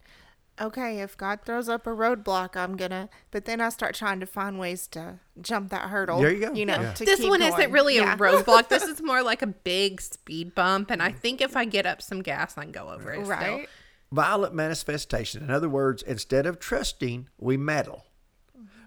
Okay, 0.58 1.00
if 1.00 1.18
God 1.18 1.40
throws 1.44 1.68
up 1.68 1.86
a 1.86 1.90
roadblock, 1.90 2.56
I'm 2.56 2.76
gonna. 2.78 3.10
But 3.30 3.44
then 3.44 3.60
I 3.60 3.68
start 3.68 3.94
trying 3.94 4.20
to 4.20 4.26
find 4.26 4.58
ways 4.58 4.86
to 4.88 5.20
jump 5.42 5.68
that 5.68 5.90
hurdle. 5.90 6.18
There 6.20 6.32
you 6.32 6.40
go. 6.40 6.52
You 6.54 6.64
know, 6.64 6.80
Yeah. 6.80 6.92
to 6.94 7.04
this 7.04 7.20
keep 7.20 7.28
one 7.28 7.40
going. 7.40 7.52
isn't 7.52 7.70
really 7.72 7.96
Yeah. 7.96 8.14
a 8.14 8.16
roadblock. 8.16 8.68
this 8.68 8.82
is 8.92 9.02
more 9.02 9.22
like 9.22 9.42
a 9.42 9.46
big 9.48 10.00
speed 10.00 10.54
bump. 10.54 10.90
And 10.90 11.02
I 11.02 11.12
think 11.12 11.42
if 11.42 11.58
I 11.58 11.66
get 11.66 11.84
up 11.84 12.00
some 12.00 12.22
gas, 12.22 12.56
I 12.56 12.62
can 12.62 12.72
go 12.72 12.88
over 12.88 13.12
it. 13.12 13.26
right. 13.26 13.64
Still. 13.64 13.66
Violent 14.12 14.54
manifestation. 14.54 15.42
In 15.42 15.50
other 15.50 15.68
words, 15.68 16.02
instead 16.02 16.46
of 16.46 16.58
trusting, 16.58 17.28
we 17.38 17.58
meddle 17.58 18.06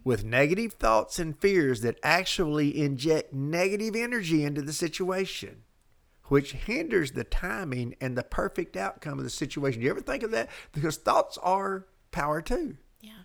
with 0.03 0.23
negative 0.23 0.73
thoughts 0.73 1.19
and 1.19 1.37
fears 1.39 1.81
that 1.81 1.99
actually 2.01 2.81
inject 2.81 3.31
negative 3.33 3.95
energy 3.95 4.43
into 4.43 4.61
the 4.63 4.73
situation, 4.73 5.63
which 6.29 6.53
hinders 6.53 7.11
the 7.11 7.23
timing 7.23 7.95
and 7.99 8.17
the 8.17 8.23
perfect 8.23 8.77
outcome 8.77 9.17
of 9.17 9.23
the 9.23 9.29
situation. 9.29 9.81
Do 9.81 9.85
you 9.85 9.91
ever 9.91 10.01
think 10.01 10.23
of 10.23 10.31
that? 10.31 10.49
Because 10.71 10.97
thoughts 10.97 11.37
are 11.39 11.87
power 12.11 12.41
too. 12.41 12.77
Yeah. 13.01 13.23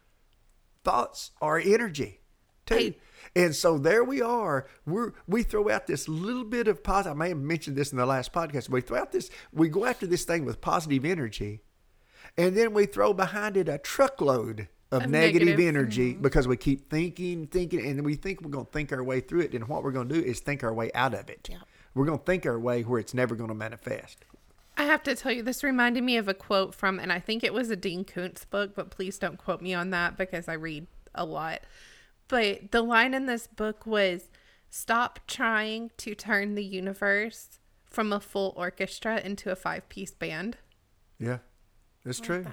Thoughts 0.83 1.31
are 1.40 1.59
energy 1.59 2.21
too. 2.67 2.75
Hey. 2.75 2.99
And 3.37 3.55
so 3.55 3.79
there 3.79 4.05
we 4.05 4.21
are. 4.21 4.67
We're 4.87 5.12
we 5.27 5.43
throw 5.43 5.71
out 5.71 5.87
this 5.87 6.09
little 6.09 6.45
bit 6.45 6.69
of 6.69 6.83
positive. 6.85 7.17
I 7.17 7.19
may 7.19 7.29
have 7.31 7.38
mentioned 7.38 7.77
this 7.77 7.90
in 7.90 7.99
the 7.99 8.07
last 8.07 8.33
podcast. 8.33 8.69
We 8.69 8.81
throw 8.81 8.99
out 8.99 9.12
this. 9.12 9.31
We 9.53 9.69
go 9.69 9.87
after 9.87 10.07
this 10.07 10.25
thing 10.25 10.45
with 10.45 10.61
positive 10.61 11.05
energy, 11.05 11.62
and 12.37 12.57
then 12.57 12.75
we 12.75 12.87
throw 12.87 13.12
behind 13.12 13.57
it 13.57 13.69
a 13.69 13.79
truckload 13.79 14.69
of, 14.93 15.05
Of 15.05 15.11
negative, 15.11 15.49
negative. 15.49 15.67
energy 15.67 16.12
mm-hmm. 16.12 16.23
because 16.23 16.47
we 16.47 16.57
keep 16.57 16.90
thinking, 16.90 17.47
thinking, 17.47 17.85
and 17.85 18.05
we 18.05 18.14
think 18.14 18.43
we're 18.43 18.51
going 18.51 18.67
to 18.67 18.73
think 18.73 18.93
our 18.93 19.03
way 19.03 19.21
through 19.21 19.40
it. 19.40 19.55
And 19.55 19.67
what 19.67 19.83
we're 19.83 19.93
going 19.93 20.09
to 20.09 20.14
do 20.14 20.21
is 20.21 20.40
think 20.40 20.62
our 20.62 20.73
way 20.73 20.90
out 20.95 21.14
of 21.14 21.29
it. 21.29 21.49
Yeah. 21.51 21.59
We're 21.94 22.07
going 22.07 22.18
to 22.18 22.24
think 22.24 22.44
our 22.46 22.59
way 22.59 22.83
where 22.83 23.00
it's 23.00 23.14
never 23.14 23.37
going 23.37 23.48
to 23.48 23.54
manifest. 23.54 24.24
I 24.76 24.85
have 24.85 25.02
to 25.04 25.14
tell 25.14 25.30
you, 25.30 25.42
this 25.42 25.62
reminded 25.62 26.02
me 26.02 26.16
of 26.16 26.28
a 26.28 26.35
quote 26.35 26.74
from, 26.74 26.98
and 26.98 27.12
I 27.12 27.20
think 27.20 27.44
it 27.44 27.54
was 27.54 27.70
a 27.70 27.76
Dean 27.76 28.04
Koontz 28.04 28.44
book, 28.44 28.74
but 28.74 28.90
please 28.90 29.18
don't 29.18 29.38
quote 29.38 29.62
me 29.62 29.72
on 29.72 29.90
that 29.90 30.16
because 30.16 30.48
I 30.48 30.54
read 30.54 30.88
a 31.14 31.24
lot. 31.24 31.61
But 32.26 32.72
the 32.72 32.83
line 32.83 33.14
in 33.14 33.26
this 33.26 33.46
book 33.46 33.87
was 33.87 34.30
stop 34.70 35.20
trying 35.28 35.92
to 35.98 36.14
turn 36.16 36.57
the 36.57 36.64
universe 36.64 37.61
from 37.87 38.12
a 38.12 38.18
full 38.18 38.52
orchestra 38.57 39.20
into 39.20 39.52
a 39.52 39.57
five 39.57 39.88
piece 39.88 40.11
band. 40.11 40.57
Yeah, 41.20 41.38
that's 42.04 42.18
true. 42.18 42.44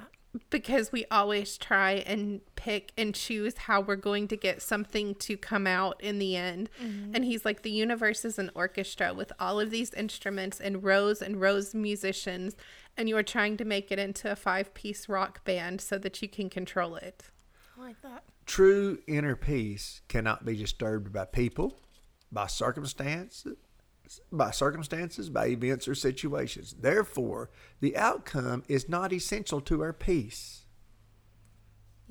Because 0.49 0.91
we 0.91 1.05
always 1.11 1.57
try 1.57 1.91
and 1.91 2.41
pick 2.55 2.93
and 2.97 3.13
choose 3.13 3.57
how 3.57 3.81
we're 3.81 3.95
going 3.95 4.27
to 4.29 4.37
get 4.37 4.61
something 4.61 5.15
to 5.15 5.35
come 5.35 5.67
out 5.67 6.01
in 6.01 6.19
the 6.19 6.35
end. 6.35 6.69
Mm-hmm. 6.81 7.15
And 7.15 7.25
he's 7.25 7.43
like, 7.43 7.63
the 7.63 7.71
universe 7.71 8.23
is 8.23 8.39
an 8.39 8.49
orchestra 8.55 9.13
with 9.13 9.31
all 9.39 9.59
of 9.59 9.71
these 9.71 9.93
instruments 9.93 10.59
and 10.59 10.83
rows 10.83 11.21
and 11.21 11.41
rows 11.41 11.73
of 11.73 11.81
musicians, 11.81 12.55
and 12.95 13.09
you 13.09 13.17
are 13.17 13.23
trying 13.23 13.57
to 13.57 13.65
make 13.65 13.91
it 13.91 13.99
into 13.99 14.31
a 14.31 14.35
five 14.35 14.73
piece 14.73 15.09
rock 15.09 15.43
band 15.43 15.81
so 15.81 15.97
that 15.97 16.21
you 16.21 16.29
can 16.29 16.49
control 16.49 16.95
it. 16.95 17.23
I 17.77 17.81
like 17.81 18.01
that. 18.01 18.23
True 18.45 18.99
inner 19.07 19.35
peace 19.35 20.01
cannot 20.07 20.45
be 20.45 20.55
disturbed 20.55 21.11
by 21.11 21.25
people, 21.25 21.77
by 22.31 22.47
circumstances, 22.47 23.55
by 24.31 24.51
circumstances, 24.51 25.29
by 25.29 25.47
events 25.47 25.87
or 25.87 25.95
situations. 25.95 26.75
Therefore, 26.79 27.49
the 27.79 27.95
outcome 27.95 28.63
is 28.67 28.89
not 28.89 29.13
essential 29.13 29.61
to 29.61 29.81
our 29.81 29.93
peace. 29.93 30.65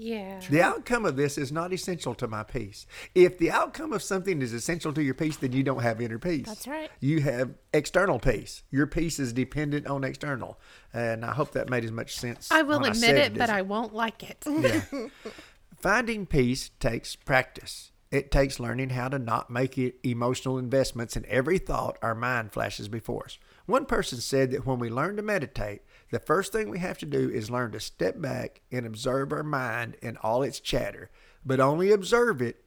Yeah. 0.02 0.40
The 0.48 0.62
outcome 0.62 1.04
of 1.04 1.16
this 1.16 1.36
is 1.36 1.52
not 1.52 1.74
essential 1.74 2.14
to 2.14 2.26
my 2.26 2.42
peace. 2.42 2.86
If 3.14 3.36
the 3.36 3.50
outcome 3.50 3.92
of 3.92 4.02
something 4.02 4.40
is 4.40 4.54
essential 4.54 4.94
to 4.94 5.02
your 5.02 5.12
peace, 5.12 5.36
then 5.36 5.52
you 5.52 5.62
don't 5.62 5.82
have 5.82 6.00
inner 6.00 6.18
peace. 6.18 6.46
That's 6.46 6.66
right. 6.66 6.90
You 7.00 7.20
have 7.20 7.50
external 7.74 8.18
peace. 8.18 8.62
Your 8.70 8.86
peace 8.86 9.18
is 9.18 9.34
dependent 9.34 9.86
on 9.86 10.02
external. 10.02 10.58
And 10.94 11.22
I 11.22 11.32
hope 11.32 11.52
that 11.52 11.68
made 11.68 11.84
as 11.84 11.92
much 11.92 12.16
sense. 12.16 12.50
I 12.50 12.62
will 12.62 12.78
admit 12.78 12.96
said 12.96 13.16
it, 13.16 13.36
but 13.36 13.50
I 13.50 13.60
won't 13.60 13.94
like 13.94 14.22
it. 14.22 14.42
yeah. 14.46 14.80
Finding 15.80 16.24
peace 16.24 16.70
takes 16.80 17.14
practice. 17.14 17.92
It 18.10 18.32
takes 18.32 18.58
learning 18.58 18.90
how 18.90 19.08
to 19.08 19.20
not 19.20 19.50
make 19.50 19.78
emotional 20.04 20.58
investments 20.58 21.16
in 21.16 21.24
every 21.26 21.58
thought 21.58 21.96
our 22.02 22.14
mind 22.14 22.52
flashes 22.52 22.88
before 22.88 23.26
us. 23.26 23.38
One 23.66 23.86
person 23.86 24.18
said 24.20 24.50
that 24.50 24.66
when 24.66 24.80
we 24.80 24.90
learn 24.90 25.16
to 25.16 25.22
meditate, 25.22 25.82
the 26.10 26.18
first 26.18 26.50
thing 26.50 26.68
we 26.70 26.80
have 26.80 26.98
to 26.98 27.06
do 27.06 27.30
is 27.30 27.50
learn 27.50 27.70
to 27.70 27.80
step 27.80 28.20
back 28.20 28.62
and 28.72 28.84
observe 28.84 29.32
our 29.32 29.44
mind 29.44 29.96
and 30.02 30.18
all 30.18 30.42
its 30.42 30.58
chatter, 30.58 31.08
but 31.46 31.60
only 31.60 31.92
observe 31.92 32.42
it 32.42 32.64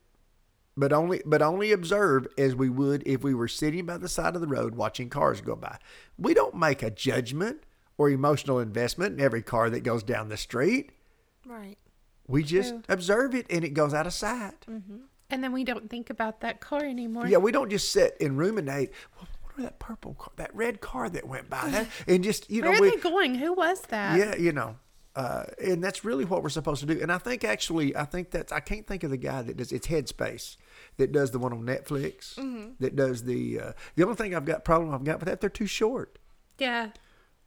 but 0.76 0.92
only 0.92 1.22
but 1.26 1.42
only 1.42 1.72
observe 1.72 2.28
as 2.38 2.56
we 2.56 2.70
would 2.70 3.04
if 3.06 3.24
we 3.24 3.34
were 3.34 3.48
sitting 3.48 3.86
by 3.86 3.98
the 3.98 4.10
side 4.10 4.36
of 4.36 4.42
the 4.42 4.48
road 4.48 4.76
watching 4.76 5.10
cars 5.10 5.42
go 5.42 5.56
by. 5.56 5.78
We 6.18 6.34
don't 6.34 6.56
make 6.56 6.82
a 6.82 6.90
judgment 6.90 7.64
or 7.98 8.10
emotional 8.10 8.60
investment 8.60 9.14
in 9.14 9.24
every 9.24 9.42
car 9.42 9.70
that 9.70 9.82
goes 9.82 10.04
down 10.04 10.30
the 10.30 10.38
street. 10.38 10.92
Right. 11.46 11.78
We 12.28 12.44
just 12.44 12.74
observe 12.90 13.36
it 13.36 13.46
and 13.50 13.64
it 13.64 13.74
goes 13.74 13.94
out 13.94 14.08
of 14.08 14.14
sight. 14.14 14.66
Mm-hmm. 14.70 14.98
And 15.34 15.44
then 15.44 15.52
we 15.52 15.64
don't 15.64 15.90
think 15.90 16.12
about 16.12 16.42
that 16.42 16.62
car 16.62 16.86
anymore. 16.86 17.26
Yeah, 17.26 17.40
we 17.40 17.52
don't 17.52 17.72
just 17.72 17.92
sit 17.92 18.16
and 18.22 18.38
ruminate. 18.38 18.92
Well, 19.18 19.28
what 19.42 19.54
about 19.56 19.64
that 19.64 19.80
purple 19.80 20.14
car, 20.14 20.32
that 20.36 20.54
red 20.56 20.80
car 20.80 21.10
that 21.10 21.28
went 21.28 21.50
by? 21.50 21.70
That, 21.70 21.88
and 22.08 22.24
just, 22.24 22.52
you 22.52 22.62
know, 22.62 22.70
Where 22.70 22.78
are 22.78 22.82
we, 22.82 22.92
they 22.92 22.98
going? 22.98 23.34
Who 23.34 23.52
was 23.54 23.82
that? 23.90 24.20
yeah, 24.20 24.36
you 24.36 24.52
know. 24.52 24.76
Uh, 25.16 25.46
and 25.64 25.84
that's 25.84 26.06
really 26.06 26.24
what 26.24 26.44
we're 26.44 26.50
supposed 26.50 26.82
to 26.82 26.86
do. 26.86 27.02
And 27.02 27.12
I 27.12 27.18
think 27.18 27.44
actually, 27.44 27.96
I 27.96 28.06
think 28.06 28.30
that's, 28.30 28.52
I 28.52 28.60
can't 28.60 28.86
think 28.86 29.04
of 29.04 29.10
the 29.10 29.18
guy 29.18 29.42
that 29.42 29.58
does, 29.58 29.72
it's 29.72 29.88
Headspace 29.88 30.58
that 30.98 31.12
does 31.12 31.32
the 31.32 31.40
one 31.40 31.52
on 31.52 31.64
Netflix 31.64 32.36
that 32.80 32.96
does 32.96 33.24
the, 33.24 33.60
uh, 33.60 33.72
the 33.96 34.04
only 34.04 34.16
thing 34.16 34.36
I've 34.36 34.46
got 34.46 34.64
problem 34.64 34.94
I've 34.94 35.04
got 35.04 35.20
with 35.20 35.30
that, 35.30 35.42
they're 35.42 35.50
too 35.50 35.66
short. 35.66 36.20
Yeah. 36.60 36.90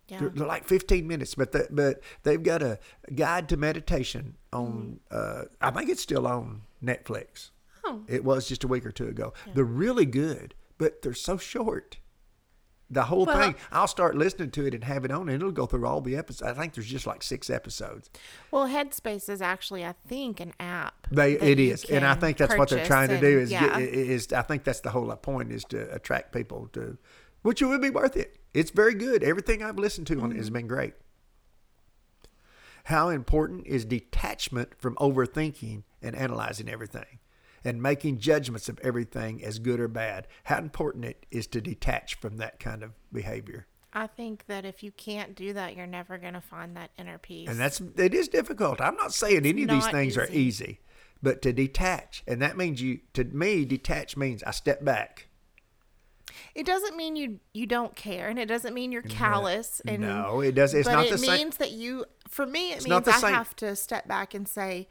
Yeah. 0.09 0.21
They're, 0.21 0.29
they're 0.31 0.47
like 0.47 0.65
15 0.65 1.07
minutes, 1.07 1.37
but 1.37 1.53
the, 1.53 1.69
but 1.71 2.01
they've 2.25 2.43
got 2.43 2.63
a 2.63 2.81
guide 3.15 3.49
to 3.51 3.57
meditation 3.57 4.37
on. 4.53 4.99
Uh, 5.09 5.45
I 5.61 5.71
think 5.71 5.89
it's 5.91 6.03
still 6.03 6.27
on 6.27 6.63
Netflix. 6.85 7.51
Oh. 7.87 8.03
It 8.09 8.25
was 8.25 8.49
just 8.49 8.65
a 8.65 8.69
week 8.69 8.85
or 8.85 8.91
two 8.91 9.07
ago. 9.07 9.33
They're 9.55 9.65
really 9.65 10.07
good, 10.07 10.55
but 10.79 11.03
they're 11.03 11.15
so 11.15 11.37
short. 11.37 11.99
The 12.89 13.05
whole 13.05 13.27
Well- 13.27 13.39
thing. 13.39 13.55
I'll 13.73 13.89
start 13.89 14.15
listening 14.15 14.51
to 14.53 14.67
it 14.67 14.75
and 14.75 14.85
have 14.85 15.05
it 15.05 15.11
on, 15.11 15.29
and 15.29 15.37
it'll 15.37 15.51
go 15.51 15.67
through 15.67 15.87
all 15.87 16.01
the 16.01 16.17
episodes. 16.17 16.43
I 16.43 16.55
think 16.55 16.75
there's 16.75 16.87
just 16.87 17.07
like 17.07 17.23
six 17.23 17.51
episodes. 17.51 18.11
Well, 18.51 18.69
Headspace 18.69 19.29
is 19.29 19.43
actually, 19.43 19.85
I 19.85 19.95
think, 20.07 20.39
an 20.41 20.53
app. 20.61 21.09
They 21.11 21.33
it 21.33 21.59
is, 21.59 21.85
and 21.85 22.05
I 22.05 22.15
think 22.15 22.37
that's 22.37 22.57
what 22.57 22.69
they're 22.69 22.87
trying 22.87 23.09
to 23.09 23.21
do. 23.21 23.41
Is 23.41 23.51
yeah. 23.51 23.79
is 23.79 24.33
I 24.33 24.43
think 24.43 24.65
that's 24.65 24.81
the 24.81 24.91
whole 24.91 25.11
uh, 25.11 25.17
point 25.17 25.51
is 25.51 25.65
to 25.67 25.93
attract 25.93 26.33
people 26.33 26.69
to, 26.75 26.97
which 27.43 27.61
it 27.61 27.67
would 27.67 27.83
be 27.83 27.91
worth 27.91 28.17
it. 28.17 28.39
It's 28.55 28.71
very 28.71 28.95
good. 28.95 29.25
Everything 29.25 29.63
I've 29.63 29.79
listened 29.79 30.07
to 30.09 30.21
on 30.21 30.31
it 30.31 30.37
has 30.37 30.47
mm-hmm. 30.47 30.55
been 30.55 30.67
great. 30.69 30.95
How 32.85 33.09
important 33.09 33.67
is 33.67 33.85
detachment 33.85 34.81
from 34.81 34.95
overthinking 34.97 35.83
and 36.01 36.15
analyzing 36.15 36.69
everything 36.69 37.19
and 37.67 37.83
making 37.83 38.19
judgments 38.19 38.69
of 38.69 38.79
everything 38.83 39.43
as 39.45 39.59
good 39.59 39.81
or 39.81 39.89
bad? 39.89 40.29
How 40.45 40.59
important 40.59 41.05
it 41.05 41.27
is 41.31 41.47
to 41.49 41.61
detach 41.61 42.15
from 42.21 42.37
that 42.39 42.61
kind 42.61 42.83
of 42.83 42.93
behavior. 43.13 43.67
I 43.93 44.07
think 44.07 44.45
that 44.47 44.65
if 44.65 44.83
you 44.83 44.93
can't 44.93 45.35
do 45.35 45.53
that, 45.55 45.75
you're 45.75 45.87
never 45.87 46.19
going 46.19 46.35
to 46.35 46.41
find 46.41 46.77
that 46.77 46.91
inner 46.99 47.19
peace. 47.19 47.49
And 47.49 47.59
that's 47.59 47.81
it 47.81 48.15
is 48.15 48.29
difficult. 48.29 48.81
I'm 48.81 48.97
not 48.97 49.13
saying 49.13 49.47
any 49.47 49.63
of 49.65 49.71
these 49.71 49.87
things 49.89 50.17
are 50.19 50.27
easy. 50.27 50.37
easy, 50.39 50.81
but 51.23 51.41
to 51.43 51.53
detach, 51.53 52.23
and 52.27 52.41
that 52.43 52.57
means 52.57 52.81
you 52.83 53.01
to 53.15 53.25
me 53.25 53.65
detach 53.65 54.17
means 54.17 54.43
I 54.43 54.51
step 54.51 54.85
back. 54.85 55.29
It 56.55 56.67
doesn't 56.67 56.97
mean 56.97 57.17
you 57.17 57.41
you 57.55 57.67
don't 57.67 57.97
care, 57.97 58.29
and 58.29 58.39
it 58.39 58.47
doesn't 58.47 58.75
mean 58.75 58.93
you're 58.93 59.01
callous. 59.03 59.81
And 59.87 60.03
No, 60.03 60.41
it 60.41 60.55
does- 60.55 60.75
it's 60.75 60.87
but 60.87 60.95
not 60.95 61.07
it 61.07 61.13
the 61.13 61.19
same- 61.19 61.39
means 61.39 61.57
that 61.57 61.71
you. 61.71 62.05
For 62.29 62.45
me, 62.45 62.73
it 62.73 62.87
means 62.87 63.09
I 63.09 63.13
same. 63.19 63.33
have 63.33 63.57
to 63.57 63.75
step 63.77 64.07
back 64.07 64.35
and 64.35 64.47
say, 64.47 64.89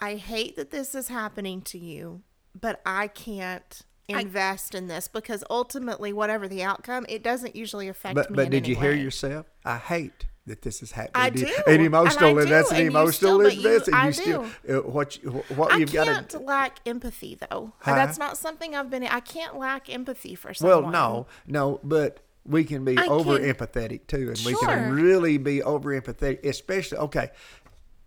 "I 0.00 0.16
hate 0.16 0.56
that 0.56 0.70
this 0.70 0.94
is 0.94 1.08
happening 1.08 1.62
to 1.62 1.78
you, 1.78 2.22
but 2.58 2.80
I 2.86 3.08
can't." 3.08 3.82
invest 4.08 4.74
in 4.74 4.88
this 4.88 5.06
because 5.06 5.44
ultimately 5.48 6.12
whatever 6.12 6.48
the 6.48 6.64
outcome 6.64 7.06
it 7.08 7.22
doesn't 7.22 7.54
usually 7.54 7.86
affect 7.86 8.16
But 8.16 8.28
me 8.28 8.34
but 8.34 8.50
did 8.50 8.66
you 8.66 8.74
hear 8.74 8.92
yourself? 8.92 9.46
I 9.64 9.76
hate 9.76 10.26
that 10.48 10.62
this 10.62 10.82
is 10.82 10.90
happening. 10.90 11.12
I 11.14 11.30
do, 11.30 11.46
And 11.46 11.76
and 11.76 11.86
emotional, 11.86 12.36
I 12.36 12.42
and, 12.42 12.50
that's 12.50 12.70
an 12.72 12.76
and 12.78 12.84
you 12.86 12.90
emotional 12.90 13.12
still- 13.12 13.38
but 13.38 13.56
you- 13.56 13.68
investment. 13.68 14.02
I 14.02 14.06
you 14.08 14.12
still 14.12 14.46
uh, 14.68 14.82
what 14.82 15.22
you- 15.22 15.30
what 15.54 15.70
I 15.72 15.76
you've 15.76 15.92
got 15.92 16.08
I 16.08 16.12
can't 16.12 16.28
to. 16.30 16.38
lack 16.40 16.80
empathy 16.86 17.38
though. 17.48 17.72
Huh? 17.78 17.94
That's 17.94 18.18
not 18.18 18.36
something 18.36 18.74
I've 18.74 18.90
been. 18.90 19.04
I 19.04 19.20
can't 19.20 19.56
lack 19.56 19.88
empathy 19.88 20.34
for 20.34 20.54
someone. 20.54 20.82
Well, 20.90 20.90
no, 20.90 21.26
no, 21.46 21.80
but 21.84 22.18
we 22.44 22.64
can 22.64 22.84
be 22.84 22.98
I 22.98 23.06
over 23.06 23.38
can- 23.38 23.54
empathetic 23.54 24.08
too, 24.08 24.32
and 24.34 24.40
we 24.44 24.56
can 24.56 24.90
really 24.92 25.38
be 25.38 25.62
over 25.62 25.90
empathetic, 26.00 26.44
especially. 26.44 26.98
Okay, 26.98 27.30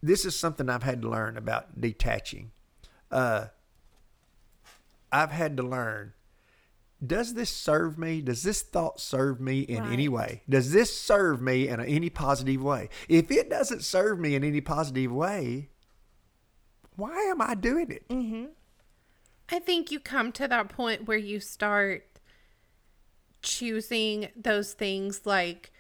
this 0.04 0.26
is 0.26 0.38
something 0.38 0.70
I've 0.70 0.84
had 0.84 1.02
to 1.02 1.10
learn 1.10 1.38
about 1.38 1.80
detaching. 1.80 2.52
Uh, 3.10 3.46
I've 5.12 5.32
had 5.32 5.56
to 5.58 5.64
learn. 5.64 6.14
Does 7.06 7.34
this 7.34 7.50
serve 7.50 7.98
me? 7.98 8.22
Does 8.22 8.44
this 8.44 8.62
thought 8.62 9.00
serve 9.00 9.40
me 9.40 9.62
in 9.62 9.86
any 9.86 10.10
way? 10.10 10.44
Does 10.48 10.72
this 10.72 10.98
serve 10.98 11.42
me 11.42 11.70
in 11.70 11.80
any 11.80 12.10
positive 12.10 12.62
way? 12.62 12.90
If 13.08 13.32
it 13.32 13.50
doesn't 13.50 13.84
serve 13.84 14.20
me 14.20 14.36
in 14.36 14.44
any 14.44 14.62
positive 14.62 15.12
way, 15.12 15.70
why 16.96 17.18
am 17.24 17.42
I 17.42 17.56
doing 17.56 17.90
it? 17.90 18.08
Mm-hmm. 18.10 18.46
I 19.50 19.60
think 19.60 19.92
you 19.92 20.00
come 20.00 20.32
to 20.34 20.48
that 20.48 20.70
point 20.70 21.08
where 21.08 21.18
you 21.18 21.40
start 21.40 22.08
choosing 23.42 24.30
those 24.36 24.74
things 24.74 25.22
like 25.26 25.72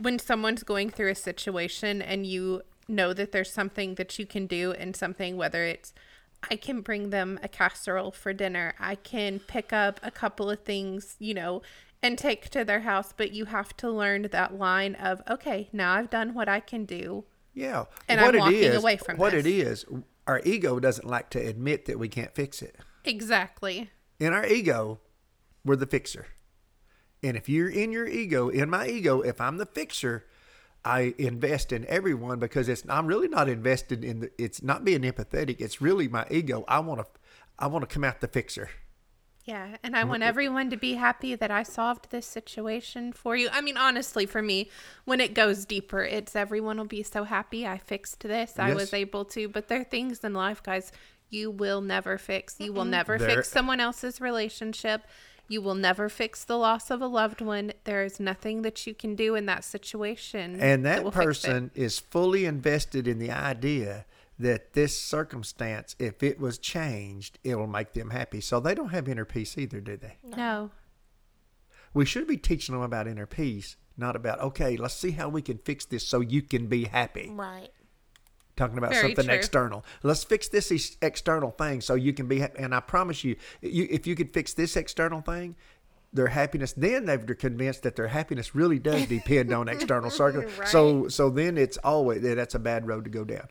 when 0.00 0.18
someone's 0.18 0.62
going 0.62 0.90
through 0.90 1.10
a 1.10 1.14
situation 1.14 2.02
and 2.02 2.26
you 2.26 2.62
know 2.88 3.12
that 3.12 3.32
there's 3.32 3.52
something 3.52 3.94
that 3.96 4.18
you 4.18 4.26
can 4.26 4.46
do 4.46 4.72
and 4.72 4.94
something 4.96 5.36
whether 5.36 5.64
it's 5.64 5.92
I 6.50 6.56
can 6.56 6.80
bring 6.82 7.10
them 7.10 7.40
a 7.42 7.48
casserole 7.48 8.10
for 8.12 8.32
dinner. 8.32 8.74
I 8.78 8.94
can 8.94 9.40
pick 9.40 9.72
up 9.72 9.98
a 10.02 10.10
couple 10.10 10.50
of 10.50 10.60
things, 10.60 11.16
you 11.18 11.34
know, 11.34 11.62
and 12.02 12.16
take 12.18 12.50
to 12.50 12.64
their 12.64 12.80
house, 12.80 13.12
but 13.16 13.32
you 13.32 13.46
have 13.46 13.76
to 13.78 13.90
learn 13.90 14.22
that 14.30 14.56
line 14.56 14.94
of 14.96 15.22
okay, 15.28 15.68
now 15.72 15.94
I've 15.94 16.10
done 16.10 16.34
what 16.34 16.48
I 16.48 16.60
can 16.60 16.84
do. 16.84 17.24
Yeah. 17.54 17.86
And 18.08 18.20
what 18.20 18.28
I'm 18.28 18.34
it 18.34 18.38
walking 18.40 18.58
is- 18.62 18.76
away 18.76 18.96
from 18.98 19.16
what 19.16 19.32
this. 19.32 19.46
it 19.46 19.50
is. 19.50 19.84
Our 20.26 20.40
ego 20.44 20.78
doesn't 20.78 21.06
like 21.08 21.30
to 21.30 21.38
admit 21.38 21.86
that 21.86 21.98
we 21.98 22.08
can't 22.08 22.34
fix 22.34 22.60
it. 22.60 22.76
Exactly. 23.04 23.90
In 24.20 24.32
our 24.32 24.46
ego, 24.46 24.98
we're 25.64 25.76
the 25.76 25.86
fixer. 25.86 26.26
And 27.22 27.36
if 27.36 27.48
you're 27.48 27.68
in 27.68 27.92
your 27.92 28.06
ego, 28.06 28.48
in 28.48 28.68
my 28.68 28.86
ego, 28.88 29.20
if 29.20 29.40
I'm 29.40 29.56
the 29.56 29.66
fixer, 29.66 30.26
I 30.86 31.14
invest 31.18 31.72
in 31.72 31.84
everyone 31.86 32.38
because 32.38 32.68
it's 32.68 32.84
I'm 32.88 33.08
really 33.08 33.26
not 33.26 33.48
invested 33.48 34.04
in 34.04 34.20
the 34.20 34.30
it's 34.38 34.62
not 34.62 34.84
being 34.84 35.02
empathetic. 35.02 35.60
It's 35.60 35.82
really 35.82 36.06
my 36.06 36.24
ego. 36.30 36.64
I 36.68 36.78
want 36.78 37.00
to 37.00 37.06
I 37.58 37.66
want 37.66 37.88
to 37.88 37.92
come 37.92 38.04
out 38.04 38.20
the 38.20 38.28
fixer. 38.28 38.70
Yeah, 39.44 39.76
and 39.82 39.96
I 39.96 40.00
mm-hmm. 40.00 40.10
want 40.10 40.22
everyone 40.24 40.70
to 40.70 40.76
be 40.76 40.94
happy 40.94 41.36
that 41.36 41.52
I 41.52 41.62
solved 41.62 42.10
this 42.10 42.26
situation 42.26 43.12
for 43.12 43.36
you. 43.36 43.48
I 43.52 43.60
mean, 43.60 43.76
honestly, 43.76 44.26
for 44.26 44.42
me, 44.42 44.70
when 45.04 45.20
it 45.20 45.34
goes 45.34 45.64
deeper, 45.64 46.02
it's 46.02 46.34
everyone 46.34 46.78
will 46.78 46.84
be 46.84 47.04
so 47.04 47.22
happy 47.22 47.64
I 47.64 47.78
fixed 47.78 48.20
this. 48.20 48.58
I 48.58 48.74
was 48.74 48.92
able 48.92 49.24
to. 49.26 49.48
But 49.48 49.68
there 49.68 49.82
are 49.82 49.84
things 49.84 50.24
in 50.24 50.34
life, 50.34 50.64
guys, 50.64 50.90
you 51.30 51.50
will 51.50 51.80
never 51.80 52.18
fix. 52.18 52.56
You 52.58 52.72
will 52.72 52.82
mm-hmm. 52.82 52.90
never 52.90 53.18
There- 53.18 53.28
fix 53.28 53.48
someone 53.48 53.80
else's 53.80 54.20
relationship. 54.20 55.02
You 55.48 55.62
will 55.62 55.74
never 55.74 56.08
fix 56.08 56.44
the 56.44 56.56
loss 56.56 56.90
of 56.90 57.00
a 57.00 57.06
loved 57.06 57.40
one. 57.40 57.72
There 57.84 58.02
is 58.02 58.18
nothing 58.18 58.62
that 58.62 58.86
you 58.86 58.94
can 58.94 59.14
do 59.14 59.34
in 59.34 59.46
that 59.46 59.64
situation. 59.64 60.60
And 60.60 60.84
that 60.84 61.04
will 61.04 61.10
fix 61.10 61.24
it. 61.24 61.26
person 61.26 61.70
is 61.74 61.98
fully 61.98 62.46
invested 62.46 63.06
in 63.06 63.18
the 63.18 63.30
idea 63.30 64.06
that 64.38 64.74
this 64.74 64.98
circumstance, 64.98 65.96
if 65.98 66.22
it 66.22 66.38
was 66.38 66.58
changed, 66.58 67.38
it 67.42 67.54
will 67.56 67.66
make 67.66 67.92
them 67.92 68.10
happy. 68.10 68.40
So 68.40 68.60
they 68.60 68.74
don't 68.74 68.90
have 68.90 69.08
inner 69.08 69.24
peace 69.24 69.56
either, 69.56 69.80
do 69.80 69.96
they? 69.96 70.18
No. 70.24 70.70
We 71.94 72.04
should 72.04 72.26
be 72.26 72.36
teaching 72.36 72.74
them 72.74 72.82
about 72.82 73.08
inner 73.08 73.26
peace, 73.26 73.76
not 73.96 74.16
about, 74.16 74.40
okay, 74.40 74.76
let's 74.76 74.94
see 74.94 75.12
how 75.12 75.28
we 75.28 75.40
can 75.40 75.58
fix 75.58 75.86
this 75.86 76.06
so 76.06 76.20
you 76.20 76.42
can 76.42 76.66
be 76.66 76.84
happy. 76.84 77.30
Right. 77.32 77.70
Talking 78.56 78.78
about 78.78 78.90
Very 78.90 79.02
something 79.02 79.26
true. 79.26 79.34
external. 79.34 79.84
Let's 80.02 80.24
fix 80.24 80.48
this 80.48 80.72
ex- 80.72 80.96
external 81.02 81.50
thing 81.50 81.82
so 81.82 81.94
you 81.94 82.14
can 82.14 82.26
be 82.26 82.38
happy. 82.38 82.58
And 82.58 82.74
I 82.74 82.80
promise 82.80 83.22
you, 83.22 83.36
you, 83.60 83.86
if 83.90 84.06
you 84.06 84.14
could 84.14 84.32
fix 84.32 84.54
this 84.54 84.76
external 84.76 85.20
thing, 85.20 85.56
their 86.12 86.28
happiness, 86.28 86.72
then 86.72 87.04
they're 87.04 87.18
convinced 87.18 87.82
that 87.82 87.96
their 87.96 88.08
happiness 88.08 88.54
really 88.54 88.78
does 88.78 89.06
depend 89.08 89.52
on 89.52 89.68
external 89.68 90.10
circumstances. 90.10 90.70
So, 90.70 91.08
so 91.08 91.28
then 91.28 91.58
it's 91.58 91.76
always 91.78 92.22
that's 92.22 92.54
a 92.54 92.58
bad 92.58 92.86
road 92.86 93.04
to 93.04 93.10
go 93.10 93.24
down. 93.24 93.48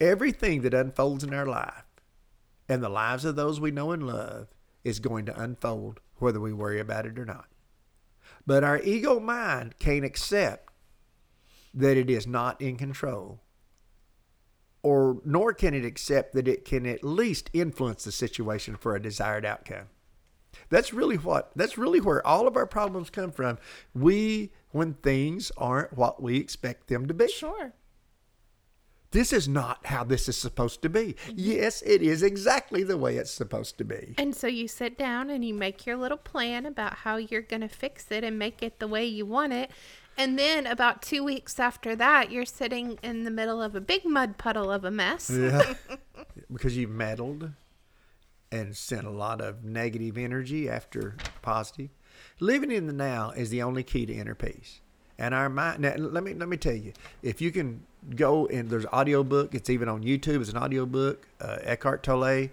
Everything 0.00 0.60
that 0.62 0.74
unfolds 0.74 1.24
in 1.24 1.32
our 1.32 1.46
life 1.46 1.84
and 2.68 2.82
the 2.82 2.90
lives 2.90 3.24
of 3.24 3.36
those 3.36 3.58
we 3.58 3.70
know 3.70 3.92
and 3.92 4.06
love 4.06 4.48
is 4.84 4.98
going 5.00 5.24
to 5.26 5.40
unfold 5.40 6.00
whether 6.16 6.40
we 6.40 6.52
worry 6.52 6.78
about 6.78 7.06
it 7.06 7.18
or 7.18 7.24
not. 7.24 7.46
But 8.46 8.62
our 8.62 8.78
ego 8.80 9.18
mind 9.18 9.78
can't 9.78 10.04
accept 10.04 10.70
that 11.74 11.96
it 11.96 12.08
is 12.08 12.26
not 12.26 12.60
in 12.60 12.76
control, 12.76 13.40
or 14.86 15.20
nor 15.24 15.52
can 15.52 15.74
it 15.74 15.84
accept 15.84 16.32
that 16.32 16.46
it 16.46 16.64
can 16.64 16.86
at 16.86 17.02
least 17.02 17.50
influence 17.52 18.04
the 18.04 18.12
situation 18.12 18.76
for 18.76 18.94
a 18.94 19.02
desired 19.02 19.44
outcome. 19.44 19.86
That's 20.70 20.92
really 20.92 21.16
what 21.16 21.50
that's 21.56 21.76
really 21.76 22.00
where 22.00 22.24
all 22.24 22.46
of 22.46 22.56
our 22.56 22.66
problems 22.66 23.10
come 23.10 23.32
from. 23.32 23.58
We 23.94 24.52
when 24.70 24.94
things 24.94 25.50
aren't 25.56 25.96
what 25.96 26.22
we 26.22 26.36
expect 26.36 26.86
them 26.86 27.08
to 27.08 27.14
be. 27.14 27.26
Sure. 27.26 27.72
This 29.10 29.32
is 29.32 29.48
not 29.48 29.86
how 29.86 30.04
this 30.04 30.28
is 30.28 30.36
supposed 30.36 30.82
to 30.82 30.88
be. 30.88 31.14
Mm-hmm. 31.14 31.32
Yes, 31.34 31.82
it 31.82 32.00
is 32.00 32.22
exactly 32.22 32.84
the 32.84 32.96
way 32.96 33.16
it's 33.16 33.30
supposed 33.32 33.78
to 33.78 33.84
be. 33.84 34.14
And 34.18 34.36
so 34.36 34.46
you 34.46 34.68
sit 34.68 34.96
down 34.96 35.30
and 35.30 35.44
you 35.44 35.52
make 35.52 35.84
your 35.84 35.96
little 35.96 36.16
plan 36.16 36.64
about 36.64 36.94
how 36.98 37.16
you're 37.16 37.42
going 37.42 37.62
to 37.62 37.68
fix 37.68 38.12
it 38.12 38.22
and 38.22 38.38
make 38.38 38.62
it 38.62 38.78
the 38.78 38.86
way 38.86 39.04
you 39.04 39.26
want 39.26 39.52
it. 39.52 39.72
And 40.16 40.38
then 40.38 40.66
about 40.66 41.02
two 41.02 41.22
weeks 41.22 41.60
after 41.60 41.94
that, 41.96 42.30
you're 42.30 42.46
sitting 42.46 42.98
in 43.02 43.24
the 43.24 43.30
middle 43.30 43.60
of 43.62 43.74
a 43.74 43.80
big 43.80 44.04
mud 44.04 44.38
puddle 44.38 44.70
of 44.70 44.84
a 44.84 44.90
mess. 44.90 45.30
Yeah. 45.30 45.74
because 46.52 46.76
you've 46.76 46.90
meddled 46.90 47.50
and 48.50 48.76
sent 48.76 49.06
a 49.06 49.10
lot 49.10 49.40
of 49.40 49.64
negative 49.64 50.16
energy 50.16 50.68
after 50.68 51.16
positive. 51.42 51.90
Living 52.40 52.70
in 52.70 52.86
the 52.86 52.92
now 52.92 53.30
is 53.30 53.50
the 53.50 53.62
only 53.62 53.82
key 53.82 54.06
to 54.06 54.14
inner 54.14 54.34
peace. 54.34 54.80
And 55.18 55.34
our 55.34 55.48
mind 55.48 55.80
now 55.80 55.94
let 55.96 56.22
me 56.22 56.34
let 56.34 56.48
me 56.48 56.56
tell 56.56 56.74
you, 56.74 56.92
if 57.22 57.40
you 57.40 57.50
can 57.50 57.82
go 58.14 58.46
and 58.46 58.68
there's 58.68 58.84
an 58.84 58.90
audio 58.92 59.22
book, 59.22 59.54
it's 59.54 59.70
even 59.70 59.88
on 59.88 60.02
YouTube, 60.02 60.40
it's 60.40 60.50
an 60.50 60.58
audio 60.58 60.84
book, 60.84 61.26
uh, 61.40 61.56
Eckhart 61.62 62.02
Tolle, 62.02 62.50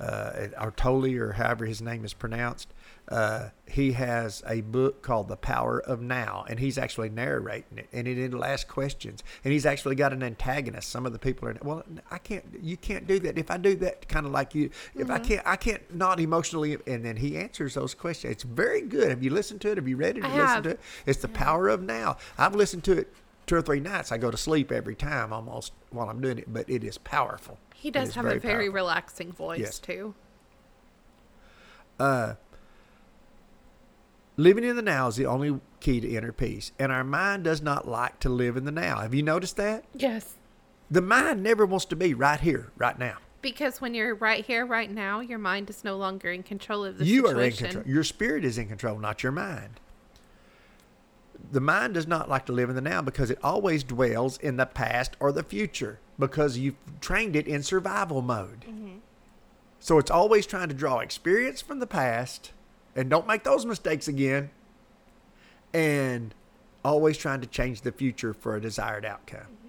uh, 0.00 0.48
or 0.60 0.72
Tolle 0.76 1.14
or 1.16 1.32
however 1.32 1.66
his 1.66 1.80
name 1.80 2.04
is 2.04 2.12
pronounced. 2.12 2.68
Uh, 3.10 3.48
he 3.66 3.90
has 3.92 4.40
a 4.46 4.60
book 4.60 5.02
called 5.02 5.26
The 5.26 5.36
Power 5.36 5.80
of 5.80 6.00
Now, 6.00 6.44
and 6.48 6.60
he's 6.60 6.78
actually 6.78 7.08
narrating 7.08 7.78
it, 7.78 7.88
and 7.92 8.06
it 8.06 8.16
it'll 8.18 8.44
ask 8.44 8.68
questions, 8.68 9.24
and 9.42 9.52
he's 9.52 9.66
actually 9.66 9.96
got 9.96 10.12
an 10.12 10.22
antagonist. 10.22 10.88
Some 10.90 11.06
of 11.06 11.12
the 11.12 11.18
people 11.18 11.48
are, 11.48 11.56
well, 11.60 11.82
I 12.08 12.18
can't, 12.18 12.44
you 12.62 12.76
can't 12.76 13.08
do 13.08 13.18
that. 13.20 13.36
If 13.36 13.50
I 13.50 13.56
do 13.56 13.74
that, 13.76 14.08
kind 14.08 14.26
of 14.26 14.32
like 14.32 14.54
you, 14.54 14.70
if 14.94 15.10
I 15.10 15.18
can't, 15.18 15.42
I 15.44 15.56
can't 15.56 15.92
not 15.92 16.20
emotionally, 16.20 16.78
and 16.86 17.04
then 17.04 17.16
he 17.16 17.36
answers 17.36 17.74
those 17.74 17.94
questions. 17.94 18.30
It's 18.32 18.42
very 18.44 18.82
good. 18.82 19.10
Have 19.10 19.24
you 19.24 19.30
listened 19.30 19.60
to 19.62 19.72
it? 19.72 19.76
Have 19.76 19.88
you 19.88 19.96
read 19.96 20.16
it? 20.16 20.24
I 20.24 20.28
Have 20.28 20.36
you 20.36 20.42
listened 20.44 20.64
to 20.64 20.70
it? 20.70 20.80
It's 21.06 21.18
The 21.18 21.28
Power 21.28 21.68
of 21.68 21.82
Now. 21.82 22.16
I've 22.38 22.54
listened 22.54 22.84
to 22.84 22.92
it 22.92 23.12
two 23.46 23.56
or 23.56 23.62
three 23.62 23.80
nights. 23.80 24.12
I 24.12 24.18
go 24.18 24.30
to 24.30 24.36
sleep 24.36 24.70
every 24.70 24.94
time 24.94 25.32
almost 25.32 25.72
while 25.90 26.08
I'm 26.08 26.20
doing 26.20 26.38
it, 26.38 26.52
but 26.52 26.70
it 26.70 26.84
is 26.84 26.96
powerful. 26.98 27.58
He 27.74 27.90
does 27.90 28.14
have 28.14 28.24
a 28.24 28.38
very 28.38 28.66
powerful. 28.66 28.74
relaxing 28.74 29.32
voice, 29.32 29.58
Yes. 29.58 29.78
too. 29.80 30.14
Living 34.40 34.64
in 34.64 34.74
the 34.74 34.80
now 34.80 35.06
is 35.06 35.16
the 35.16 35.26
only 35.26 35.60
key 35.80 36.00
to 36.00 36.08
inner 36.08 36.32
peace, 36.32 36.72
and 36.78 36.90
our 36.90 37.04
mind 37.04 37.44
does 37.44 37.60
not 37.60 37.86
like 37.86 38.18
to 38.20 38.30
live 38.30 38.56
in 38.56 38.64
the 38.64 38.72
now. 38.72 39.00
Have 39.00 39.12
you 39.12 39.22
noticed 39.22 39.58
that? 39.58 39.84
Yes. 39.92 40.36
The 40.90 41.02
mind 41.02 41.42
never 41.42 41.66
wants 41.66 41.84
to 41.86 41.96
be 41.96 42.14
right 42.14 42.40
here, 42.40 42.70
right 42.78 42.98
now. 42.98 43.18
Because 43.42 43.82
when 43.82 43.92
you're 43.92 44.14
right 44.14 44.42
here, 44.42 44.64
right 44.64 44.90
now, 44.90 45.20
your 45.20 45.38
mind 45.38 45.68
is 45.68 45.84
no 45.84 45.94
longer 45.94 46.30
in 46.30 46.42
control 46.42 46.86
of 46.86 46.96
the 46.96 47.04
you 47.04 47.26
situation. 47.26 47.34
You 47.34 47.38
are 47.38 47.44
in 47.44 47.52
control. 47.52 47.94
Your 47.94 48.02
spirit 48.02 48.46
is 48.46 48.56
in 48.56 48.66
control, 48.68 48.98
not 48.98 49.22
your 49.22 49.32
mind. 49.32 49.78
the 51.52 51.60
mind 51.60 51.94
does 51.94 52.06
not 52.06 52.28
like 52.28 52.46
to 52.46 52.52
live 52.52 52.68
in 52.68 52.76
the 52.76 52.80
now 52.80 53.02
because 53.02 53.30
it 53.30 53.38
always 53.42 53.82
dwells 53.82 54.38
in 54.38 54.56
the 54.56 54.66
past 54.66 55.16
or 55.20 55.32
the 55.32 55.42
future 55.42 55.98
because 56.18 56.58
you've 56.58 56.76
trained 57.00 57.36
it 57.36 57.46
in 57.46 57.62
survival 57.62 58.22
mode. 58.22 58.64
Mm-hmm. 58.68 58.96
So 59.78 59.98
it's 59.98 60.10
always 60.10 60.46
trying 60.46 60.68
to 60.68 60.74
draw 60.74 60.98
experience 60.98 61.60
from 61.60 61.78
the 61.78 61.86
past 61.86 62.52
and 62.94 63.08
don't 63.10 63.26
make 63.26 63.44
those 63.44 63.64
mistakes 63.66 64.08
again 64.08 64.50
and 65.72 66.34
always 66.84 67.16
trying 67.16 67.40
to 67.40 67.46
change 67.46 67.82
the 67.82 67.92
future 67.92 68.32
for 68.32 68.56
a 68.56 68.60
desired 68.60 69.04
outcome. 69.04 69.40
Mm-hmm. 69.40 69.68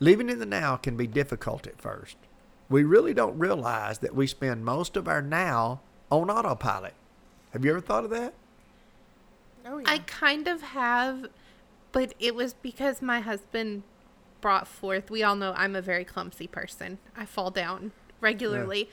Living 0.00 0.28
in 0.28 0.38
the 0.38 0.46
now 0.46 0.76
can 0.76 0.96
be 0.96 1.06
difficult 1.06 1.66
at 1.66 1.80
first. 1.80 2.16
We 2.68 2.84
really 2.84 3.14
don't 3.14 3.38
realize 3.38 3.98
that 3.98 4.14
we 4.14 4.26
spend 4.26 4.64
most 4.64 4.96
of 4.96 5.08
our 5.08 5.22
now 5.22 5.80
on 6.10 6.30
autopilot. 6.30 6.94
Have 7.52 7.64
you 7.64 7.72
ever 7.72 7.80
thought 7.80 8.04
of 8.04 8.10
that? 8.10 8.34
Oh 9.66 9.78
yeah. 9.78 9.84
I 9.86 9.98
kind 9.98 10.46
of 10.46 10.62
have, 10.62 11.26
but 11.92 12.14
it 12.18 12.34
was 12.34 12.54
because 12.54 13.02
my 13.02 13.20
husband 13.20 13.82
brought 14.40 14.66
forth. 14.66 15.10
We 15.10 15.22
all 15.22 15.36
know 15.36 15.52
I'm 15.56 15.76
a 15.76 15.82
very 15.82 16.04
clumsy 16.04 16.46
person. 16.46 16.98
I 17.16 17.26
fall 17.26 17.50
down 17.50 17.92
regularly. 18.20 18.88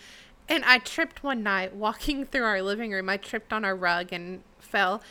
And 0.49 0.63
I 0.65 0.79
tripped 0.79 1.23
one 1.23 1.43
night 1.43 1.75
walking 1.75 2.25
through 2.31 2.43
our 2.43 2.61
living 2.61 2.91
room. 2.91 3.09
I 3.09 3.17
tripped 3.17 3.53
on 3.53 3.65
our 3.65 3.75
rug 3.75 4.11
and 4.11 4.43
fell. 4.59 5.01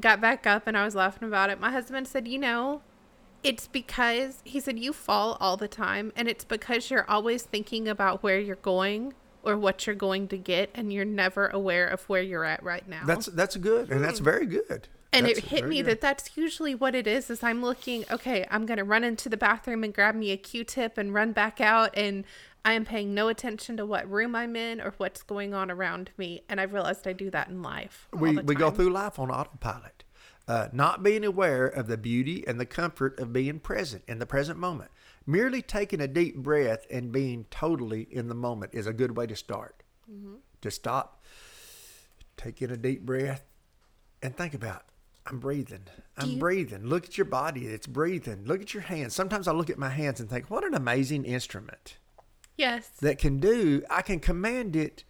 Got 0.00 0.20
back 0.20 0.46
up 0.46 0.66
and 0.66 0.76
I 0.76 0.84
was 0.84 0.94
laughing 0.94 1.28
about 1.28 1.50
it. 1.50 1.60
My 1.60 1.70
husband 1.70 2.08
said, 2.08 2.26
You 2.26 2.38
know, 2.38 2.82
it's 3.42 3.66
because 3.66 4.40
he 4.44 4.60
said 4.60 4.78
you 4.78 4.92
fall 4.92 5.36
all 5.40 5.56
the 5.56 5.68
time 5.68 6.12
and 6.16 6.28
it's 6.28 6.44
because 6.44 6.90
you're 6.90 7.08
always 7.10 7.42
thinking 7.42 7.88
about 7.88 8.22
where 8.22 8.38
you're 8.38 8.56
going 8.56 9.14
or 9.42 9.56
what 9.56 9.86
you're 9.86 9.96
going 9.96 10.28
to 10.28 10.36
get 10.36 10.70
and 10.74 10.92
you're 10.92 11.04
never 11.04 11.48
aware 11.48 11.86
of 11.86 12.02
where 12.08 12.22
you're 12.22 12.44
at 12.44 12.62
right 12.62 12.88
now. 12.88 13.02
That's 13.04 13.26
that's 13.26 13.56
good, 13.56 13.90
and 13.90 14.02
that's 14.02 14.20
mm. 14.20 14.24
very 14.24 14.46
good. 14.46 14.88
and 15.12 15.26
That's 15.26 15.38
it 15.38 15.44
hit 15.46 15.66
me 15.66 15.78
good. 15.78 15.86
that 15.86 16.00
that's 16.00 16.36
usually 16.36 16.74
what 16.74 16.94
it 16.94 17.06
is 17.06 17.28
is 17.28 17.42
i'm 17.42 17.60
looking 17.62 18.04
okay 18.10 18.46
i'm 18.50 18.64
going 18.64 18.78
to 18.78 18.84
run 18.84 19.04
into 19.04 19.28
the 19.28 19.36
bathroom 19.36 19.84
and 19.84 19.92
grab 19.92 20.14
me 20.14 20.30
a 20.30 20.38
q-tip 20.38 20.96
and 20.96 21.12
run 21.12 21.32
back 21.32 21.60
out 21.60 21.90
and 21.94 22.24
i 22.64 22.72
am 22.72 22.84
paying 22.84 23.14
no 23.14 23.28
attention 23.28 23.76
to 23.76 23.84
what 23.86 24.08
room 24.10 24.34
i'm 24.34 24.56
in 24.56 24.80
or 24.80 24.94
what's 24.98 25.22
going 25.22 25.54
on 25.54 25.70
around 25.70 26.10
me 26.16 26.42
and 26.48 26.60
i've 26.60 26.72
realized 26.72 27.06
i 27.06 27.12
do 27.12 27.30
that 27.30 27.48
in 27.48 27.62
life 27.62 28.08
we 28.12 28.36
we 28.38 28.54
go 28.54 28.70
through 28.70 28.90
life 28.90 29.18
on 29.18 29.30
autopilot, 29.30 30.04
uh, 30.48 30.68
not 30.72 31.02
being 31.02 31.24
aware 31.24 31.66
of 31.66 31.86
the 31.86 31.96
beauty 31.96 32.44
and 32.46 32.60
the 32.60 32.66
comfort 32.66 33.18
of 33.18 33.32
being 33.32 33.58
present 33.58 34.02
in 34.06 34.18
the 34.18 34.26
present 34.26 34.58
moment. 34.58 34.90
Merely 35.26 35.62
taking 35.62 36.00
a 36.00 36.08
deep 36.08 36.36
breath 36.36 36.86
and 36.90 37.12
being 37.12 37.46
totally 37.50 38.08
in 38.10 38.28
the 38.28 38.34
moment 38.34 38.72
is 38.74 38.86
a 38.86 38.92
good 38.92 39.16
way 39.16 39.26
to 39.26 39.36
start. 39.36 39.82
Mm-hmm. 40.10 40.34
To 40.60 40.70
stop, 40.70 41.22
take 42.36 42.60
in 42.60 42.70
a 42.70 42.76
deep 42.76 43.02
breath, 43.06 43.44
and 44.22 44.36
think 44.36 44.54
about. 44.54 44.84
I'm 45.26 45.38
breathing. 45.38 45.84
I'm 46.16 46.30
you- 46.30 46.38
breathing. 46.38 46.86
Look 46.86 47.04
at 47.04 47.16
your 47.16 47.24
body. 47.24 47.66
It's 47.66 47.86
breathing. 47.86 48.44
Look 48.44 48.60
at 48.60 48.74
your 48.74 48.82
hands. 48.82 49.14
Sometimes 49.14 49.46
I 49.46 49.52
look 49.52 49.70
at 49.70 49.78
my 49.78 49.90
hands 49.90 50.18
and 50.18 50.28
think, 50.28 50.50
what 50.50 50.64
an 50.64 50.74
amazing 50.74 51.24
instrument 51.24 51.98
yes 52.56 52.88
that 53.00 53.18
can 53.18 53.38
do, 53.38 53.82
I 53.90 54.02
can 54.02 54.20
command 54.20 54.76
it 54.76 55.04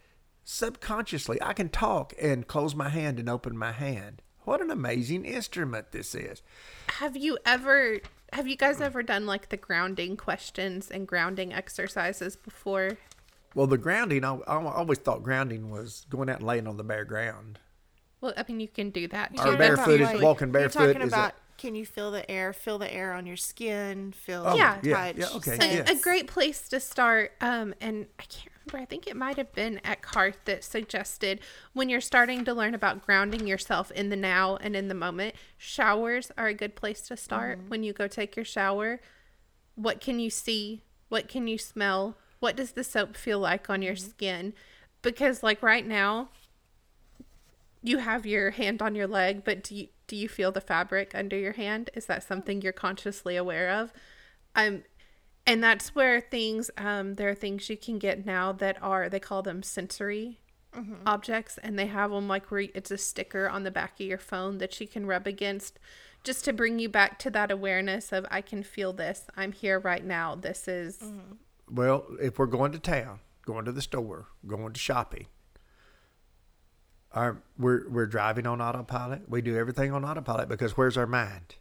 subconsciously. 0.44 1.40
I 1.42 1.52
can 1.52 1.68
talk 1.68 2.12
and 2.20 2.46
close 2.46 2.74
my 2.74 2.88
hand 2.88 3.18
and 3.18 3.28
open 3.28 3.56
my 3.56 3.72
hand. 3.72 4.22
What 4.44 4.60
an 4.60 4.70
amazing 4.70 5.24
instrument 5.24 5.92
this 5.92 6.14
is. 6.14 6.42
have 6.98 7.16
you 7.16 7.38
ever 7.46 8.00
have 8.32 8.48
you 8.48 8.56
guys 8.56 8.80
ever 8.80 9.02
done 9.02 9.26
like 9.26 9.50
the 9.50 9.56
grounding 9.56 10.16
questions 10.16 10.90
and 10.90 11.06
grounding 11.06 11.52
exercises 11.52 12.34
before 12.36 12.96
Well, 13.54 13.66
the 13.66 13.76
grounding, 13.78 14.24
I, 14.24 14.34
I 14.46 14.56
always 14.64 14.98
thought 14.98 15.22
grounding 15.22 15.70
was 15.70 16.06
going 16.08 16.28
out 16.30 16.38
and 16.38 16.46
laying 16.46 16.66
on 16.66 16.76
the 16.76 16.84
bare 16.84 17.04
ground. 17.04 17.58
well 18.20 18.32
i 18.36 18.44
mean 18.48 18.58
you 18.60 18.68
can 18.68 18.90
do 18.90 19.06
that 19.08 19.30
Or 19.38 19.42
too. 19.44 19.48
You're 19.50 19.58
barefooted, 19.58 20.06
talking- 20.06 20.22
walking 20.22 20.48
You're 20.48 20.52
barefoot 20.52 20.86
talking 20.94 21.02
is 21.02 21.12
a- 21.12 21.16
about 21.16 21.34
can 21.62 21.74
you 21.76 21.86
feel 21.86 22.10
the 22.10 22.28
air? 22.28 22.52
Feel 22.52 22.76
the 22.78 22.92
air 22.92 23.12
on 23.12 23.24
your 23.24 23.36
skin. 23.36 24.12
Feel 24.12 24.42
Oh, 24.46 24.56
Yeah. 24.56 24.80
the 24.80 24.88
yeah, 24.88 25.12
touch. 25.12 25.16
yeah, 25.16 25.36
okay, 25.36 25.58
a, 25.60 25.74
yeah. 25.76 25.90
a 25.92 25.94
great 26.00 26.26
place 26.26 26.68
to 26.70 26.80
start 26.80 27.32
um 27.40 27.72
and 27.80 28.06
i 28.18 28.22
can't 28.24 28.48
remember 28.66 28.82
i 28.82 28.84
think 28.84 29.06
it 29.06 29.16
might 29.16 29.36
have 29.36 29.52
been 29.52 29.80
eckhart 29.84 30.36
that 30.44 30.64
suggested 30.64 31.40
when 31.72 31.88
you're 31.88 32.00
starting 32.00 32.44
to 32.44 32.52
learn 32.52 32.74
about 32.74 33.00
grounding 33.06 33.46
yourself 33.46 33.90
in 33.92 34.08
the 34.08 34.16
now 34.16 34.56
and 34.56 34.74
in 34.76 34.88
the 34.88 34.94
moment 34.94 35.34
showers 35.56 36.30
are 36.36 36.48
a 36.48 36.54
good 36.54 36.74
place 36.74 37.00
to 37.02 37.16
start 37.16 37.58
when 37.68 37.82
you 37.84 37.92
go 37.92 38.06
take 38.08 38.34
your 38.36 38.44
shower 38.44 39.00
what 39.76 40.00
can 40.00 40.18
you 40.18 40.30
see 40.30 40.82
what 41.08 41.28
can 41.28 41.46
you 41.46 41.58
smell 41.58 42.16
what 42.40 42.56
does 42.56 42.72
the 42.72 42.84
soap 42.84 43.16
feel 43.16 43.38
like 43.38 43.70
on 43.70 43.82
your 43.82 43.96
skin 43.96 44.52
because 45.02 45.42
like 45.42 45.62
right 45.62 45.86
now 45.86 46.28
you 47.82 47.98
have 47.98 48.24
your 48.26 48.50
hand 48.50 48.80
on 48.80 48.94
your 48.94 49.06
leg 49.06 49.42
but 49.44 49.62
do 49.62 49.74
you 49.74 49.88
do 50.06 50.16
you 50.16 50.28
feel 50.28 50.52
the 50.52 50.60
fabric 50.60 51.12
under 51.14 51.36
your 51.36 51.52
hand 51.52 51.90
is 51.94 52.06
that 52.06 52.22
something 52.22 52.60
you're 52.62 52.72
consciously 52.72 53.36
aware 53.36 53.70
of 53.70 53.92
um 54.54 54.82
and 55.46 55.62
that's 55.62 55.94
where 55.94 56.20
things 56.20 56.70
um 56.76 57.14
there 57.16 57.28
are 57.28 57.34
things 57.34 57.68
you 57.68 57.76
can 57.76 57.98
get 57.98 58.24
now 58.24 58.52
that 58.52 58.76
are 58.82 59.08
they 59.08 59.20
call 59.20 59.42
them 59.42 59.62
sensory 59.62 60.38
objects 61.04 61.58
and 61.62 61.78
they 61.78 61.86
have 61.86 62.10
them 62.10 62.26
like 62.28 62.50
where 62.50 62.66
it's 62.74 62.90
a 62.90 62.96
sticker 62.96 63.46
on 63.48 63.62
the 63.62 63.70
back 63.70 64.00
of 64.00 64.06
your 64.06 64.16
phone 64.16 64.56
that 64.58 64.80
you 64.80 64.86
can 64.86 65.04
rub 65.04 65.26
against 65.26 65.78
just 66.24 66.44
to 66.46 66.52
bring 66.52 66.78
you 66.78 66.88
back 66.88 67.18
to 67.18 67.30
that 67.30 67.50
awareness 67.50 68.12
of 68.12 68.24
I 68.30 68.40
can 68.40 68.62
feel 68.62 68.92
this. 68.92 69.26
I'm 69.36 69.52
here 69.52 69.78
right 69.78 70.04
now. 70.04 70.34
This 70.34 70.68
is 70.68 71.02
Well, 71.70 72.06
if 72.20 72.38
we're 72.38 72.46
going 72.46 72.72
to 72.72 72.78
town, 72.78 73.20
going 73.44 73.64
to 73.64 73.72
the 73.72 73.82
store, 73.82 74.28
going 74.46 74.72
to 74.72 74.78
shopping, 74.78 75.26
our, 77.14 77.42
we're, 77.58 77.88
we're 77.88 78.06
driving 78.06 78.46
on 78.46 78.60
autopilot. 78.60 79.28
We 79.28 79.42
do 79.42 79.56
everything 79.56 79.92
on 79.92 80.04
autopilot 80.04 80.48
because 80.48 80.76
where's 80.76 80.96
our 80.96 81.06
mind? 81.06 81.56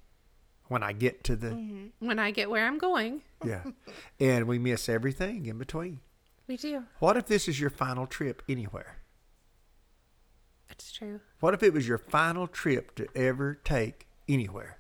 When 0.67 0.83
I 0.83 0.93
get 0.93 1.23
to 1.25 1.35
the, 1.35 1.49
mm-hmm. 1.49 2.05
when 2.05 2.17
I 2.17 2.31
get 2.31 2.49
where 2.49 2.65
I'm 2.65 2.77
going. 2.77 3.23
yeah. 3.45 3.63
And 4.19 4.47
we 4.47 4.57
miss 4.57 4.87
everything 4.87 5.45
in 5.45 5.57
between. 5.57 5.99
We 6.47 6.57
do. 6.57 6.83
What 6.99 7.17
if 7.17 7.27
this 7.27 7.47
is 7.47 7.59
your 7.59 7.69
final 7.69 8.07
trip 8.07 8.41
anywhere? 8.47 8.97
It's 10.69 10.91
true. 10.91 11.19
What 11.41 11.53
if 11.53 11.61
it 11.61 11.73
was 11.73 11.87
your 11.87 11.97
final 11.97 12.47
trip 12.47 12.95
to 12.95 13.07
ever 13.15 13.55
take 13.63 14.07
anywhere? 14.29 14.77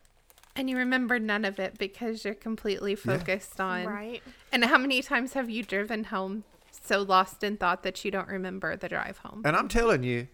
And 0.55 0.69
you 0.69 0.77
remember 0.77 1.19
none 1.19 1.45
of 1.45 1.59
it 1.59 1.77
because 1.77 2.25
you're 2.25 2.33
completely 2.33 2.95
focused 2.95 3.59
on 3.59 3.85
Right. 3.85 4.23
And 4.51 4.65
how 4.65 4.77
many 4.77 5.01
times 5.01 5.33
have 5.33 5.49
you 5.49 5.63
driven 5.63 6.05
home 6.05 6.43
so 6.83 7.01
lost 7.01 7.43
in 7.43 7.57
thought 7.57 7.83
that 7.83 8.03
you 8.03 8.11
don't 8.11 8.27
remember 8.27 8.75
the 8.75 8.89
drive 8.89 9.19
home? 9.19 9.43
And 9.45 9.55
I'm 9.55 9.67
telling 9.67 10.03
you, 10.03 10.27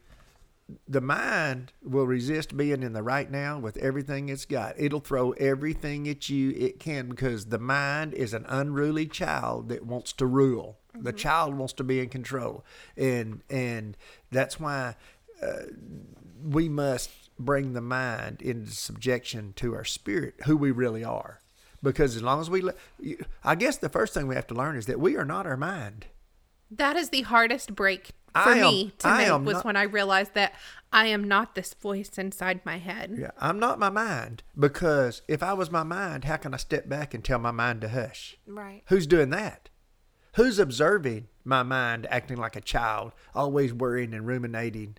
the 0.87 1.01
mind 1.01 1.71
will 1.81 2.05
resist 2.05 2.57
being 2.57 2.83
in 2.83 2.93
the 2.93 3.03
right 3.03 3.31
now 3.31 3.57
with 3.57 3.77
everything 3.77 4.29
it's 4.29 4.45
got. 4.45 4.75
It'll 4.77 4.99
throw 4.99 5.31
everything 5.31 6.07
at 6.09 6.29
you 6.29 6.51
it 6.51 6.79
can 6.79 7.09
because 7.09 7.45
the 7.45 7.59
mind 7.59 8.13
is 8.13 8.33
an 8.33 8.45
unruly 8.47 9.07
child 9.07 9.69
that 9.69 9.85
wants 9.85 10.11
to 10.13 10.25
rule. 10.25 10.77
The 10.99 11.13
child 11.13 11.55
wants 11.55 11.73
to 11.73 11.83
be 11.83 11.99
in 11.99 12.09
control, 12.09 12.65
and 12.97 13.43
and 13.51 13.95
that's 14.31 14.59
why 14.59 14.95
uh, 15.41 15.67
we 16.43 16.67
must 16.69 17.11
bring 17.39 17.73
the 17.73 17.81
mind 17.81 18.41
into 18.41 18.71
subjection 18.71 19.53
to 19.57 19.75
our 19.75 19.85
spirit, 19.85 20.33
who 20.45 20.57
we 20.57 20.71
really 20.71 21.03
are. 21.03 21.41
Because 21.83 22.15
as 22.15 22.23
long 22.23 22.41
as 22.41 22.49
we, 22.49 22.63
I 23.43 23.53
guess 23.53 23.77
the 23.77 23.89
first 23.89 24.13
thing 24.13 24.27
we 24.27 24.33
have 24.33 24.47
to 24.47 24.55
learn 24.55 24.75
is 24.75 24.87
that 24.87 24.99
we 24.99 25.15
are 25.15 25.25
not 25.25 25.45
our 25.45 25.57
mind. 25.57 26.07
That 26.71 26.95
is 26.95 27.09
the 27.09 27.21
hardest 27.21 27.75
break 27.75 28.11
for 28.43 28.49
I 28.49 28.57
am- 28.57 28.65
me 28.73 28.91
to 28.99 29.07
I 29.07 29.17
make 29.37 29.45
was 29.45 29.53
not- 29.55 29.65
when 29.65 29.75
I 29.75 29.83
realized 29.83 30.33
that 30.33 30.53
I 30.91 31.07
am 31.07 31.27
not 31.27 31.55
this 31.55 31.73
voice 31.73 32.17
inside 32.17 32.65
my 32.65 32.77
head. 32.77 33.15
Yeah, 33.17 33.31
I'm 33.37 33.59
not 33.59 33.77
my 33.79 33.89
mind 33.89 34.43
because 34.57 35.21
if 35.27 35.43
I 35.43 35.53
was 35.53 35.69
my 35.69 35.83
mind, 35.83 36.23
how 36.25 36.37
can 36.37 36.53
I 36.53 36.57
step 36.57 36.87
back 36.87 37.13
and 37.13 37.23
tell 37.23 37.39
my 37.39 37.51
mind 37.51 37.81
to 37.81 37.89
hush? 37.89 38.37
Right. 38.47 38.83
Who's 38.87 39.05
doing 39.07 39.29
that? 39.31 39.69
Who's 40.35 40.59
observing 40.59 41.27
my 41.43 41.63
mind 41.63 42.07
acting 42.09 42.37
like 42.37 42.55
a 42.55 42.61
child, 42.61 43.11
always 43.35 43.73
worrying 43.73 44.13
and 44.13 44.25
ruminating? 44.27 44.97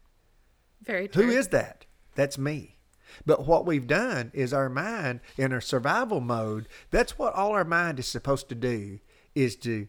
Very 0.82 1.08
true. 1.08 1.24
Who 1.24 1.30
is 1.30 1.48
that? 1.48 1.86
That's 2.16 2.36
me. 2.38 2.78
But 3.24 3.46
what 3.46 3.64
we've 3.64 3.86
done 3.86 4.30
is 4.34 4.52
our 4.52 4.68
mind 4.68 5.20
in 5.38 5.52
our 5.52 5.60
survival 5.60 6.20
mode, 6.20 6.68
that's 6.90 7.18
what 7.18 7.34
all 7.34 7.52
our 7.52 7.64
mind 7.64 7.98
is 7.98 8.06
supposed 8.06 8.48
to 8.50 8.54
do 8.54 8.98
is 9.34 9.56
to 9.56 9.86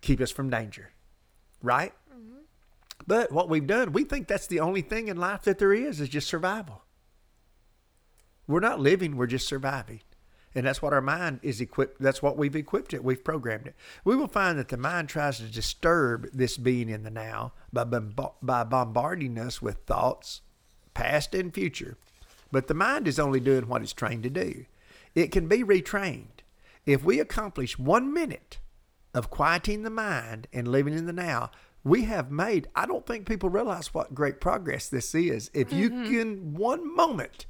keep 0.00 0.20
us 0.20 0.30
from 0.30 0.48
danger. 0.48 0.92
Right? 1.62 1.92
But 3.06 3.32
what 3.32 3.48
we've 3.48 3.66
done, 3.66 3.92
we 3.92 4.04
think 4.04 4.28
that's 4.28 4.46
the 4.46 4.60
only 4.60 4.82
thing 4.82 5.08
in 5.08 5.16
life 5.16 5.42
that 5.42 5.58
there 5.58 5.72
is 5.72 6.00
is 6.00 6.08
just 6.08 6.28
survival. 6.28 6.82
We're 8.46 8.60
not 8.60 8.80
living, 8.80 9.16
we're 9.16 9.26
just 9.26 9.46
surviving. 9.46 10.00
And 10.54 10.66
that's 10.66 10.82
what 10.82 10.92
our 10.92 11.00
mind 11.00 11.38
is 11.42 11.60
equipped, 11.60 12.00
that's 12.00 12.22
what 12.22 12.36
we've 12.36 12.56
equipped 12.56 12.92
it, 12.92 13.04
we've 13.04 13.22
programmed 13.22 13.68
it. 13.68 13.76
We 14.04 14.16
will 14.16 14.26
find 14.26 14.58
that 14.58 14.68
the 14.68 14.76
mind 14.76 15.08
tries 15.08 15.38
to 15.38 15.44
disturb 15.44 16.28
this 16.32 16.56
being 16.56 16.88
in 16.88 17.04
the 17.04 17.10
now 17.10 17.52
by, 17.72 17.84
by 17.84 18.64
bombarding 18.64 19.38
us 19.38 19.62
with 19.62 19.78
thoughts, 19.86 20.40
past 20.92 21.34
and 21.34 21.54
future. 21.54 21.96
But 22.50 22.66
the 22.66 22.74
mind 22.74 23.06
is 23.06 23.20
only 23.20 23.38
doing 23.38 23.68
what 23.68 23.82
it's 23.82 23.92
trained 23.92 24.24
to 24.24 24.30
do. 24.30 24.66
It 25.14 25.30
can 25.30 25.46
be 25.46 25.62
retrained. 25.62 26.42
If 26.84 27.04
we 27.04 27.20
accomplish 27.20 27.78
one 27.78 28.12
minute 28.12 28.58
of 29.14 29.30
quieting 29.30 29.82
the 29.82 29.90
mind 29.90 30.48
and 30.52 30.66
living 30.66 30.94
in 30.94 31.06
the 31.06 31.12
now, 31.12 31.50
we 31.82 32.04
have 32.04 32.30
made, 32.30 32.68
I 32.74 32.86
don't 32.86 33.06
think 33.06 33.26
people 33.26 33.48
realize 33.48 33.94
what 33.94 34.14
great 34.14 34.40
progress 34.40 34.88
this 34.88 35.14
is. 35.14 35.50
If 35.54 35.72
you 35.72 35.90
mm-hmm. 35.90 36.10
can, 36.10 36.54
one 36.54 36.94
moment, 36.94 37.46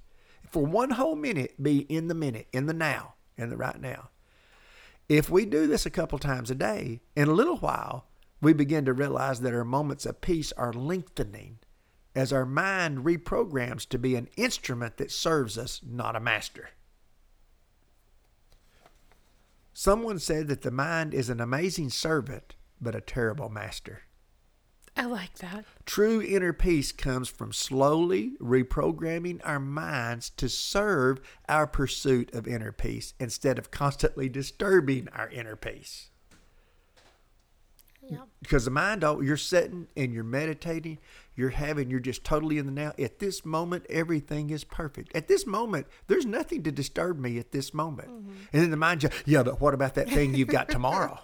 for 0.51 0.64
one 0.64 0.91
whole 0.91 1.16
minute, 1.16 1.61
be 1.61 1.81
in 1.81 2.09
the 2.09 2.14
minute, 2.14 2.47
in 2.53 2.66
the 2.66 2.74
now, 2.74 3.14
in 3.37 3.51
the 3.51 3.57
right 3.57 3.81
now. 3.81 4.11
If 5.09 5.28
we 5.28 5.45
do 5.45 5.66
this 5.66 5.87
a 5.87 5.91
couple 5.91 6.18
times 6.18 6.51
a 6.51 6.55
day, 6.55 7.01
in 7.16 7.28
a 7.28 7.33
little 7.33 7.57
while, 7.57 8.07
we 8.41 8.53
begin 8.53 8.85
to 8.85 8.93
realize 8.93 9.41
that 9.41 9.55
our 9.55 9.64
moments 9.64 10.07
of 10.07 10.20
peace 10.20 10.53
are 10.53 10.72
lengthening 10.72 11.59
as 12.14 12.33
our 12.33 12.47
mind 12.47 13.05
reprograms 13.05 13.89
to 13.89 13.99
be 13.99 14.14
an 14.14 14.28
instrument 14.37 14.97
that 14.97 15.11
serves 15.11 15.59
us, 15.59 15.81
not 15.85 16.16
a 16.16 16.20
master. 16.20 16.70
Someone 19.72 20.18
said 20.18 20.49
that 20.49 20.62
the 20.62 20.70
mind 20.70 21.14
is 21.14 21.31
an 21.31 21.41
amazing 21.41 21.91
servant, 21.91 22.55
but 22.81 22.95
a 22.95 23.01
terrible 23.01 23.49
master. 23.49 24.03
I 25.01 25.07
like 25.07 25.39
that. 25.39 25.65
True 25.87 26.21
inner 26.21 26.53
peace 26.53 26.93
comes 26.93 27.31
from 27.31 27.55
slowly 27.55 28.33
reprogramming 28.39 29.41
our 29.45 29.59
minds 29.59 30.29
to 30.37 30.47
serve 30.47 31.23
our 31.49 31.67
pursuit 31.67 32.35
of 32.35 32.47
inner 32.47 32.71
peace 32.71 33.15
instead 33.19 33.59
of 33.59 33.71
constantly 33.71 34.29
disturbing 34.29 35.09
our 35.15 35.31
inner 35.31 35.57
peace. 35.57 36.11
Yep. 38.11 38.29
Because 38.43 38.67
the 38.67 38.71
mind, 38.71 39.03
oh, 39.03 39.23
you're 39.23 39.39
sitting 39.39 39.89
and 39.97 40.13
you're 40.13 40.23
meditating, 40.23 40.99
you're 41.35 41.49
having, 41.49 41.89
you're 41.91 42.01
just 42.01 42.23
totally 42.23 42.59
in 42.59 42.67
the 42.67 42.73
now. 42.73 42.93
At 42.99 43.21
this 43.21 43.43
moment, 43.43 43.87
everything 43.89 44.51
is 44.51 44.65
perfect. 44.65 45.17
At 45.17 45.29
this 45.29 45.47
moment, 45.47 45.87
there's 46.09 46.27
nothing 46.27 46.63
to 46.65 46.73
disturb 46.73 47.19
me 47.19 47.39
at 47.39 47.53
this 47.53 47.73
moment. 47.73 48.11
Mm-hmm. 48.11 48.33
And 48.53 48.63
then 48.63 48.71
the 48.71 48.77
mind, 48.77 49.11
yeah, 49.25 49.45
but 49.45 49.63
what 49.63 49.73
about 49.73 49.95
that 49.95 50.11
thing 50.11 50.35
you've 50.35 50.49
got 50.49 50.69
tomorrow? 50.69 51.21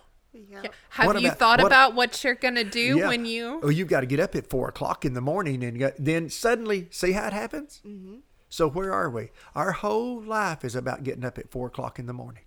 Yeah. 0.48 0.60
Yeah. 0.64 0.70
Have 0.90 1.06
What 1.06 1.20
you 1.20 1.28
about- 1.28 1.38
thought 1.38 1.58
what- 1.60 1.66
about 1.66 1.94
what 1.94 2.22
you're 2.24 2.34
gonna 2.34 2.64
do 2.64 2.98
Yeah. 2.98 3.08
when 3.08 3.24
you? 3.26 3.60
Oh, 3.62 3.68
you've 3.68 3.88
got 3.88 4.00
to 4.00 4.06
get 4.06 4.20
up 4.20 4.34
at 4.36 4.48
four 4.48 4.68
o'clock 4.68 5.04
in 5.04 5.14
the 5.14 5.20
morning, 5.20 5.62
and 5.64 5.78
go, 5.78 5.92
then 5.98 6.28
suddenly, 6.30 6.88
see 6.90 7.12
how 7.12 7.26
it 7.26 7.32
happens. 7.32 7.80
Mm-hmm. 7.86 8.16
So 8.48 8.68
where 8.68 8.92
are 8.92 9.10
we? 9.10 9.30
Our 9.54 9.72
whole 9.72 10.20
life 10.22 10.64
is 10.64 10.74
about 10.76 11.02
getting 11.02 11.24
up 11.24 11.36
at 11.38 11.50
four 11.50 11.66
o'clock 11.66 11.98
in 11.98 12.06
the 12.06 12.12
morning. 12.12 12.42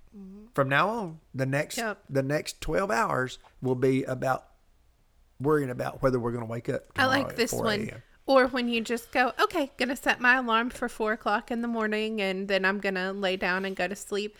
From 0.56 0.68
now 0.68 0.90
on, 0.90 1.20
the 1.36 1.46
next 1.46 1.78
Yep. 1.78 2.04
the 2.10 2.24
next 2.24 2.60
twelve 2.62 2.90
hours 2.92 3.38
will 3.62 3.76
be 3.76 4.04
about 4.06 4.46
worrying 5.40 5.70
about 5.70 6.02
whether 6.02 6.20
we're 6.20 6.32
going 6.32 6.44
to 6.44 6.50
wake 6.50 6.68
up. 6.68 6.84
I 6.98 7.06
like 7.06 7.36
this 7.36 7.52
4 7.52 7.64
one. 7.64 7.92
Or 8.26 8.48
when 8.48 8.68
you 8.68 8.82
just 8.82 9.12
go, 9.12 9.32
okay, 9.42 9.72
gonna 9.78 9.96
set 9.96 10.20
my 10.20 10.36
alarm 10.38 10.70
for 10.70 10.88
four 10.90 11.14
o'clock 11.14 11.50
in 11.50 11.62
the 11.62 11.68
morning, 11.68 12.22
and 12.22 12.48
then 12.48 12.64
I'm 12.66 12.80
gonna 12.80 13.12
lay 13.14 13.38
down 13.38 13.66
and 13.66 13.76
go 13.76 13.88
to 13.88 13.96
sleep. 13.96 14.38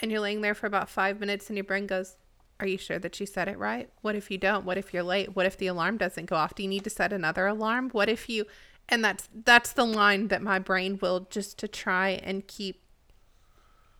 And 0.00 0.10
you're 0.10 0.20
laying 0.20 0.40
there 0.40 0.54
for 0.54 0.66
about 0.66 0.88
five 0.88 1.20
minutes, 1.20 1.48
and 1.48 1.56
your 1.56 1.64
brain 1.64 1.86
goes, 1.86 2.16
"Are 2.60 2.66
you 2.66 2.78
sure 2.78 2.98
that 2.98 3.18
you 3.20 3.26
said 3.26 3.48
it 3.48 3.58
right? 3.58 3.90
What 4.02 4.14
if 4.16 4.30
you 4.30 4.38
don't? 4.38 4.64
What 4.64 4.78
if 4.78 4.92
you're 4.92 5.02
late? 5.02 5.34
What 5.36 5.46
if 5.46 5.56
the 5.56 5.66
alarm 5.68 5.96
doesn't 5.98 6.26
go 6.26 6.36
off? 6.36 6.54
Do 6.54 6.62
you 6.62 6.68
need 6.68 6.84
to 6.84 6.90
set 6.90 7.12
another 7.12 7.46
alarm? 7.46 7.90
What 7.90 8.08
if 8.08 8.28
you?" 8.28 8.46
And 8.88 9.04
that's 9.04 9.28
that's 9.32 9.72
the 9.72 9.84
line 9.84 10.28
that 10.28 10.42
my 10.42 10.58
brain 10.58 10.98
will 11.00 11.26
just 11.30 11.58
to 11.58 11.68
try 11.68 12.10
and 12.22 12.46
keep 12.46 12.82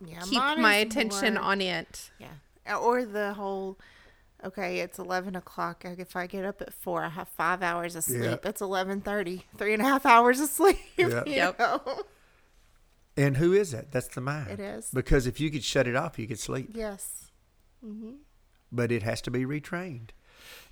Yeah, 0.05 0.21
keep 0.21 0.43
my 0.59 0.75
attention 0.77 1.35
more- 1.35 1.43
on 1.43 1.61
it. 1.61 2.11
Yeah. 2.19 2.77
Or 2.77 3.05
the 3.05 3.35
whole, 3.35 3.79
okay, 4.45 4.81
it's 4.81 4.99
11 4.99 5.35
o'clock. 5.37 5.85
If 5.85 6.15
I 6.17 6.27
get 6.27 6.45
up 6.45 6.61
at 6.63 6.73
4, 6.73 7.03
I 7.05 7.09
have 7.09 7.29
five 7.29 7.63
hours 7.63 7.97
of 7.97 8.05
sleep. 8.05 8.23
Yeah. 8.23 8.37
It's 8.51 8.61
11.30. 8.61 9.43
Three 9.57 9.73
and 9.73 9.83
a 9.83 9.87
half 9.87 10.05
hours 10.07 10.39
of 10.41 10.49
sleep. 10.59 10.79
Yeah. 10.97 11.23
you 11.27 11.33
Yep. 11.33 11.59
know? 11.59 12.03
And 13.17 13.37
who 13.39 13.53
is 13.53 13.75
it? 13.75 13.91
That's 13.91 14.09
the 14.09 14.21
mind. 14.21 14.51
It 14.51 14.61
is. 14.61 14.91
Because 14.93 15.27
if 15.27 15.41
you 15.41 15.51
could 15.51 15.65
shut 15.65 15.89
it 15.89 15.97
off, 15.97 16.19
you 16.19 16.29
could 16.29 16.39
sleep. 16.39 16.71
Yes. 16.75 17.31
Mm-hmm. 17.85 18.13
But 18.71 18.93
it 18.93 19.03
has 19.03 19.21
to 19.23 19.31
be 19.31 19.45
retrained. 19.45 20.11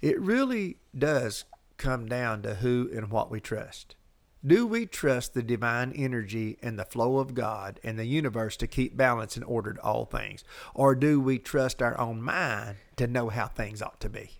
It 0.01 0.21
really 0.21 0.79
does 0.97 1.45
come 1.77 2.07
down 2.07 2.43
to 2.43 2.57
who 2.57 2.91
and 2.95 3.11
what 3.11 3.31
we 3.31 3.41
trust. 3.41 3.97
Do 4.45 4.67
we 4.67 4.87
trust 4.87 5.35
the 5.35 5.43
divine 5.43 5.93
energy 5.93 6.57
and 6.63 6.79
the 6.79 6.85
flow 6.85 7.19
of 7.19 7.35
God 7.35 7.81
and 7.83 7.99
the 7.99 8.05
universe 8.05 8.57
to 8.59 8.67
keep 8.67 8.97
balance 8.97 9.35
and 9.35 9.45
order 9.45 9.73
to 9.73 9.83
all 9.83 10.05
things? 10.05 10.45
Or 10.75 10.95
do 10.95 11.21
we 11.21 11.39
trust 11.39 11.83
our 11.83 11.99
own 11.99 12.23
mind 12.23 12.77
to 12.97 13.07
know 13.07 13.29
how 13.29 13.49
things 13.49 13.83
ought 13.83 14.01
to 14.01 14.09
be? 14.09 14.31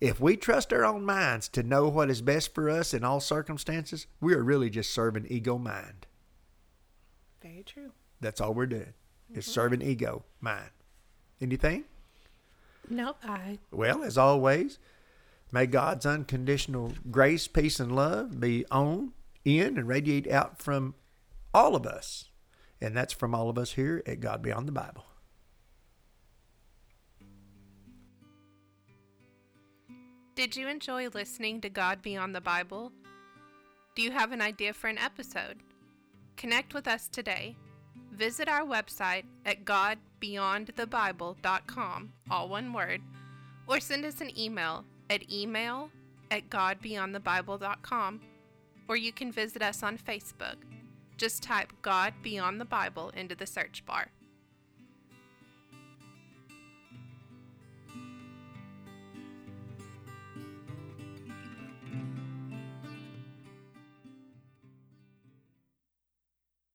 If 0.00 0.20
we 0.20 0.36
trust 0.36 0.72
our 0.72 0.84
own 0.84 1.04
minds 1.04 1.48
to 1.48 1.64
know 1.64 1.88
what 1.88 2.08
is 2.08 2.22
best 2.22 2.54
for 2.54 2.70
us 2.70 2.94
in 2.94 3.02
all 3.02 3.18
circumstances, 3.18 4.06
we 4.20 4.32
are 4.34 4.44
really 4.44 4.70
just 4.70 4.94
serving 4.94 5.26
ego 5.28 5.58
mind. 5.58 6.06
Very 7.42 7.64
true. 7.64 7.90
That's 8.20 8.40
all 8.40 8.54
we're 8.54 8.66
doing. 8.66 8.94
Is 9.32 9.44
mm-hmm. 9.44 9.52
serving 9.52 9.82
ego 9.82 10.24
mind. 10.40 10.70
Anything? 11.40 11.84
No, 12.90 13.16
I 13.22 13.58
Well, 13.70 14.02
as 14.02 14.16
always, 14.18 14.78
may 15.52 15.66
God's 15.66 16.06
unconditional 16.06 16.92
grace, 17.10 17.48
peace, 17.48 17.80
and 17.80 17.94
love 17.94 18.40
be 18.40 18.64
on, 18.70 19.12
in, 19.44 19.78
and 19.78 19.88
radiate 19.88 20.30
out 20.30 20.60
from 20.62 20.94
all 21.52 21.74
of 21.74 21.86
us. 21.86 22.26
And 22.80 22.96
that's 22.96 23.12
from 23.12 23.34
all 23.34 23.50
of 23.50 23.58
us 23.58 23.72
here 23.72 24.02
at 24.06 24.20
God 24.20 24.42
Beyond 24.42 24.68
the 24.68 24.72
Bible. 24.72 25.04
Did 30.36 30.54
you 30.54 30.68
enjoy 30.68 31.08
listening 31.08 31.60
to 31.62 31.68
God 31.68 32.00
Beyond 32.00 32.32
the 32.32 32.40
Bible? 32.40 32.92
Do 33.96 34.02
you 34.02 34.12
have 34.12 34.30
an 34.30 34.40
idea 34.40 34.72
for 34.72 34.86
an 34.86 34.98
episode? 34.98 35.56
Connect 36.36 36.74
with 36.74 36.86
us 36.86 37.08
today. 37.08 37.56
Visit 38.18 38.48
our 38.48 38.62
website 38.62 39.24
at 39.46 39.64
godbeyondthebible.com, 39.64 42.12
all 42.28 42.48
one 42.48 42.72
word, 42.72 43.00
or 43.68 43.78
send 43.78 44.04
us 44.04 44.20
an 44.20 44.36
email 44.36 44.84
at 45.08 45.30
email 45.30 45.88
at 46.32 46.50
godbeyondthebible.com, 46.50 48.20
or 48.88 48.96
you 48.96 49.12
can 49.12 49.30
visit 49.30 49.62
us 49.62 49.84
on 49.84 49.96
Facebook. 49.96 50.56
Just 51.16 51.44
type 51.44 51.72
God 51.80 52.12
Beyond 52.20 52.60
the 52.60 52.64
Bible 52.64 53.10
into 53.10 53.36
the 53.36 53.46
search 53.46 53.86
bar. 53.86 54.08